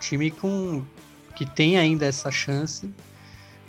[0.00, 0.84] time com
[1.36, 2.92] que tem ainda essa chance,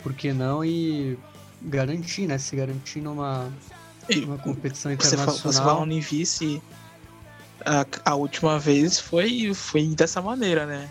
[0.02, 0.64] por que não?
[0.64, 1.16] E
[1.62, 2.38] garantir, né?
[2.38, 3.52] Se garantir numa,
[4.16, 5.34] numa competição internacional.
[5.34, 6.62] Você, você falando em vice,
[7.64, 10.90] a, a última vez foi, foi dessa maneira, né?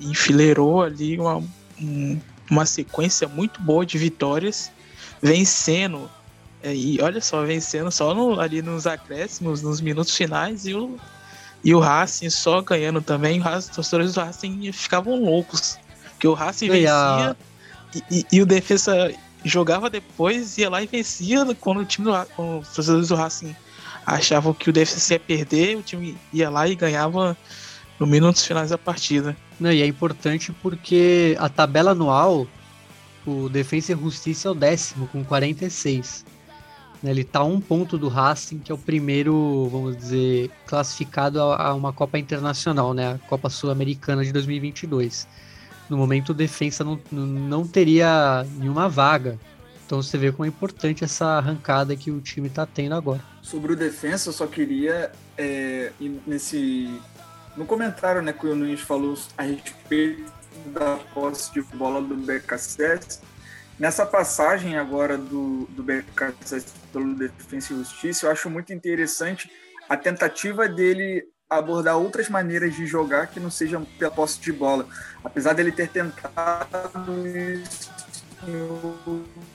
[0.00, 1.42] Enfileirou ali uma,
[1.80, 2.20] um,
[2.50, 4.70] uma sequência muito boa de vitórias,
[5.22, 6.10] vencendo.
[6.62, 10.98] É, e olha só, vencendo só no, ali nos acréscimos, nos minutos finais, e o
[11.62, 15.78] e o Racing só ganhando também, os torcedores do Racing ficavam loucos.
[16.12, 17.36] Porque o Racing vencia
[17.94, 19.12] e, e, e, o defesa
[19.44, 23.56] jogava depois, ia lá e vencia quando o time do, quando os torcedores do Racing
[24.04, 27.36] achavam que o DFC ia perder, o time ia lá e ganhava
[27.98, 29.36] no minutos finais da partida.
[29.58, 32.46] Não, e é importante porque a tabela anual,
[33.26, 36.24] o Defensa e Justiça é o décimo, com 46.
[37.02, 41.40] Né, ele está a um ponto do Racing, que é o primeiro, vamos dizer, classificado
[41.40, 43.12] a, uma Copa Internacional, né?
[43.12, 45.26] A Copa Sul-Americana de 2022.
[45.88, 49.38] No momento, o Defensa não, não teria nenhuma vaga.
[49.86, 53.22] Então você vê como é importante essa arrancada que o time está tendo agora.
[53.40, 55.92] Sobre o Defensa, eu só queria, é,
[56.26, 56.90] nesse,
[57.58, 60.32] no comentário né, que o Nunes falou a respeito
[60.66, 63.20] da posse de bola do BKSS,
[63.78, 69.48] Nessa passagem agora do, do BKSS pelo Defensa e Justiça, eu acho muito interessante
[69.88, 74.84] a tentativa dele abordar outras maneiras de jogar que não sejam pela posse de bola.
[75.22, 77.88] Apesar dele ter tentado isso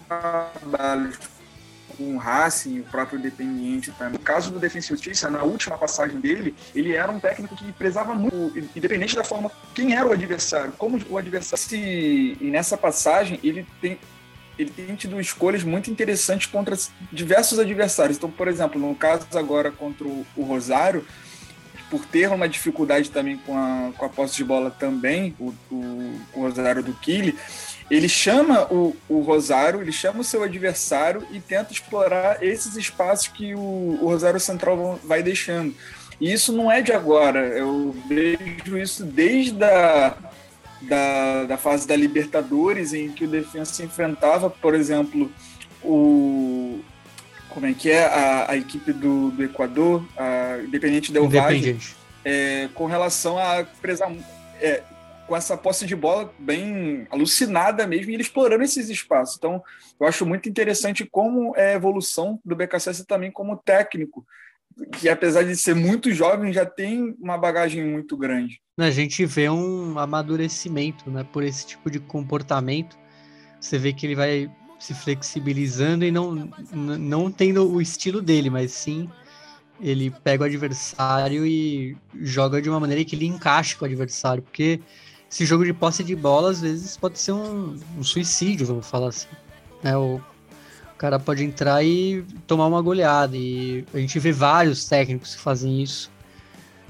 [0.08, 1.18] trabalhos
[1.98, 4.14] com o Racing, o próprio Independiente também.
[4.14, 7.72] No caso do Defensa e Justiça, na última passagem dele, ele era um técnico que
[7.74, 11.66] prezava muito, independente da forma, quem era o adversário, como o adversário.
[11.72, 13.98] e nessa passagem, ele tem,
[14.58, 16.78] ele tem tido escolhas muito interessantes contra
[17.12, 18.18] diversos adversários.
[18.18, 21.06] Então, por exemplo, no caso agora contra o, Rosário,
[21.90, 26.22] por ter uma dificuldade também com a, com a posse de bola também, o, o,
[26.34, 27.38] o Rosário do Kili,
[27.90, 33.28] ele chama o, o, Rosário, ele chama o seu adversário e tenta explorar esses espaços
[33.28, 35.76] que o, o Rosário Central vai deixando.
[36.20, 40.16] E isso não é de agora, eu vejo isso desde a
[40.84, 45.32] da, da fase da Libertadores, em que o Defensa enfrentava, por exemplo,
[45.84, 46.80] o.
[47.50, 48.06] Como é que é?
[48.06, 51.80] A, a equipe do, do Equador, a Independente Del Valle,
[52.26, 54.12] é, com relação a prezar.
[54.60, 54.82] É,
[55.34, 59.36] com essa posse de bola bem alucinada mesmo, e ele explorando esses espaços.
[59.36, 59.64] Então,
[60.00, 64.24] eu acho muito interessante como é a evolução do BKSS também como técnico,
[64.92, 68.62] que apesar de ser muito jovem, já tem uma bagagem muito grande.
[68.80, 72.96] A gente vê um amadurecimento né, por esse tipo de comportamento.
[73.60, 78.72] Você vê que ele vai se flexibilizando e não, não tendo o estilo dele, mas
[78.72, 79.10] sim
[79.82, 84.44] ele pega o adversário e joga de uma maneira que ele encaixe com o adversário,
[84.44, 84.80] porque
[85.34, 89.08] esse jogo de posse de bola às vezes pode ser um, um suicídio, vamos falar
[89.08, 89.28] assim.
[89.82, 89.98] Né?
[89.98, 95.34] O, o cara pode entrar e tomar uma goleada, e a gente vê vários técnicos
[95.34, 96.12] que fazem isso.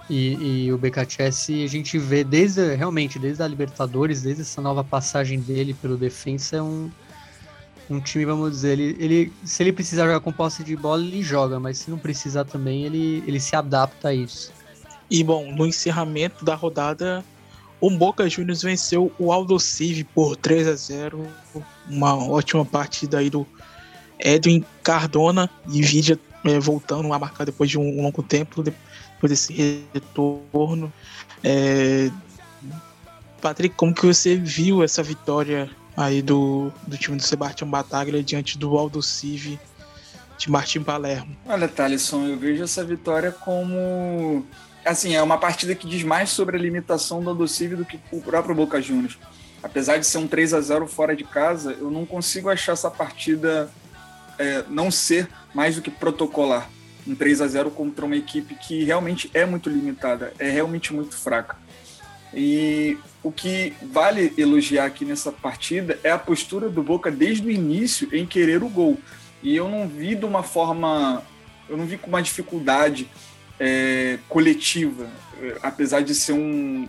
[0.10, 4.84] E, e, o BKTS a gente vê desde realmente desde a Libertadores, desde essa nova
[4.84, 6.92] passagem dele pelo defensa, é um,
[7.90, 11.24] um time, vamos dizer, ele, ele se ele precisar jogar com posse de bola, ele
[11.24, 14.52] joga, mas se não precisar também, ele, ele se adapta a isso.
[15.10, 17.24] E bom, no encerramento da rodada,
[17.86, 21.28] o Boca Juniors venceu o Aldo Civi por 3 a 0
[21.90, 23.46] Uma ótima partida aí do
[24.20, 28.64] Edwin Cardona e Vidia é, voltando a marcar depois de um longo tempo.
[28.64, 30.92] Depois por esse retorno.
[31.42, 32.12] É...
[33.42, 38.58] Patrick, como que você viu essa vitória aí do, do time do Sebastião Bataglia diante
[38.58, 39.58] do Aldo Civi
[40.38, 41.38] de Martim Palermo?
[41.46, 44.46] Olha, Thalisson, eu vejo essa vitória como
[44.86, 48.00] assim, é uma partida que diz mais sobre a limitação do Aldo Civi do que
[48.12, 49.18] o próprio Boca Juniors.
[49.62, 52.92] Apesar de ser um 3 a 0 fora de casa, eu não consigo achar essa
[52.92, 53.72] partida
[54.38, 56.70] é, não ser mais do que protocolar
[57.08, 61.16] um 3 a 0 contra uma equipe que realmente é muito limitada, é realmente muito
[61.16, 61.58] fraca.
[62.34, 67.52] E o que vale elogiar aqui nessa partida é a postura do Boca desde o
[67.52, 68.98] início em querer o gol.
[69.42, 71.22] E eu não vi de uma forma,
[71.70, 73.08] eu não vi com uma dificuldade
[73.66, 75.08] é, coletiva,
[75.42, 76.88] é, apesar de ser um,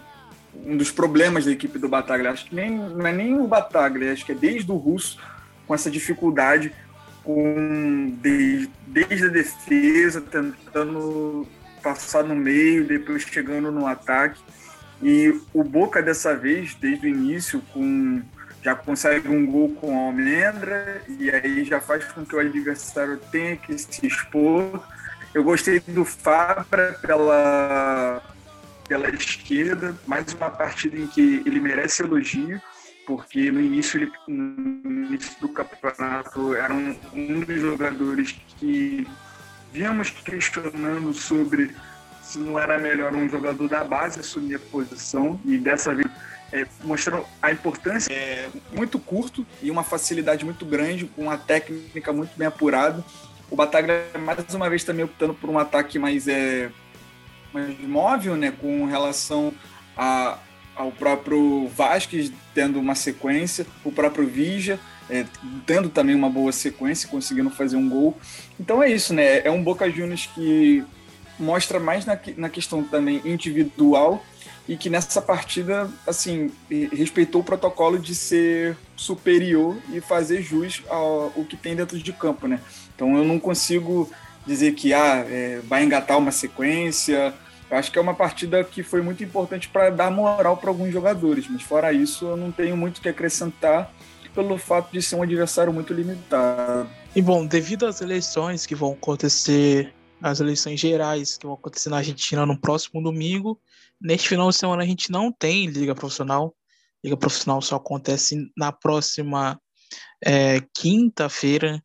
[0.66, 2.32] um dos problemas da equipe do Bataglia.
[2.32, 5.20] Acho que nem, não é nem o Bataglia, acho que é desde o Russo
[5.68, 6.72] com essa dificuldade
[7.22, 11.46] com desde, desde a defesa, tentando
[11.80, 14.42] passar no meio, depois chegando no ataque.
[15.00, 18.20] E o Boca dessa vez, desde o início, com
[18.62, 23.18] já consegue um gol com a Almendra e aí já faz com que o adversário
[23.30, 24.82] tenha que se expor.
[25.34, 28.22] Eu gostei do Fabra pela,
[28.86, 32.62] pela esquerda, mais uma partida em que ele merece elogio
[33.04, 39.06] porque no início, ele, no início do campeonato era um, um dos jogadores que
[39.72, 41.74] víamos questionando sobre
[42.22, 46.08] se não era melhor um jogador da base assumir a posição e dessa vez
[46.52, 46.64] é,
[47.42, 52.46] a importância é muito curto e uma facilidade muito grande com uma técnica muito bem
[52.46, 53.04] apurada
[53.54, 56.70] o Bataglia mais uma vez também optando por um ataque mais é
[57.52, 59.54] mais móvel né com relação
[59.96, 60.38] a
[60.74, 65.24] ao próprio Vasquez tendo uma sequência, o próprio Vija é,
[65.64, 68.18] tendo também uma boa sequência, conseguindo fazer um gol.
[68.58, 69.38] Então é isso, né?
[69.46, 70.84] É um Boca Juniors que
[71.38, 74.24] mostra mais na, na questão também individual
[74.66, 76.50] e que nessa partida, assim,
[76.90, 82.12] respeitou o protocolo de ser superior e fazer jus ao, ao que tem dentro de
[82.12, 82.60] campo, né?
[82.94, 84.10] Então eu não consigo
[84.46, 87.34] dizer que ah, é, vai engatar uma sequência.
[87.70, 90.92] Eu acho que é uma partida que foi muito importante para dar moral para alguns
[90.92, 93.92] jogadores, mas fora isso eu não tenho muito que acrescentar
[94.34, 96.88] pelo fato de ser um adversário muito limitado.
[97.14, 101.98] E bom, devido às eleições que vão acontecer, as eleições gerais que vão acontecer na
[101.98, 103.60] Argentina no próximo domingo,
[104.00, 106.54] neste final de semana a gente não tem liga profissional.
[107.02, 109.60] Liga profissional só acontece na próxima
[110.24, 111.83] é, quinta-feira,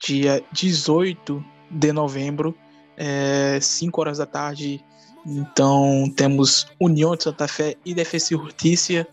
[0.00, 2.56] dia 18 de novembro,
[2.96, 4.82] é, 5 horas da tarde.
[5.26, 9.06] Então temos União de Santa Fé e Defesa e Justiça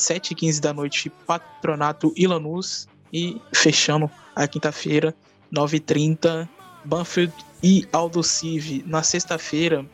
[0.00, 2.88] 7h15 da noite, Patronato e Lanús.
[3.12, 5.12] E fechando a quinta-feira,
[5.52, 6.48] 9h30,
[6.84, 8.84] Banfield e Aldo Civi.
[8.86, 9.84] Na sexta-feira,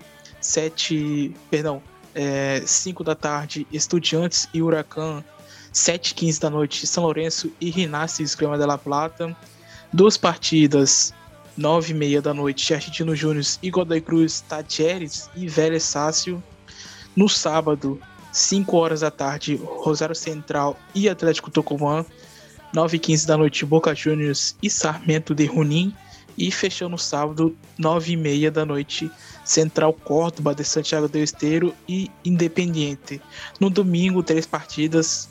[0.40, 1.34] 7.
[1.50, 1.82] Perdão,
[2.14, 5.24] é, 5 da tarde, Estudiantes e Huracan.
[5.72, 9.36] 7h15 da noite, São Lourenço e Rinassi Esgrima de la Plata.
[9.92, 11.14] Duas partidas,
[11.58, 16.42] 9h30 da noite, Argentino Júnior e Godoy Cruz, Tadieres e Vélez Sácio.
[17.14, 18.00] No sábado,
[18.32, 22.04] 5 horas da tarde, Rosário Central e Atlético Tucumã.
[22.74, 25.94] 9 e 15 da noite, Boca Juniors e Sarmento de Junín.
[26.36, 29.10] E fechando no sábado, 9 e meia da noite,
[29.42, 33.22] Central Córdoba de Santiago del Esteiro e Independiente.
[33.58, 35.30] No domingo, três partidas,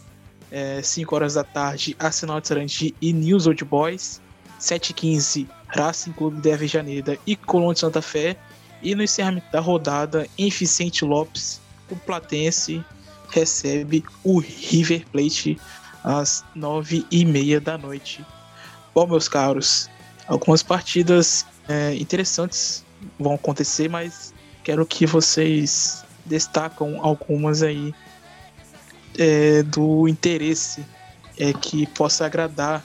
[0.49, 4.19] é, 5 horas da tarde, Arsenal de Sarandi e News Old Boys.
[4.65, 8.35] 7 e 15 Racing Clube de Avejaneda e Colón de Santa Fé.
[8.81, 12.83] E no encerramento da rodada, em Vicente Lopes, o Platense
[13.29, 15.59] recebe o River Plate
[16.03, 18.25] às nove e meia da noite.
[18.93, 19.89] Bom, meus caros,
[20.27, 22.83] algumas partidas é, interessantes
[23.19, 24.33] vão acontecer, mas
[24.63, 27.93] quero que vocês destacam algumas aí
[29.17, 30.83] é, do interesse
[31.37, 32.83] é, que possa agradar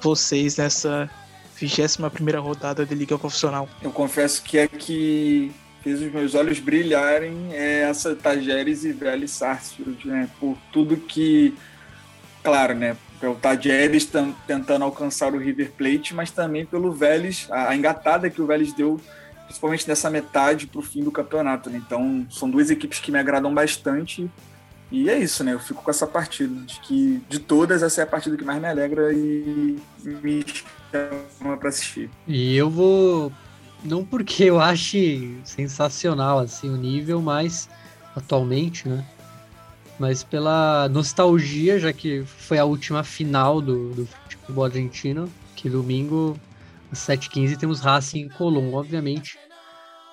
[0.00, 1.10] vocês nessa
[1.60, 3.68] 21 primeira rodada de Liga Profissional.
[3.82, 9.30] Eu confesso que é que fez os meus olhos brilharem é essa Tajeres e Vélez
[9.32, 10.28] Sarsfield, né?
[10.38, 11.54] Por tudo que,
[12.42, 12.96] claro, né?
[13.22, 14.10] O Tajeres
[14.46, 18.98] tentando alcançar o River Plate, mas também pelo Vélez, a, engatada que o Vélez deu,
[19.44, 21.68] principalmente nessa metade para o fim do campeonato.
[21.68, 21.82] Né?
[21.84, 24.30] Então, são duas equipes que me agradam bastante.
[24.90, 25.52] E é isso, né?
[25.52, 26.54] Eu fico com essa partida.
[26.64, 30.44] Acho que de todas, essa é a partida que mais me alegra e me
[31.38, 32.10] chama para assistir.
[32.26, 33.32] E eu vou
[33.84, 37.68] não porque eu ache sensacional assim o nível, mas
[38.14, 39.04] atualmente, né?
[39.98, 46.38] Mas pela nostalgia, já que foi a última final do, do futebol argentino, que domingo
[46.90, 49.38] às 7h15 temos Racing e Colón, obviamente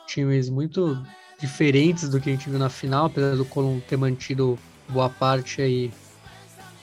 [0.08, 0.98] times muito
[1.40, 4.58] diferentes do que a gente viu na final, apesar do Colón ter mantido
[4.90, 5.92] boa parte aí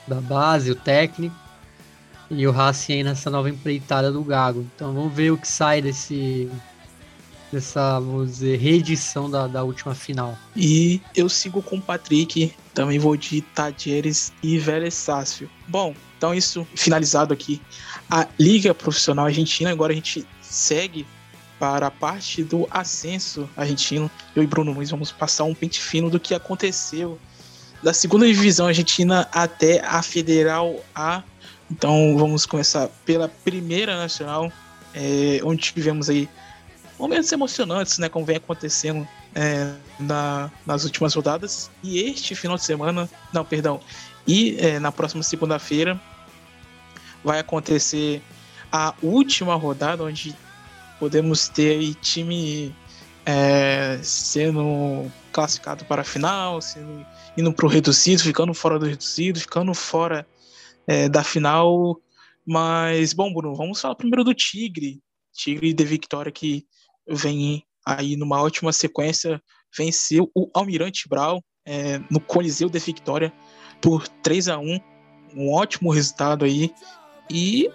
[0.07, 1.35] da base, o técnico,
[2.31, 4.67] e o Racing nessa nova empreitada do Gago.
[4.75, 6.51] Então vamos ver o que sai desse
[7.53, 10.37] dessa, vamos dizer, reedição da, da última final.
[10.57, 15.49] E eu sigo com o Patrick, também vou de Tadieres e Vélez Sácio.
[15.69, 17.63] Bom, então isso finalizado aqui.
[18.11, 21.07] A Liga Profissional Argentina, agora a gente segue
[21.59, 24.11] para a parte do ascenso argentino.
[24.35, 27.19] Eu e Bruno Luiz vamos passar um pente fino do que aconteceu
[27.83, 31.23] da segunda divisão argentina até a Federal A.
[31.71, 34.51] Então vamos começar pela primeira nacional,
[34.95, 36.29] é, onde tivemos aí
[36.99, 41.71] momentos emocionantes, né, como vem acontecendo é, na, nas últimas rodadas.
[41.83, 43.81] E este final de semana, não, perdão,
[44.27, 46.01] e é, na próxima segunda-feira
[47.23, 48.23] vai acontecer
[48.73, 50.35] a última rodada, onde
[51.05, 52.75] podemos ter time
[53.27, 57.05] é, sendo classificado para a final, sendo,
[57.37, 60.27] indo para o reduzido, ficando fora do reduzido, ficando fora
[60.87, 62.01] é, da final.
[62.47, 65.03] Mas, bom, Bruno, vamos falar primeiro do Tigre.
[65.31, 66.65] Tigre de Vitória que
[67.07, 69.43] vem aí numa ótima sequência,
[69.77, 73.31] venceu o Almirante Brau é, no Coliseu de Vitória
[73.79, 74.81] por 3 a 1
[75.37, 76.73] um ótimo resultado aí.
[77.29, 77.71] E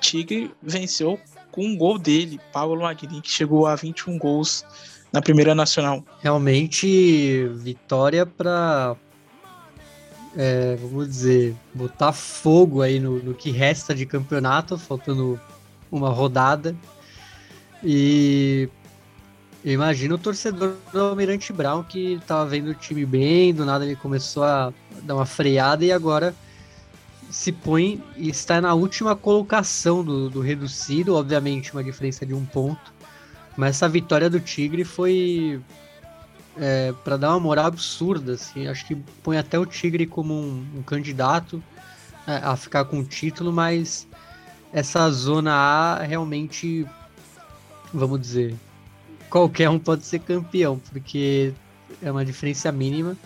[0.00, 1.20] Tigre venceu
[1.54, 4.64] com um gol dele, Pablo Magnin, que chegou a 21 gols
[5.12, 6.04] na primeira nacional.
[6.20, 8.96] Realmente, vitória para,
[10.36, 15.40] é, vamos dizer, botar fogo aí no, no que resta de campeonato, faltando
[15.92, 16.74] uma rodada.
[17.84, 18.68] E
[19.64, 23.84] Eu imagino o torcedor do Almirante Brown que tava vendo o time bem, do nada
[23.84, 24.72] ele começou a
[25.04, 26.34] dar uma freada e agora
[27.30, 32.44] se põe e está na última colocação do, do reducido, obviamente uma diferença de um
[32.44, 32.92] ponto.
[33.56, 35.60] Mas essa vitória do Tigre foi
[36.56, 38.66] é, para dar uma moral absurda, assim.
[38.66, 41.62] Acho que põe até o Tigre como um, um candidato
[42.26, 44.06] é, a ficar com o título, mas
[44.72, 46.86] essa zona A realmente,
[47.92, 48.54] vamos dizer,
[49.30, 51.52] qualquer um pode ser campeão, porque
[52.02, 53.16] é uma diferença mínima.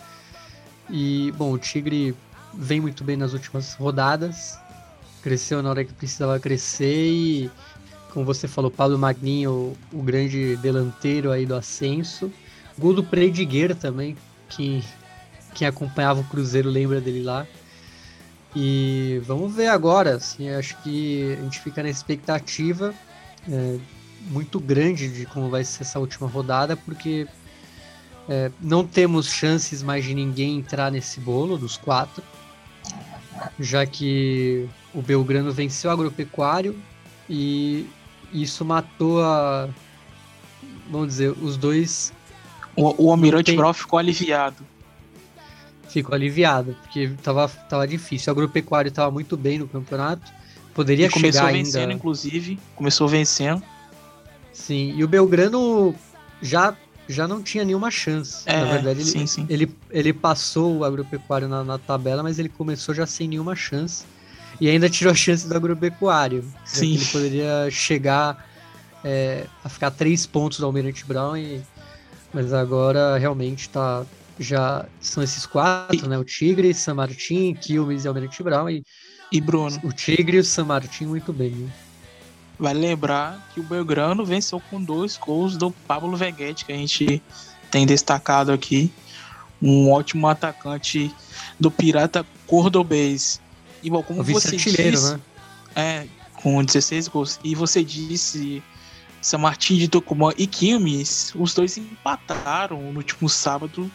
[0.89, 2.15] E, bom, o Tigre
[2.59, 4.59] vem muito bem nas últimas rodadas,
[5.23, 7.51] cresceu na hora que precisava crescer e,
[8.13, 12.29] como você falou, Pablo Magninho, o, grande delanteiro aí do ascenso.
[12.77, 13.03] Gol do
[13.79, 14.17] também,
[14.49, 14.83] que
[15.55, 17.47] quem acompanhava o Cruzeiro lembra dele lá.
[18.53, 22.93] E vamos ver agora, assim, acho que a gente fica na expectativa
[23.49, 23.77] é,
[24.29, 27.27] muito grande de como vai ser essa última rodada, porque
[28.27, 32.23] é, não temos chances mais de ninguém entrar nesse bolo dos quatro,
[33.59, 36.75] já que o Belgrano venceu o Agropecuário
[37.29, 37.87] e
[38.33, 39.69] isso matou a.
[40.89, 42.13] Vamos dizer, os dois.
[42.75, 43.55] O, o Almirante tem...
[43.55, 44.65] Brau ficou aliviado.
[45.87, 48.31] Ficou aliviado, porque tava, tava difícil.
[48.31, 50.31] O Agropecuário tava muito bem no campeonato.
[50.73, 51.93] Poderia e começou chegar vencendo, ainda...
[51.93, 52.59] inclusive.
[52.75, 53.61] Começou vencendo.
[54.53, 55.95] Sim, e o Belgrano
[56.41, 56.75] já,
[57.09, 58.43] já não tinha nenhuma chance.
[58.45, 59.45] É, na verdade, ele, sim, sim.
[59.49, 64.05] ele, ele passou o Agropecuário na, na tabela, mas ele começou já sem nenhuma chance.
[64.61, 66.45] E ainda tirou a chance do Agropecuário.
[66.63, 66.93] Sim.
[66.93, 68.47] Ele poderia chegar
[69.03, 71.61] é, a ficar três pontos do Almirante Brown, e,
[72.31, 74.05] mas agora realmente tá,
[74.39, 76.07] já são esses quatro, e...
[76.07, 76.17] né?
[76.17, 78.69] O Tigre, San Martin, Quilmes e Almirante Brown.
[78.69, 78.83] E,
[79.31, 79.79] e Bruno.
[79.83, 81.51] O Tigre e o San Martin muito bem.
[81.51, 81.69] Né?
[82.59, 87.21] Vale lembrar que o Belgrano venceu com dois gols do Pablo Veguete, que a gente
[87.71, 88.91] tem destacado aqui.
[89.61, 91.13] Um ótimo atacante
[91.59, 93.39] do Pirata Cordobês.
[93.81, 95.19] E bom, como você disse, né?
[95.75, 97.39] é, com 16 gols.
[97.43, 98.61] E você disse
[99.21, 103.89] São Martin de Tucumã e Quilmes, os dois empataram no último sábado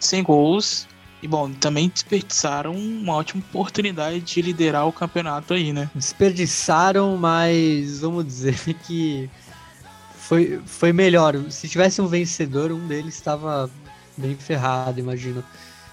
[0.00, 0.86] sem gols
[1.26, 5.90] e bom, também desperdiçaram uma ótima oportunidade de liderar o campeonato aí, né?
[5.92, 9.28] Desperdiçaram, mas vamos dizer que
[10.16, 11.34] foi, foi melhor.
[11.50, 13.68] Se tivesse um vencedor, um deles estava
[14.16, 15.42] bem ferrado, imagino.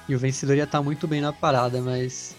[0.08, 2.36] E o vencedor ia estar muito bem na parada, mas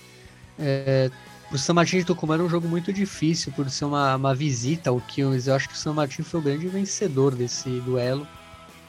[0.56, 1.10] é,
[1.50, 4.90] o San Martin de Tucumã era um jogo muito difícil por ser uma, uma visita
[4.90, 5.48] ao Quilmes.
[5.48, 8.24] Eu acho que o San Martin foi o grande vencedor desse duelo,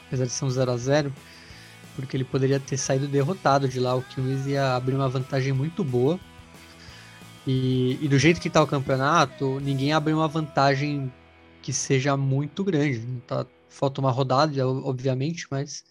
[0.06, 1.12] apesar de ser um 0 a 0
[1.96, 3.96] porque ele poderia ter saído derrotado de lá.
[3.96, 6.20] O Quilmes ia abrir uma vantagem muito boa.
[7.46, 11.12] E, e do jeito que está o campeonato, ninguém abre uma vantagem
[11.62, 13.00] que seja muito grande.
[13.26, 15.84] Tá, falta uma rodada, obviamente, mas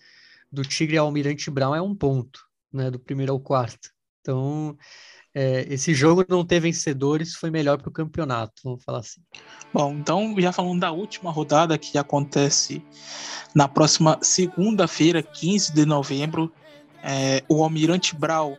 [0.52, 2.92] do Tigre ao Almirante Brown é um ponto, né?
[2.92, 3.90] Do primeiro ao quarto.
[4.22, 4.78] Então,
[5.36, 9.20] é, esse jogo não ter vencedores foi melhor para o campeonato, vamos falar assim.
[9.74, 12.82] Bom, então já falando da última rodada que acontece
[13.54, 16.50] na próxima segunda-feira, 15 de novembro,
[17.04, 18.58] é, o Almirante Brau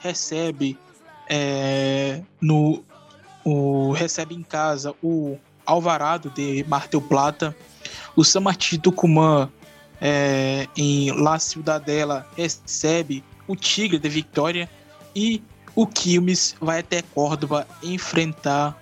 [0.00, 0.76] recebe
[1.30, 2.84] é, no
[3.44, 7.56] o, recebe em casa o Alvarado de Martel Plata,
[8.16, 9.48] o San Martín Tucumã
[10.00, 14.68] é, em La Ciudadela recebe o Tigre de Vitória
[15.14, 15.40] e
[15.76, 18.76] o Quilmes vai até Córdoba enfrentar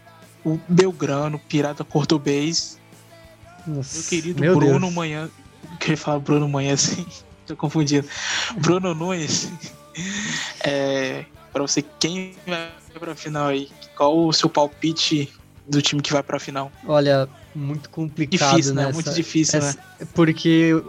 [0.45, 2.79] o Belgrano, Pirata Cordobês.
[3.67, 4.95] Nossa, meu querido meu Bruno Deus.
[4.95, 5.31] Manhã
[5.81, 7.05] queria falar Bruno Manhã assim,
[7.47, 8.09] tô confundindo.
[8.59, 9.51] Bruno Nunes,
[10.65, 13.69] é, para você, quem vai pra final aí?
[13.97, 15.33] Qual o seu palpite
[15.67, 16.71] do time que vai pra final?
[16.87, 18.93] Olha, muito complicado, Difícil, né?
[18.93, 20.07] Muito difícil, essa, né?
[20.15, 20.83] Porque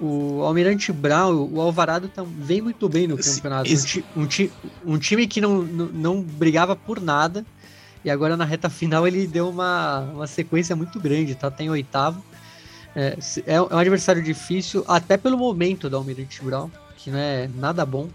[0.00, 3.70] o Almirante Brown, o Alvarado tá, vem muito bem no campeonato.
[3.70, 4.04] Esse...
[4.16, 4.52] Um, ti,
[4.84, 7.44] um, time que não, não, não, brigava por nada.
[8.04, 11.50] E agora na reta final ele deu uma, uma sequência muito grande, tá?
[11.50, 12.22] Tem oitavo.
[12.94, 13.16] É,
[13.46, 18.08] é, um adversário difícil, até pelo momento do Almirante Brown, que não é nada bom.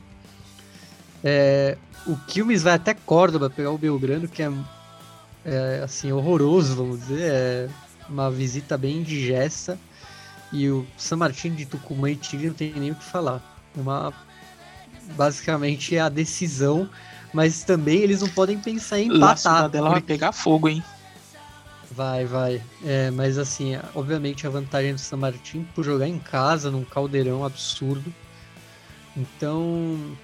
[1.24, 4.52] É, o Quilmes vai até Córdoba pegar o Belgrano, que é,
[5.44, 7.22] é, assim, horroroso, vamos dizer.
[7.22, 7.70] É
[8.08, 9.78] uma visita bem indigesta.
[10.52, 13.42] E o San Martín de Tucumã e Tigre não tem nem o que falar.
[13.78, 14.14] É uma,
[15.16, 16.90] basicamente é a decisão,
[17.34, 19.66] mas também eles não podem pensar em empatar.
[19.66, 20.00] A dela porque...
[20.00, 20.84] vai pegar fogo, hein?
[21.92, 22.62] Vai, vai.
[22.84, 27.44] É, mas assim, obviamente a vantagem do San Martín por jogar em casa, num caldeirão
[27.44, 28.14] absurdo.
[29.18, 30.16] Então,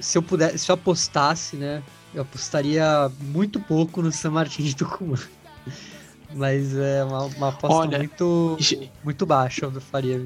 [0.00, 1.82] se eu pudesse, se eu apostasse, né,
[2.14, 5.18] eu apostaria muito pouco no San Martín de Tucumã.
[6.34, 8.58] Mas é uma, uma aposta Olha, muito,
[9.04, 10.24] muito baixa, eu faria.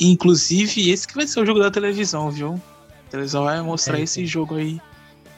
[0.00, 2.60] inclusive, esse que vai ser o jogo da televisão, viu?
[3.06, 4.80] A televisão vai mostrar é, esse jogo aí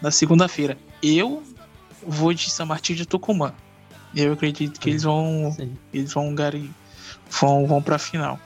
[0.01, 0.79] na segunda-feira.
[1.03, 1.43] Eu
[2.07, 3.53] vou de São Martin de Tucumã.
[4.15, 5.53] Eu acredito que eles vão.
[5.57, 5.77] Sim.
[5.93, 6.71] Eles vão, gari,
[7.41, 8.39] vão, vão pra final.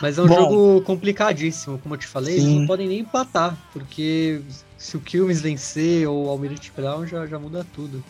[0.00, 2.46] Mas é um Bom, jogo complicadíssimo, como eu te falei, sim.
[2.46, 4.40] eles não podem nem empatar, porque
[4.76, 8.02] se o Kilmes vencer ou o Almirante Brown já, já muda tudo.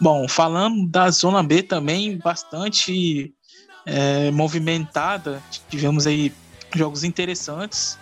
[0.00, 3.32] Bom, falando da Zona B também, bastante
[3.84, 5.42] é, movimentada.
[5.68, 6.32] Tivemos aí
[6.74, 7.98] jogos interessantes.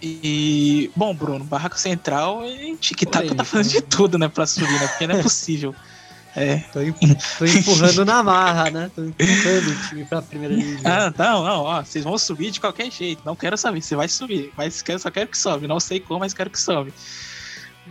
[0.00, 4.46] E, bom, Bruno, Barraca Central, a gente que tá, tá fazendo de tudo, né, pra
[4.46, 4.86] subir, né?
[4.88, 5.74] Porque não é possível.
[6.38, 6.58] É.
[6.70, 6.80] Tô,
[7.46, 8.90] empurrando na marra, né?
[8.94, 10.92] Tô empurrando o time pra primeira divisão.
[10.92, 11.82] Ah, não, não, ó.
[11.82, 13.22] Vocês vão subir de qualquer jeito.
[13.24, 13.80] Não quero saber.
[13.80, 14.52] Você vai subir.
[14.54, 15.66] Mas quero, só quero que sobe.
[15.66, 16.92] Não sei como, mas quero que sobe.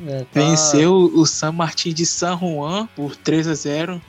[0.08, 0.28] É, tá...
[0.34, 4.02] Venceu o San Martín de San Juan por 3 a 0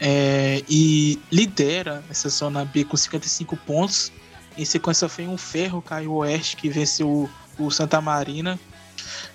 [0.00, 4.12] é, e lidera essa zona B com 55 pontos.
[4.56, 7.28] Em sequência foi um Ferro Caio Oeste que venceu
[7.58, 8.58] o Santa Marina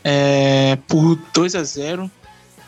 [0.04, 2.12] é, por 2 a 0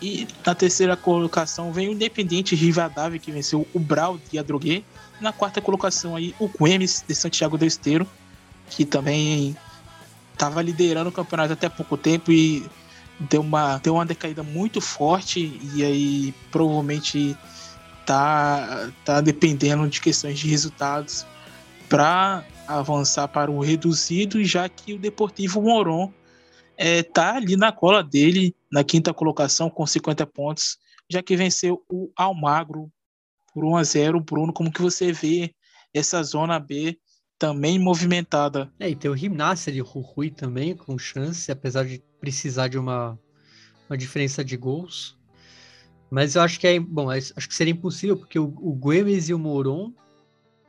[0.02, 4.84] e na terceira colocação vem o Independente Rivadavia, que venceu o Brau de Adrogué.
[5.22, 8.06] Na quarta colocação aí, o Guemes de Santiago do Esteiro,
[8.70, 9.56] que também
[10.34, 12.66] estava liderando o campeonato até pouco tempo e
[13.20, 17.38] deu uma, deu uma decaída muito forte e aí provavelmente
[18.06, 21.26] tá, tá dependendo de questões de resultados
[21.90, 26.12] para avançar para o reduzido, já que o Deportivo Moron
[26.78, 30.78] é, tá ali na cola dele, na quinta colocação, com 50 pontos,
[31.10, 32.92] já que venceu o Almagro
[33.54, 35.54] por 1 a 0 Bruno, como que você vê
[35.94, 36.98] essa zona B
[37.38, 38.72] também movimentada?
[38.80, 43.20] É, e tem o Gimnasia de Rui também, com chance, apesar de precisar de uma,
[43.90, 45.18] uma diferença de gols.
[46.10, 49.34] Mas eu acho que é, bom, acho que seria impossível, porque o, o Guemes e
[49.34, 49.94] o Moron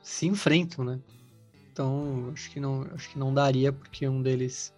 [0.03, 1.01] se enfrentam, né?
[1.73, 4.73] Então, acho que não, acho que não daria, porque um deles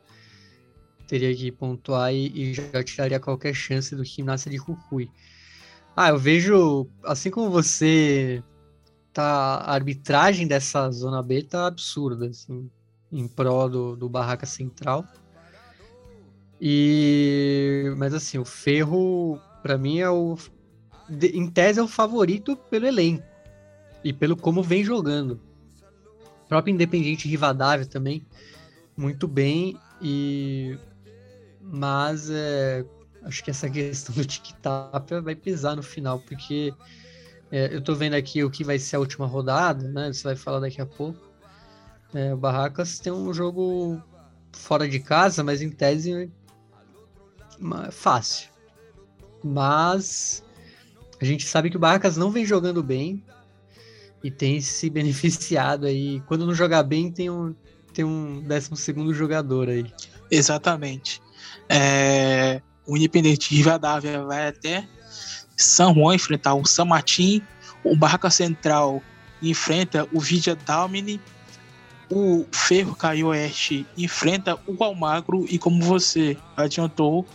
[1.06, 5.10] teria que pontuar e, e já tiraria qualquer chance do Gimnasia de Jujuy.
[5.96, 8.42] Ah, eu vejo, assim como você,
[9.12, 12.70] tá, a arbitragem dessa zona B tá absurda, assim,
[13.10, 15.04] em prol do, do Barraca Central.
[16.60, 20.36] E, mas assim, o Ferro, para mim, é o,
[21.10, 23.24] em tese, é o favorito pelo elenco
[24.02, 25.40] e pelo como vem jogando.
[26.44, 28.26] O próprio Independiente Rivadavia também,
[28.96, 29.78] muito bem.
[30.00, 30.78] E
[31.70, 32.84] mas é,
[33.22, 36.72] acho que essa questão do tic-tac vai pisar no final, porque
[37.50, 40.12] é, eu tô vendo aqui o que vai ser a última rodada, né?
[40.12, 41.28] Você vai falar daqui a pouco.
[42.14, 44.02] É, o Barracas tem um jogo
[44.52, 46.30] fora de casa, mas em tese
[47.90, 48.48] fácil.
[49.42, 50.42] Mas
[51.20, 53.22] a gente sabe que o Barracas não vem jogando bem
[54.22, 56.20] e tem se beneficiado aí.
[56.26, 57.54] Quando não jogar bem, tem um,
[57.92, 59.86] tem um 12 segundo jogador aí.
[60.30, 61.20] Exatamente.
[61.68, 64.86] É, o Independente Rivadavia vai até
[65.56, 67.42] São Juan enfrentar o San Martín.
[67.84, 69.02] O Barraca Central
[69.42, 71.20] enfrenta o Vidia Dalmini.
[72.10, 75.44] O Ferro Oeste enfrenta o Almagro.
[75.48, 77.26] E como você adiantou,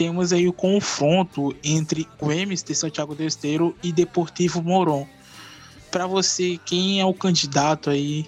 [0.00, 5.06] temos aí o confronto entre o Emes de Santiago do Esteiro e Deportivo Moron.
[5.90, 8.26] Para você, quem é o candidato aí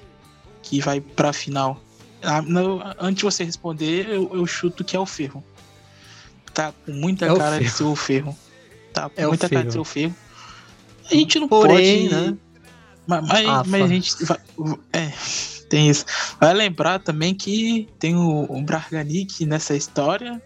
[0.63, 1.81] que vai para a final?
[2.23, 2.43] Ah,
[3.01, 5.43] antes de você responder, eu, eu chuto que é o Ferro
[6.53, 8.37] tá com muita é cara de ser o ferro.
[8.93, 10.15] Tá com é muita cara de ser o ferro.
[11.11, 12.27] A gente não Porém, pode.
[12.27, 12.37] Né?
[13.07, 14.39] Mas, mas, mas, a gente vai.
[14.93, 15.13] É,
[15.69, 16.05] tem isso.
[16.41, 20.41] Vai lembrar também que tem o, o Braganic nessa história.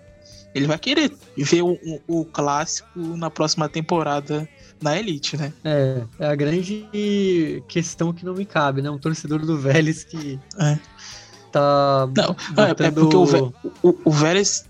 [0.56, 4.48] Ele vai querer ver o, o, o, clássico na próxima temporada
[4.80, 5.52] na Elite, né?
[5.62, 8.90] É, é a grande questão que não me cabe, né?
[8.90, 10.78] Um torcedor do Vélez que é.
[11.52, 12.08] tá.
[12.16, 12.80] Não, botando...
[12.80, 13.52] é porque o,
[13.82, 14.64] o, o Vélez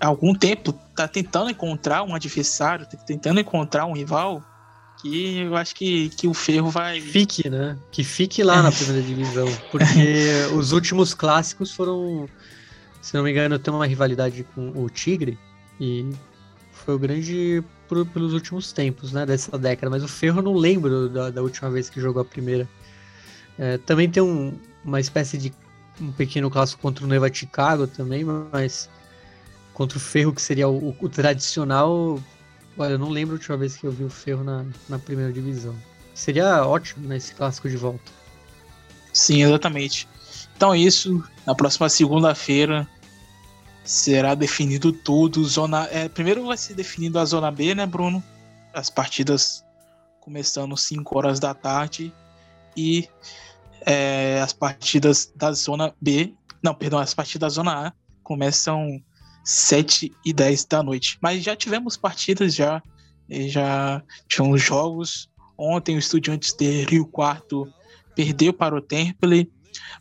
[0.00, 4.42] há algum tempo tá tentando encontrar um adversário, tá tentando encontrar um rival
[5.02, 7.00] que eu acho que, que o Ferro vai.
[7.00, 7.76] Fique, né?
[7.90, 9.48] Que fique lá na primeira divisão.
[9.70, 9.84] Porque
[10.54, 12.28] os últimos clássicos foram,
[13.02, 15.36] se não me engano, tem uma rivalidade com o Tigre.
[15.80, 16.08] E
[16.72, 17.62] foi o grande
[18.12, 19.26] pelos últimos tempos, né?
[19.26, 19.90] Dessa década.
[19.90, 22.66] Mas o Ferro eu não lembro da, da última vez que jogou a primeira.
[23.58, 25.52] É, também tem um, uma espécie de
[26.00, 28.88] um pequeno clássico contra o Neva Chicago também, mas
[29.74, 32.18] contra o Ferro, que seria o, o, tradicional.
[32.78, 35.32] Olha, eu não lembro a última vez que eu vi o Ferro na, na primeira
[35.32, 35.74] divisão.
[36.14, 38.10] Seria ótimo nesse né, clássico de volta.
[39.12, 40.08] Sim, exatamente.
[40.62, 41.20] Então é isso.
[41.44, 42.86] Na próxima segunda-feira
[43.82, 45.44] será definido tudo.
[45.44, 48.22] Zona, é, primeiro vai ser definido a zona B, né, Bruno?
[48.72, 49.64] as partidas
[50.20, 52.14] começando 5 horas da tarde
[52.76, 53.08] e
[53.84, 56.32] é, as partidas da zona B,
[56.62, 59.02] não, perdão, as partidas da zona A começam
[59.42, 61.18] 7 e 10 da noite.
[61.20, 62.80] Mas já tivemos partidas já,
[63.28, 65.28] já tivemos jogos.
[65.58, 67.66] Ontem o Estudiantes de Rio Quarto
[68.14, 69.50] perdeu para o Temple.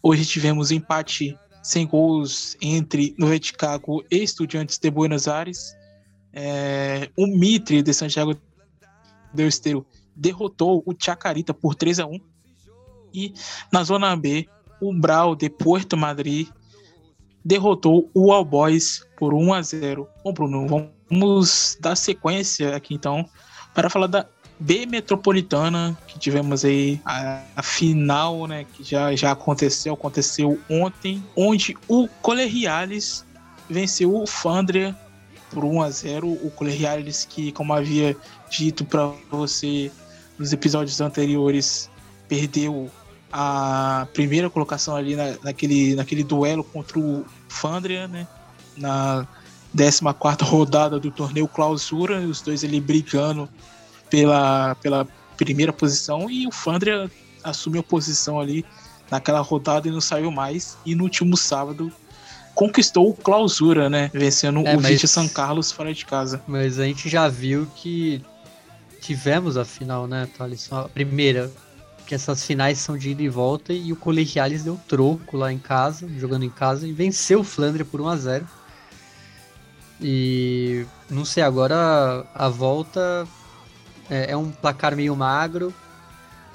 [0.01, 5.75] Hoje tivemos empate sem gols entre Nova Chicago e Estudiantes de Buenos Aires.
[6.33, 8.35] É, o Mitre de Santiago
[9.33, 9.85] del Estero
[10.15, 12.19] derrotou o Chacarita por 3 a 1
[13.13, 13.33] e
[13.71, 14.47] na zona B
[14.81, 16.47] o Brau de Porto Madrid
[17.43, 20.07] derrotou o All Boys por 1 a 0.
[20.23, 20.67] Bom, Bruno,
[21.09, 23.27] vamos dar sequência aqui então
[23.73, 24.27] para falar da
[24.61, 31.23] B Metropolitana, que tivemos aí a, a, final, né, que já, já aconteceu, aconteceu ontem,
[31.35, 33.25] onde o Colegiales
[33.67, 34.95] venceu o Fandria
[35.49, 36.27] por 1 a 0.
[36.27, 38.15] O Colegiales que, como havia
[38.51, 39.91] dito para você
[40.37, 41.89] nos episódios anteriores,
[42.27, 42.87] perdeu
[43.31, 48.27] a primeira colocação ali na, naquele, naquele duelo contra o Fandria, né,
[48.77, 49.27] na
[49.75, 53.49] 14 rodada do torneio Clausura, os dois ali brigando
[54.11, 55.07] pela, pela
[55.37, 57.09] primeira posição e o Fandria
[57.43, 58.63] assumiu a posição ali
[59.09, 60.77] naquela rodada e não saiu mais.
[60.85, 61.91] E no último sábado
[62.53, 64.11] conquistou o clausura, né?
[64.13, 66.43] Vencendo é, o mas, San Carlos fora de casa.
[66.45, 68.21] Mas a gente já viu que
[69.01, 70.71] tivemos a final, né, Thales?
[70.71, 71.51] A primeira,
[72.05, 75.57] que essas finais são de ida e volta e o Colegiales deu troco lá em
[75.57, 78.47] casa, jogando em casa, e venceu o Flandre por 1 a 0
[79.99, 83.27] E não sei, agora a volta
[84.11, 85.73] é, é um placar meio magro.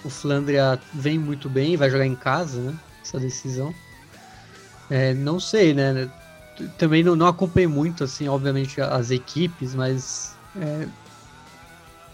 [0.04, 2.74] O Flandria vem muito bem, vai jogar em casa, né?
[3.02, 3.74] Essa decisão.
[4.90, 6.08] É, não sei, né?
[6.76, 10.86] Também não, não acompanhei muito, assim, obviamente, as equipes, mas é,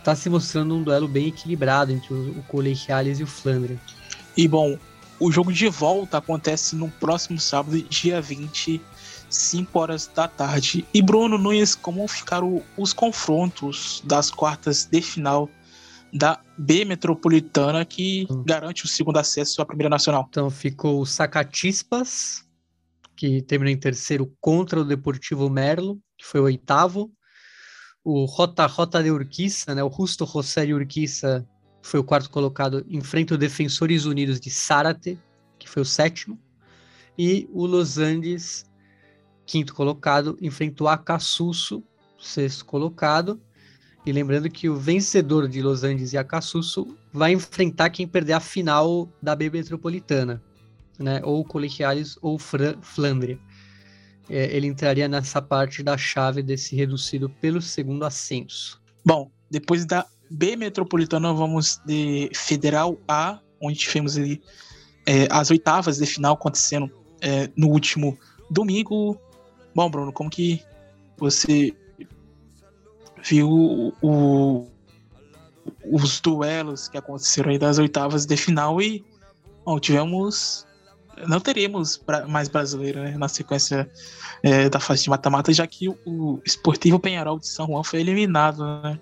[0.03, 3.79] tá se mostrando um duelo bem equilibrado entre o, o Colegiales e o Flandria.
[4.37, 4.79] E bom,
[5.19, 8.81] o jogo de volta acontece no próximo sábado, dia 20,
[9.35, 10.87] 5 horas da tarde.
[10.93, 15.49] E Bruno Nunes, como ficaram os confrontos das quartas de final
[16.13, 18.45] da B Metropolitana, que hum.
[18.45, 20.27] garante o segundo acesso à Primeira Nacional?
[20.29, 22.45] Então ficou o Sacatispas,
[23.17, 27.11] que terminou em terceiro contra o Deportivo Merlo, que foi o oitavo.
[28.05, 31.47] O Rota Rota de Urquiza, né, o Justo José de Urquiza,
[31.83, 35.19] foi o quarto colocado, enfrenta o Defensores Unidos de Sárate,
[35.59, 36.39] que foi o sétimo.
[37.19, 38.65] E o Los Andes
[39.47, 41.83] quinto colocado, enfrenta o Acassuso,
[42.19, 43.41] sexto colocado.
[44.05, 48.41] E lembrando que o vencedor de Los Angeles e Acassuso vai enfrentar quem perder a
[48.41, 50.43] final da B Metropolitana,
[50.99, 51.21] né?
[51.23, 53.39] Ou Colegiales ou Fran Flandria.
[54.29, 58.81] É, ele entraria nessa parte da chave desse reduzido pelo segundo ascenso.
[59.05, 64.43] Bom, depois da B Metropolitana, vamos de Federal A, onde tivemos ali
[65.07, 66.91] é, as oitavas de final acontecendo
[67.21, 68.19] é, no último
[68.51, 69.21] domingo.
[69.75, 70.63] Bom, Bruno, como que
[71.17, 71.75] você
[73.23, 74.67] viu o,
[75.85, 79.05] os duelos que aconteceram aí das oitavas de final e
[79.65, 80.67] bom, tivemos
[81.29, 83.89] não teremos mais brasileiro né, na sequência
[84.43, 88.65] é, da fase de mata-mata, já que o Esportivo Penharol de São Juan foi eliminado
[88.83, 88.99] né,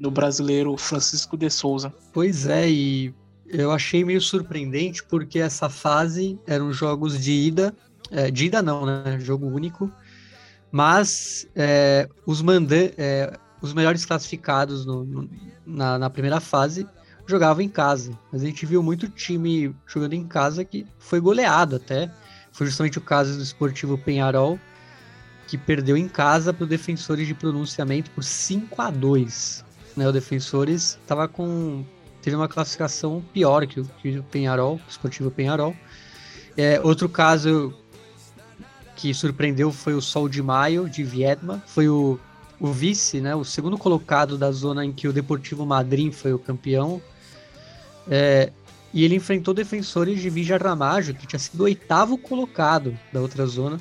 [0.00, 1.92] do brasileiro Francisco de Souza.
[2.12, 3.14] Pois é, e
[3.46, 7.74] eu achei meio surpreendente porque essa fase eram jogos de ida
[8.10, 9.18] é, de ida não, né?
[9.20, 9.90] Jogo único.
[10.70, 15.30] Mas é, os, manda é, os melhores classificados no, no,
[15.64, 16.86] na, na, primeira fase
[17.26, 18.18] jogavam em casa.
[18.32, 22.10] Mas a gente viu muito time jogando em casa que foi goleado até.
[22.52, 24.58] Foi justamente o caso do Esportivo Penharol,
[25.46, 29.64] que perdeu em casa para o Defensores de Pronunciamento por 5 a 2
[29.96, 31.84] né, O Defensores estava com
[32.22, 35.76] teve uma classificação pior que o, que o Penharol, o Esportivo Penharol.
[36.56, 37.72] É, outro caso
[38.96, 41.62] que surpreendeu foi o Sol de Maio, de Vietnã.
[41.66, 42.18] Foi o,
[42.58, 46.38] o vice, né, o segundo colocado da zona em que o Deportivo Madrid foi o
[46.38, 47.00] campeão.
[48.08, 48.50] É,
[48.92, 53.46] e ele enfrentou defensores de Vija Ramajo, que tinha sido o oitavo colocado da outra
[53.46, 53.78] zona,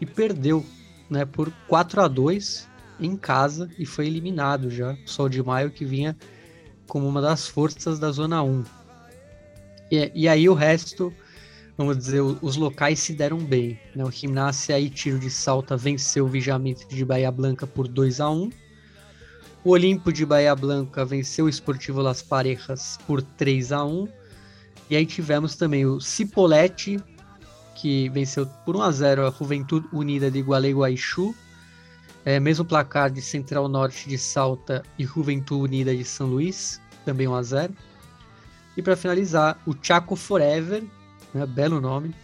[0.00, 0.64] e perdeu
[1.10, 2.66] né, por 4 a 2
[2.98, 4.92] em casa e foi eliminado já.
[4.92, 6.16] O Sol de Maio que vinha
[6.86, 8.64] como uma das forças da Zona 1.
[9.90, 11.12] E, e aí o resto
[11.76, 13.78] vamos dizer, os locais se deram bem.
[13.94, 14.04] Né?
[14.04, 18.30] O Gimnasia e Tiro de Salta venceu o Vijamitre de Bahia Blanca por 2 a
[18.30, 18.50] 1
[19.64, 24.08] O Olimpo de Bahia Blanca venceu o Esportivo Las Parejas por 3 a 1
[24.88, 27.02] E aí tivemos também o Cipolletti,
[27.74, 31.34] que venceu por 1 a 0 a Juventude Unida de Gualeguaychú.
[32.26, 37.28] É, mesmo placar de Central Norte de Salta e Juventude Unida de São Luís, também
[37.28, 37.74] 1 a 0
[38.78, 40.82] E para finalizar, o Chaco Forever,
[41.34, 42.14] né, belo nome,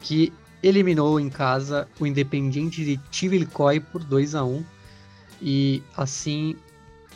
[0.00, 0.32] que
[0.62, 4.64] eliminou em casa o Independiente de Chivilcoy por 2 a 1
[5.40, 6.56] E assim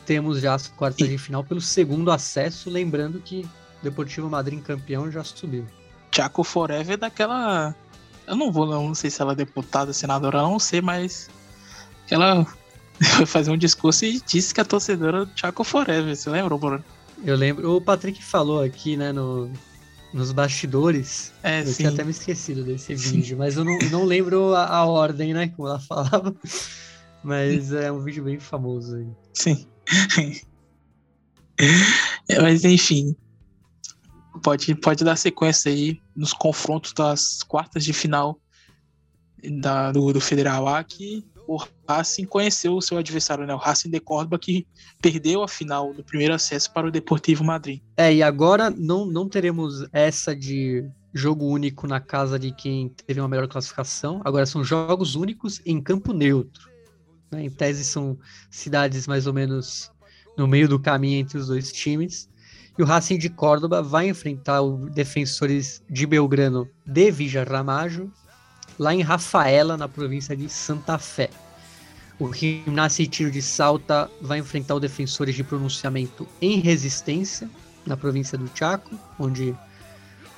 [0.06, 3.48] temos já as quartas de final pelo segundo acesso, lembrando que
[3.82, 5.66] Deportivo Madrid campeão já subiu.
[6.10, 7.74] Chaco Forever é daquela.
[8.26, 11.28] Eu não vou, não sei se ela é deputada, senadora, não sei, mas
[12.10, 12.46] ela
[13.16, 16.14] foi fazer um discurso e disse que a torcedora do Chaco Forever.
[16.16, 16.84] Você lembra, Bruno?
[17.22, 17.76] Eu lembro.
[17.76, 19.50] O Patrick falou aqui, né, no,
[20.14, 21.32] nos bastidores.
[21.42, 21.74] É, eu sim.
[21.74, 25.48] tinha até me esquecido desse vídeo, mas eu não, não lembro a, a, ordem, né,
[25.48, 26.34] como ela falava.
[27.22, 29.08] Mas é um vídeo bem famoso aí.
[29.32, 29.66] Sim.
[32.28, 33.14] É, mas enfim,
[34.42, 38.38] pode, pode dar sequência aí nos confrontos das quartas de final
[39.60, 41.58] da, do, do Federal A, que o
[41.88, 43.54] Racing conheceu o seu adversário, né?
[43.54, 44.66] O Racing de Córdoba, que
[45.00, 47.80] perdeu a final do primeiro acesso para o Deportivo Madrid.
[47.96, 53.20] É, e agora não, não teremos essa de jogo único na casa de quem teve
[53.20, 54.20] uma melhor classificação.
[54.24, 56.68] Agora são jogos únicos em campo neutro.
[57.30, 57.44] Né?
[57.44, 58.18] Em tese são
[58.50, 59.92] cidades mais ou menos
[60.36, 62.28] no meio do caminho entre os dois times.
[62.76, 67.10] E o Racing de Córdoba vai enfrentar os defensores de Belgrano de
[67.48, 68.12] Ramalho,
[68.78, 71.30] lá em Rafaela, na província de Santa Fé.
[72.18, 77.48] O Gimnasia e Tiro de Salta vai enfrentar o Defensores de Pronunciamento em Resistência,
[77.84, 79.58] na província do Chaco, onde o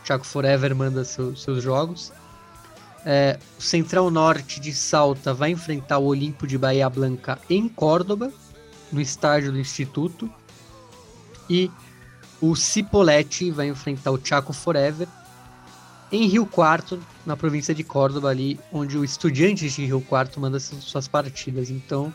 [0.03, 2.13] Chaco Forever manda seu, seus jogos.
[3.05, 8.33] É, o Central Norte de Salta vai enfrentar o Olimpo de Bahia Blanca em Córdoba,
[8.91, 10.31] no estádio do Instituto.
[11.49, 11.71] E
[12.41, 15.07] o Cipolletti vai enfrentar o Chaco Forever
[16.11, 20.61] em Rio Quarto, na província de Córdoba, ali onde o Estudiantes de Rio Quarto manda
[20.61, 21.69] suas partidas.
[21.69, 22.15] Então,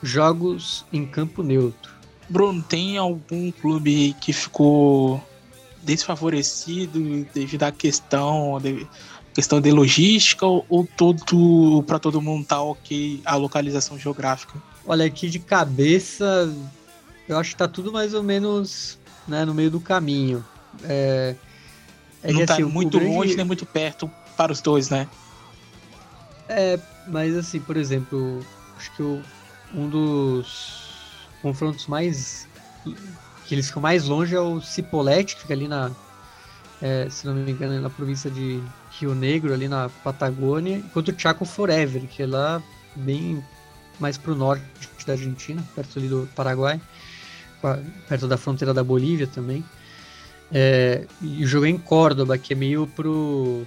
[0.00, 1.92] jogos em campo neutro.
[2.28, 5.22] Bruno, tem algum clube que ficou
[5.82, 8.86] desfavorecido devido à questão de,
[9.34, 14.62] questão de logística ou todo para todo mundo tá ok a localização geográfica?
[14.86, 16.54] Olha, aqui de cabeça,
[17.28, 20.44] eu acho que tá tudo mais ou menos né, no meio do caminho.
[20.84, 21.34] É,
[22.22, 23.14] é não que, tá assim, muito grande...
[23.14, 25.08] longe nem muito perto para os dois, né?
[26.48, 26.78] É,
[27.08, 28.44] mas assim, por exemplo,
[28.76, 29.22] acho que o,
[29.74, 32.48] um dos confrontos mais.
[33.46, 35.90] que eles ficam mais longe é o Cipolletti, que fica ali na.
[36.80, 38.60] É, se não me engano, na província de
[38.98, 42.60] Rio Negro, ali na Patagônia, enquanto o Chaco Forever, que é lá
[42.96, 43.42] bem
[44.00, 44.64] mais pro norte
[45.06, 46.80] da Argentina, perto ali do Paraguai
[48.08, 49.64] perto da fronteira da Bolívia também.
[50.52, 53.66] É, e joguei em Córdoba, que é meio pro,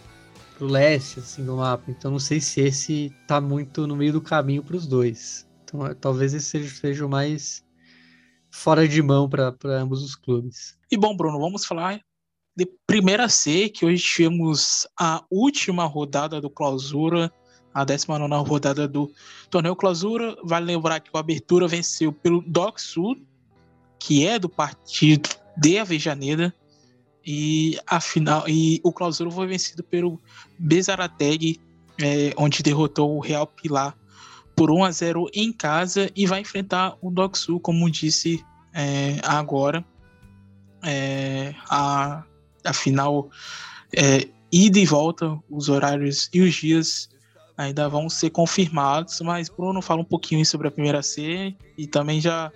[0.58, 1.86] pro leste assim, do mapa.
[1.90, 5.48] Então não sei se esse tá muito no meio do caminho para os dois.
[5.64, 7.64] Então é, talvez esse seja, o mais
[8.50, 10.78] fora de mão para ambos os clubes.
[10.92, 12.00] E bom, Bruno, vamos falar
[12.56, 17.32] de primeira C, que hoje tivemos a última rodada do Clausura,
[17.74, 19.12] a 19 rodada do
[19.50, 20.36] torneio Clausura.
[20.44, 23.18] Vale lembrar que o Abertura venceu pelo DOC Sul
[24.00, 26.54] que é do partido de Avejaneda,
[27.26, 30.22] e a final e o clausura foi vencido pelo
[30.60, 31.60] Bezarateg,
[32.00, 33.98] é, onde derrotou o Real Pilar
[34.56, 38.44] por 1 a 0 em casa e vai enfrentar o Doxu, como disse
[38.74, 39.84] é, agora.
[40.84, 42.24] É, a,
[42.64, 43.30] a final
[43.92, 47.10] é, ida e volta, os horários e os dias
[47.58, 52.22] ainda vão ser confirmados, mas Bruno fala um pouquinho sobre a primeira C e também
[52.22, 52.52] já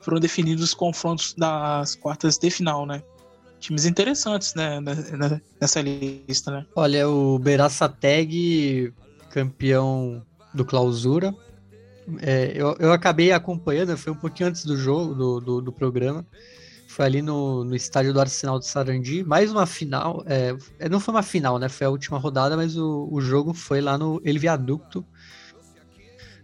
[0.00, 3.02] foram definidos os confrontos das quartas de final, né?
[3.62, 4.80] Times interessantes, né,
[5.60, 6.66] nessa lista, né?
[6.74, 8.92] Olha, o Beraçateg,
[9.30, 10.20] campeão
[10.52, 11.32] do Clausura.
[12.20, 16.26] É, eu, eu acabei acompanhando, foi um pouquinho antes do jogo, do, do, do programa.
[16.88, 19.22] Foi ali no, no estádio do Arsenal de Sarandi.
[19.22, 20.24] Mais uma final.
[20.26, 21.68] É, é, não foi uma final, né?
[21.68, 25.04] Foi a última rodada, mas o, o jogo foi lá no El Viaducto,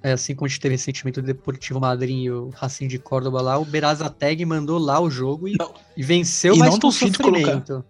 [0.03, 3.59] assim como a gente teve recentemente o Deportivo Madrid e o Racing de Córdoba lá,
[3.59, 5.57] o Berazateg mandou lá o jogo e,
[5.97, 7.67] e venceu e mais não com sofrimento.
[7.67, 7.85] Colocar,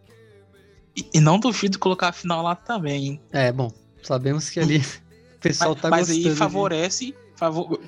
[0.96, 3.20] e, e, não duvido colocar a final lá também.
[3.30, 3.70] É, bom,
[4.02, 4.78] sabemos que ali
[5.36, 6.24] o pessoal mas, tá mas gostando.
[6.24, 7.14] Mas aí favorece, de...
[7.36, 7.80] favor,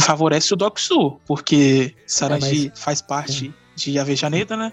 [0.00, 3.76] favorece o Doc Sul, porque Sarandi é mais, faz parte é.
[3.76, 4.72] de Avejaneda, né?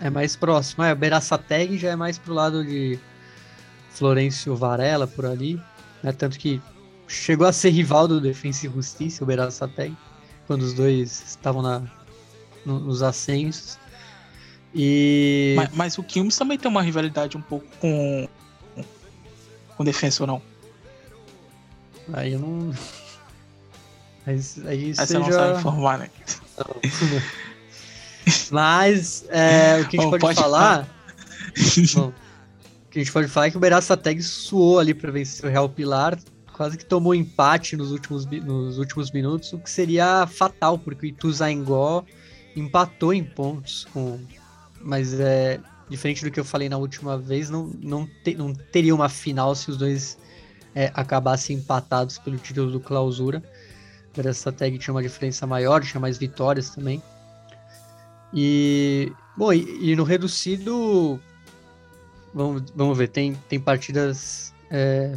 [0.00, 0.84] É mais próximo.
[0.84, 2.98] É, o Berazateg já é mais pro lado de
[3.90, 5.58] Florencio Varela, por ali.
[6.02, 6.12] Né?
[6.12, 6.60] Tanto que
[7.08, 9.96] chegou a ser rival do Defensa e Justiça, o Beraçateg,
[10.46, 11.82] quando os dois estavam na,
[12.64, 13.78] no, nos ascensos.
[14.74, 15.54] E...
[15.56, 18.28] Mas, mas, o Quilmes também tem uma rivalidade um pouco com
[19.76, 20.42] com Defensa ou não?
[22.12, 22.72] Aí eu não
[24.24, 26.10] Mas aí Aí você não sabe informar, né?
[28.50, 30.88] Mas é, o que a gente Bom, pode, pode falar.
[31.94, 35.44] Bom, o que a gente pode falar é que o Beraçateg suou ali para vencer
[35.44, 36.18] o Real Pilar,
[36.56, 41.08] quase que tomou empate nos últimos, nos últimos minutos, o que seria fatal, porque o
[41.08, 42.02] Ituzaingó
[42.56, 44.18] empatou em pontos com.
[44.80, 45.60] Mas é.
[45.88, 49.54] Diferente do que eu falei na última vez, não, não, te- não teria uma final
[49.54, 50.18] se os dois
[50.74, 53.40] é, acabassem empatados pelo título do clausura.
[54.12, 57.00] O Beraçateg tinha uma diferença maior, tinha mais vitórias também.
[58.34, 61.20] E, bom, e, e no reducido,
[62.34, 65.14] vamos, vamos ver, tem, tem partidas, é,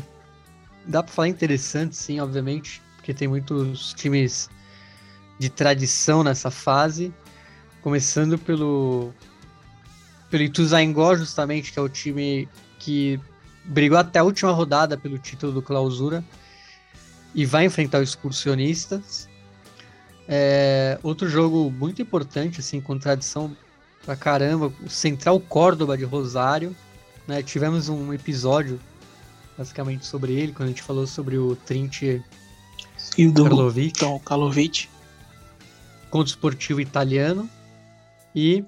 [0.85, 4.49] dá para falar interessantes, sim, obviamente, porque tem muitos times
[5.37, 7.13] de tradição nessa fase,
[7.81, 9.13] começando pelo,
[10.29, 12.47] pelo Ituzaingó, justamente, que é o time
[12.77, 13.19] que
[13.65, 16.23] brigou até a última rodada pelo título do Clausura
[17.33, 19.29] e vai enfrentar os excursionistas.
[20.27, 23.55] É, outro jogo muito importante, assim, com tradição
[24.05, 26.75] pra caramba, o Central Córdoba de Rosário.
[27.27, 27.43] Né?
[27.43, 28.79] Tivemos um episódio,
[29.59, 32.23] basicamente, sobre ele, quando a gente falou sobre o Trinti
[33.17, 34.87] E do Karlovic, então, Kalovic.
[36.09, 37.49] contra o esportivo italiano.
[38.33, 38.63] E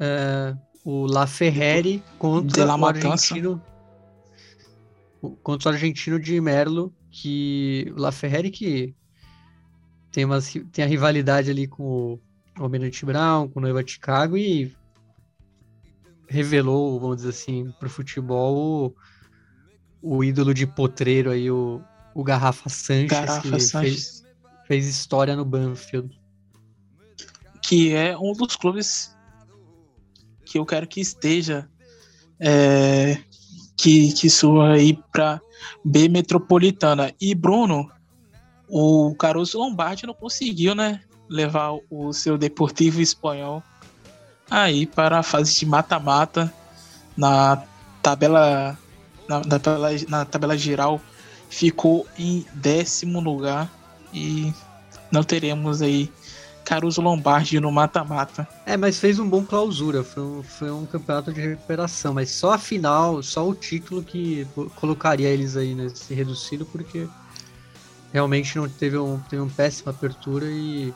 [0.00, 3.62] é, o La Ferreri contra o argentino.
[5.20, 8.94] o- Contra o argentino de Merlo, que o La Ferreri que
[10.10, 12.20] tem, umas, ri- tem a rivalidade ali com o
[12.56, 14.74] Almirante Brown, com o Noiva Chicago e
[16.26, 18.96] revelou, vamos dizer assim, pro futebol
[20.02, 21.80] o, ídolo de potreiro aí, o,
[22.14, 24.24] o Garrafa Sanches, Garrafa que fez, Sanches.
[24.66, 26.18] fez história no Banfield.
[27.62, 29.16] que é um dos clubes
[30.44, 31.68] que eu quero que esteja
[32.38, 33.16] é,
[33.76, 35.40] que, que suba aí para
[35.84, 37.12] B Metropolitana.
[37.20, 37.90] E Bruno,
[38.68, 43.62] o Caruso Lombardi não conseguiu, né, levar o seu Deportivo Espanhol
[44.50, 46.52] aí para a fase de mata-mata
[47.16, 47.64] na
[48.02, 48.78] tabela
[49.32, 51.00] na, na tabela na tabela geral
[51.48, 53.72] ficou em décimo lugar
[54.12, 54.52] e
[55.10, 56.12] não teremos aí
[56.64, 58.46] Caruso Lombardi no mata-mata.
[58.66, 62.52] É, mas fez um bom clausura, foi um, foi um campeonato de recuperação, mas só
[62.52, 67.06] a final, só o título que co- colocaria eles aí nesse reducido, porque
[68.12, 70.94] realmente não teve um, teve uma péssima apertura e,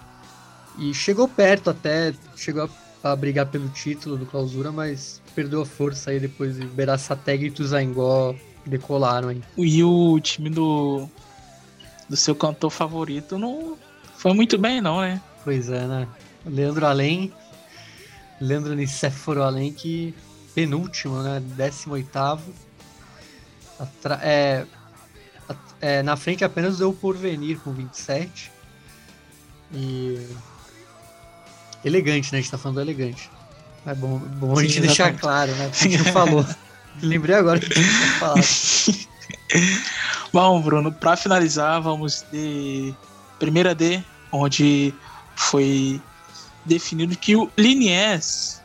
[0.79, 2.69] e chegou perto até, chegou a,
[3.15, 8.35] brigar pelo título do clausura, mas perdeu a força aí depois de Beraçateg e Tuzaingó
[8.65, 9.43] decolaram aí.
[9.57, 11.09] E o time do,
[12.09, 13.77] do seu cantor favorito não
[14.17, 15.21] foi muito bem, não, né?
[15.45, 16.09] Pois é, né?
[16.45, 17.33] Leandro Além,
[18.41, 20.15] Leandro Nicéforo Além, que
[20.55, 21.43] penúltimo, né?
[21.57, 22.19] 18
[23.79, 24.67] Atra é,
[25.81, 28.51] é, na frente apenas deu o Porvenir com 27.
[29.73, 30.27] E.
[31.87, 32.39] Elegante, né?
[32.39, 33.31] A gente tá falando do elegante.
[33.87, 35.69] É bom, bom a Sim, gente deixar claro, né?
[35.69, 36.45] Porque a gente não falou.
[37.01, 38.41] Lembrei agora que a gente tinha falado.
[40.33, 42.93] Bom, Bruno, para finalizar, vamos de
[43.39, 44.03] primeira D,
[44.33, 44.93] onde
[45.37, 46.01] foi
[46.65, 48.61] definido que o Liniers,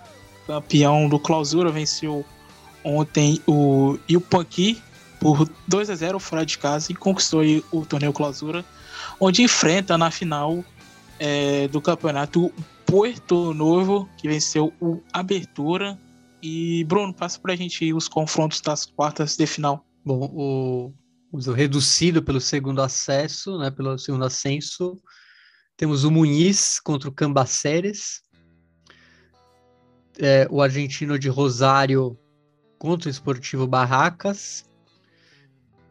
[0.48, 2.26] campeão do Clausura, venceu
[2.84, 4.82] ontem o Yupanqui
[5.20, 8.66] por 2 a 0 fora de casa e conquistou o torneio Clausura,
[9.20, 10.66] onde enfrenta na final
[11.20, 12.52] eh, do campeonato
[12.92, 15.98] o Puerto Novo, que venceu o Abertura.
[16.44, 19.86] E Bruno, passa pra gente aí os confrontos das quartas de final.
[20.04, 20.94] Bom, o,
[21.32, 25.02] o reducido pelo segundo acesso, né, pelo segundo ascenso,
[25.78, 28.24] temos o Muniz contra o Cambaceres,
[30.20, 32.20] é, o argentino de Rosário
[32.78, 34.66] contra o Esportivo Barracas,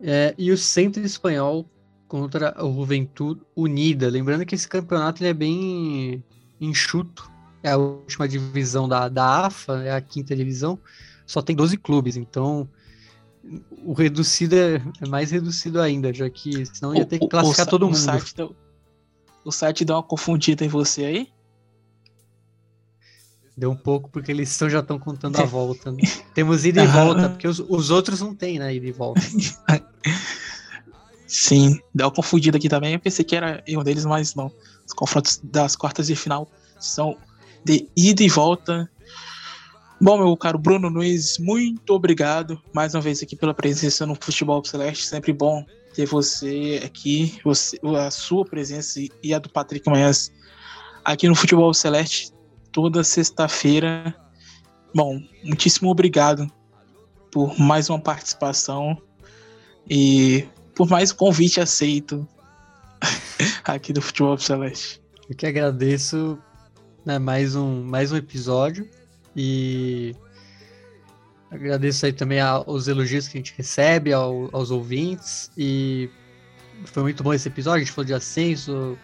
[0.03, 1.67] é, e o Centro Espanhol
[2.07, 4.11] contra o Juventude Unida.
[4.11, 6.25] Lembrando que esse campeonato ele é bem
[6.61, 7.31] enxuto,
[7.63, 10.79] é a última divisão da, da AFA, é a quinta divisão,
[11.27, 12.69] só tem 12 clubes, então
[13.85, 17.85] o reducido é, é mais reduzido ainda, já que senão ia ter que classificar todo
[17.85, 17.97] o mundo.
[17.97, 18.55] Site deu,
[19.45, 21.29] o site deu uma confundida em você aí?
[23.57, 25.91] Deu um pouco, porque eles tão, já estão contando a volta.
[25.93, 26.03] né?
[26.35, 28.75] Temos ida e volta, porque os, os outros não tem, né?
[28.75, 29.21] Ida e volta.
[31.31, 32.95] Sim, deu uma confundida aqui também.
[32.95, 34.51] Eu pensei que era erro deles, mas não.
[34.85, 36.51] Os confrontos das quartas de final
[36.81, 37.17] são
[37.65, 38.91] de ida e volta.
[40.01, 44.65] Bom, meu caro Bruno Nunes, muito obrigado mais uma vez aqui pela presença no Futebol
[44.65, 45.07] Celeste.
[45.07, 50.33] Sempre bom ter você aqui, você, a sua presença e a do Patrick Manhãs
[51.05, 52.33] aqui no Futebol Celeste
[52.73, 54.13] toda sexta-feira.
[54.93, 56.51] Bom, muitíssimo obrigado
[57.31, 59.01] por mais uma participação
[59.89, 60.45] e
[60.81, 62.27] por mais convite aceito
[63.65, 64.99] aqui do Futebol Celeste.
[65.29, 66.39] Eu que agradeço
[67.05, 68.89] né, mais, um, mais um episódio
[69.37, 70.17] e
[71.51, 76.09] agradeço aí também aos elogios que a gente recebe, ao, aos ouvintes e
[76.87, 78.97] foi muito bom esse episódio, a gente falou de ascenso,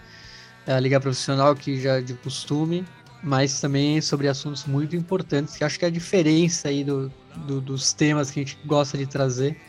[0.66, 2.86] a liga profissional que já é de costume,
[3.22, 7.12] mas também sobre assuntos muito importantes, que acho que é a diferença aí do,
[7.46, 9.60] do, dos temas que a gente gosta de trazer,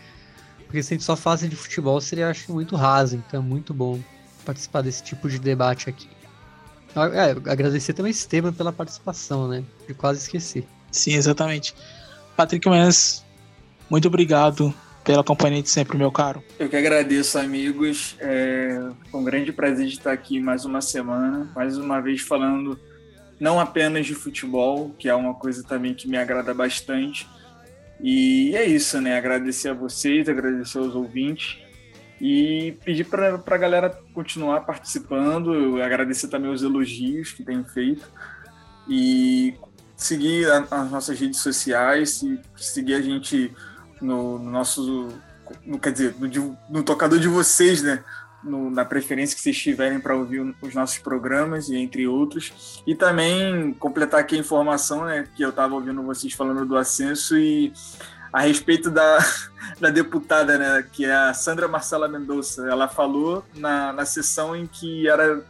[0.68, 3.74] porque se a gente só fala de futebol seria, acho, muito raso, então é muito
[3.74, 4.00] bom
[4.46, 6.08] participar desse tipo de debate aqui.
[7.14, 9.64] É, agradecer também Esteban pela participação, né?
[9.88, 10.68] Eu quase esqueci.
[10.92, 11.74] Sim, exatamente.
[12.36, 13.24] Patrick Mendes,
[13.90, 14.74] muito obrigado
[15.04, 16.44] pela companhia de sempre, meu caro.
[16.60, 18.16] Eu que agradeço, amigos.
[18.20, 22.78] É um grande prazer de estar aqui mais uma semana, mais uma vez falando
[23.40, 27.28] não apenas de futebol, que é uma coisa também que me agrada bastante.
[28.02, 29.18] E é isso, né?
[29.18, 31.58] Agradecer a vocês, agradecer aos ouvintes
[32.20, 38.08] e pedir para a galera continuar participando, agradecer também os elogios que têm feito
[38.88, 39.56] e
[39.96, 42.24] seguir as nossas redes sociais,
[42.56, 43.52] seguir a gente
[44.02, 45.10] no, no nosso,
[45.66, 48.04] no, quer dizer, no, no, tocador de vocês, né?
[48.44, 52.82] No, na preferência que vocês tiverem para ouvir os nossos programas e entre outros.
[52.86, 55.28] E também completar aqui a informação, né?
[55.36, 57.74] Que eu estava ouvindo vocês falando do ascenso e
[58.32, 59.18] a respeito da,
[59.80, 62.68] da deputada, né, que é a Sandra Marcela Mendonça.
[62.68, 65.44] Ela falou na, na sessão em que era,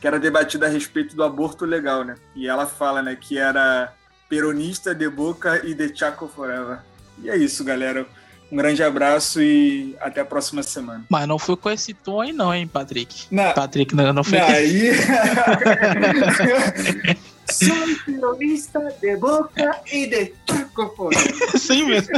[0.00, 2.16] que era debatida a respeito do aborto legal, né?
[2.34, 3.92] E ela fala, né, que era
[4.28, 6.80] peronista de boca e de Chaco forever.
[7.22, 8.06] E é isso, galera.
[8.50, 11.04] Um grande abraço e até a próxima semana.
[11.08, 13.26] Mas não foi com esse tom aí, não, hein, Patrick?
[13.30, 13.52] Não.
[13.52, 14.38] Patrick, não, não foi.
[14.38, 14.92] Aí.
[17.50, 17.74] Sou
[18.04, 21.16] peronista de boca e de chacofone.
[21.56, 22.12] Sim mesmo.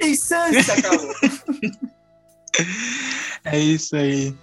[0.00, 1.14] e Sansa, acabou.
[3.44, 4.34] É isso aí.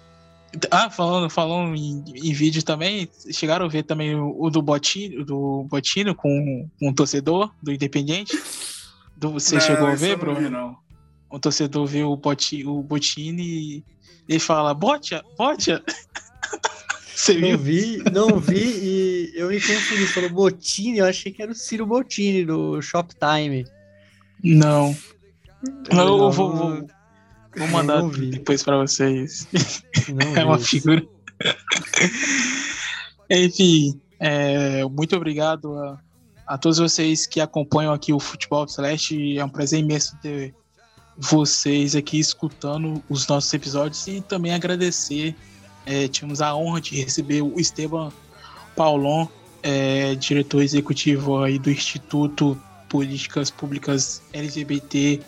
[0.71, 5.23] Ah, falando, falando em, em, vídeo também, chegaram a ver também o, o do Botino,
[5.23, 8.37] do Botino com, com um torcedor do Independente?
[9.19, 10.41] Do, você não, chegou a ver, Bruno?
[10.41, 10.77] Não, não.
[11.29, 13.83] O torcedor vê o, Boti, o Botini e
[14.27, 15.83] ele fala, Botia, Botia.
[17.13, 17.57] Você não viu?
[17.57, 20.07] vi, não vi e eu me confundi.
[20.07, 23.65] Falou Botini, eu achei que era o Ciro Botini do Shoptime.
[24.41, 24.95] Não.
[25.91, 26.87] Eu, eu vou, vou,
[27.55, 29.47] Vou mandar depois para vocês.
[30.07, 31.05] Não é uma figura.
[33.29, 35.99] Enfim, é, muito obrigado a,
[36.49, 39.37] a, todos vocês que acompanham aqui o Futebol Celeste.
[39.37, 40.55] É um prazer imenso ter
[41.15, 45.35] vocês aqui escutando os nossos episódios e também agradecer.
[45.85, 48.11] É, tivemos a honra de receber o Esteban
[48.75, 49.27] Paulon,
[49.61, 52.59] é, diretor executivo aí do Instituto
[52.89, 55.21] Políticas Públicas LGBT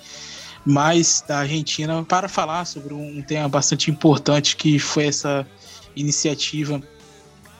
[0.65, 5.45] mais da Argentina para falar sobre um tema bastante importante que foi essa
[5.95, 6.81] iniciativa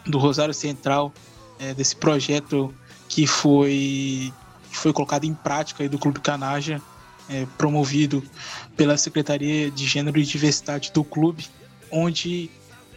[0.05, 1.13] do Rosário Central,
[1.59, 2.73] é, desse projeto
[3.11, 4.33] que foi,
[4.71, 6.81] que foi colocado em prática do Clube Canaja,
[7.29, 8.23] é, promovido
[8.77, 11.45] pela Secretaria de Gênero e Diversidade do clube,
[11.91, 12.49] onde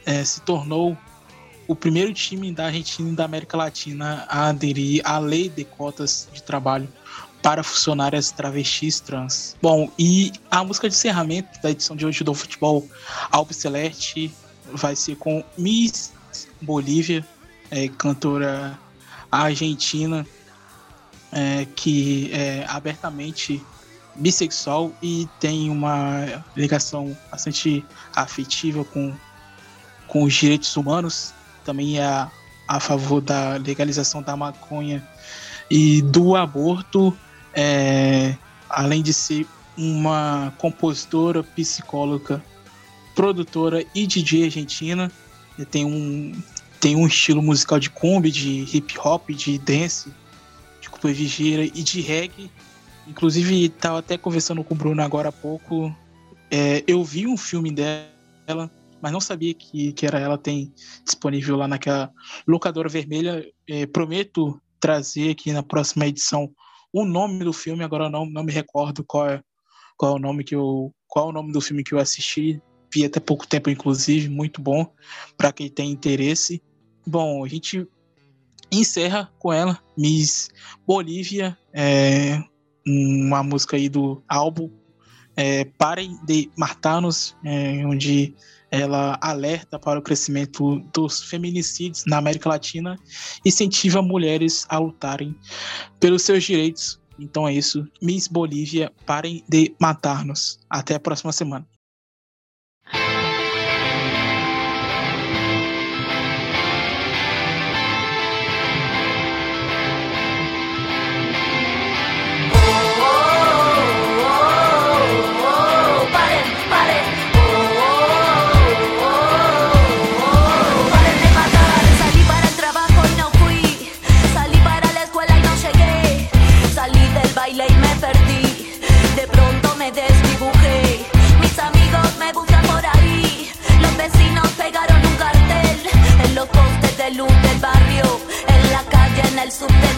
[0.07, 0.97] é, se tornou
[1.66, 6.28] o primeiro time da Argentina e da América Latina a aderir à lei de cotas
[6.32, 6.89] de trabalho
[7.43, 9.57] para funcionárias travestis trans.
[9.61, 12.89] Bom, e a música de encerramento da edição de hoje do Futebol
[13.32, 14.32] Alpe Celeste
[14.73, 16.12] vai ser com Miss
[16.62, 17.27] Bolívia,
[17.69, 18.78] é, cantora
[19.39, 20.27] argentina,
[21.32, 23.62] é, que é abertamente
[24.15, 27.85] bissexual e tem uma ligação bastante
[28.15, 29.12] afetiva com,
[30.06, 31.35] com os direitos humanos.
[31.65, 32.31] Também é a,
[32.69, 35.06] a favor da legalização da maconha
[35.70, 37.16] e do aborto
[37.55, 38.36] é,
[38.69, 39.47] além de ser
[39.77, 42.43] uma compositora, psicóloga,
[43.15, 45.11] produtora e DJ argentina,
[45.70, 46.32] tem um,
[46.85, 50.12] tem um estilo musical de combi, de hip hop, de dance,
[50.82, 52.51] de culpa vigeira e de reggae.
[53.09, 55.90] Inclusive, estava até conversando com o Bruno agora há pouco.
[56.51, 58.70] É, eu vi um filme dela,
[59.01, 60.36] mas não sabia que, que era ela.
[60.36, 62.12] Tem disponível lá naquela
[62.47, 63.43] locadora vermelha.
[63.66, 66.52] É, prometo trazer aqui na próxima edição
[66.93, 69.40] o nome do filme, agora não, não me recordo qual é,
[69.97, 70.94] qual é o nome que eu.
[71.09, 72.61] Qual é o nome do filme que eu assisti.
[72.93, 74.86] Vi até pouco tempo, inclusive, muito bom
[75.39, 76.62] para quem tem interesse.
[77.06, 77.86] Bom, a gente
[78.72, 80.48] encerra com ela, Miss
[80.86, 82.43] Bolívia, é,
[82.86, 84.70] uma música aí do álbum
[85.36, 88.35] é, Parem de Matar-nos, é, onde
[88.70, 92.98] ela alerta para o crescimento dos feminicídios na América Latina
[93.44, 95.35] e incentiva mulheres a lutarem
[96.01, 97.01] pelos seus direitos.
[97.18, 97.86] Então é isso.
[98.02, 100.59] Miss Bolívia, parem de matar-nos.
[100.68, 101.66] Até a próxima semana.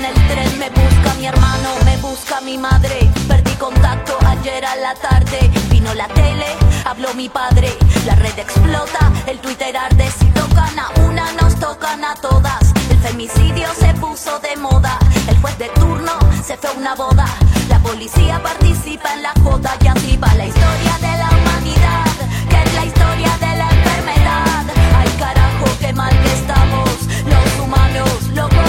[0.08, 0.58] El tren.
[0.58, 3.10] Me busca mi hermano, me busca mi madre.
[3.28, 5.50] Perdí contacto ayer a la tarde.
[5.70, 6.46] Vino la tele,
[6.84, 7.76] habló mi padre.
[8.06, 10.10] La red explota, el Twitter arde.
[10.18, 12.72] Si tocan a una, nos tocan a todas.
[12.90, 14.98] El femicidio se puso de moda.
[15.28, 16.12] El juez de turno
[16.44, 17.26] se fue a una boda.
[17.68, 22.04] La policía participa en la joda y así la historia de la humanidad,
[22.48, 24.64] que es la historia de la enfermedad.
[24.96, 26.90] Ay carajo, qué mal que estamos,
[27.24, 28.65] los humanos, locos,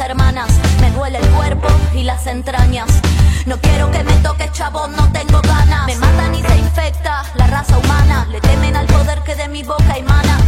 [0.00, 0.48] hermanas.
[0.80, 2.88] Me duele el cuerpo y las entrañas.
[3.46, 5.86] No quiero que me toques, chabón, no tengo ganas.
[5.86, 8.26] Me matan y se infecta la raza humana.
[8.30, 10.38] Le temen al poder que de mi boca emana.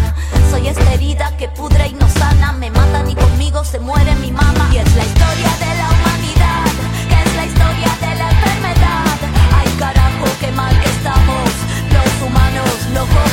[0.51, 2.53] Soy esta herida que pudre y no sana.
[2.53, 4.69] Me matan y conmigo se muere mi mamá.
[4.73, 6.67] Y es la historia de la humanidad,
[7.09, 9.19] que es la historia de la enfermedad.
[9.59, 11.51] Ay, carajo, qué mal que estamos.
[11.93, 13.26] Los humanos, locos.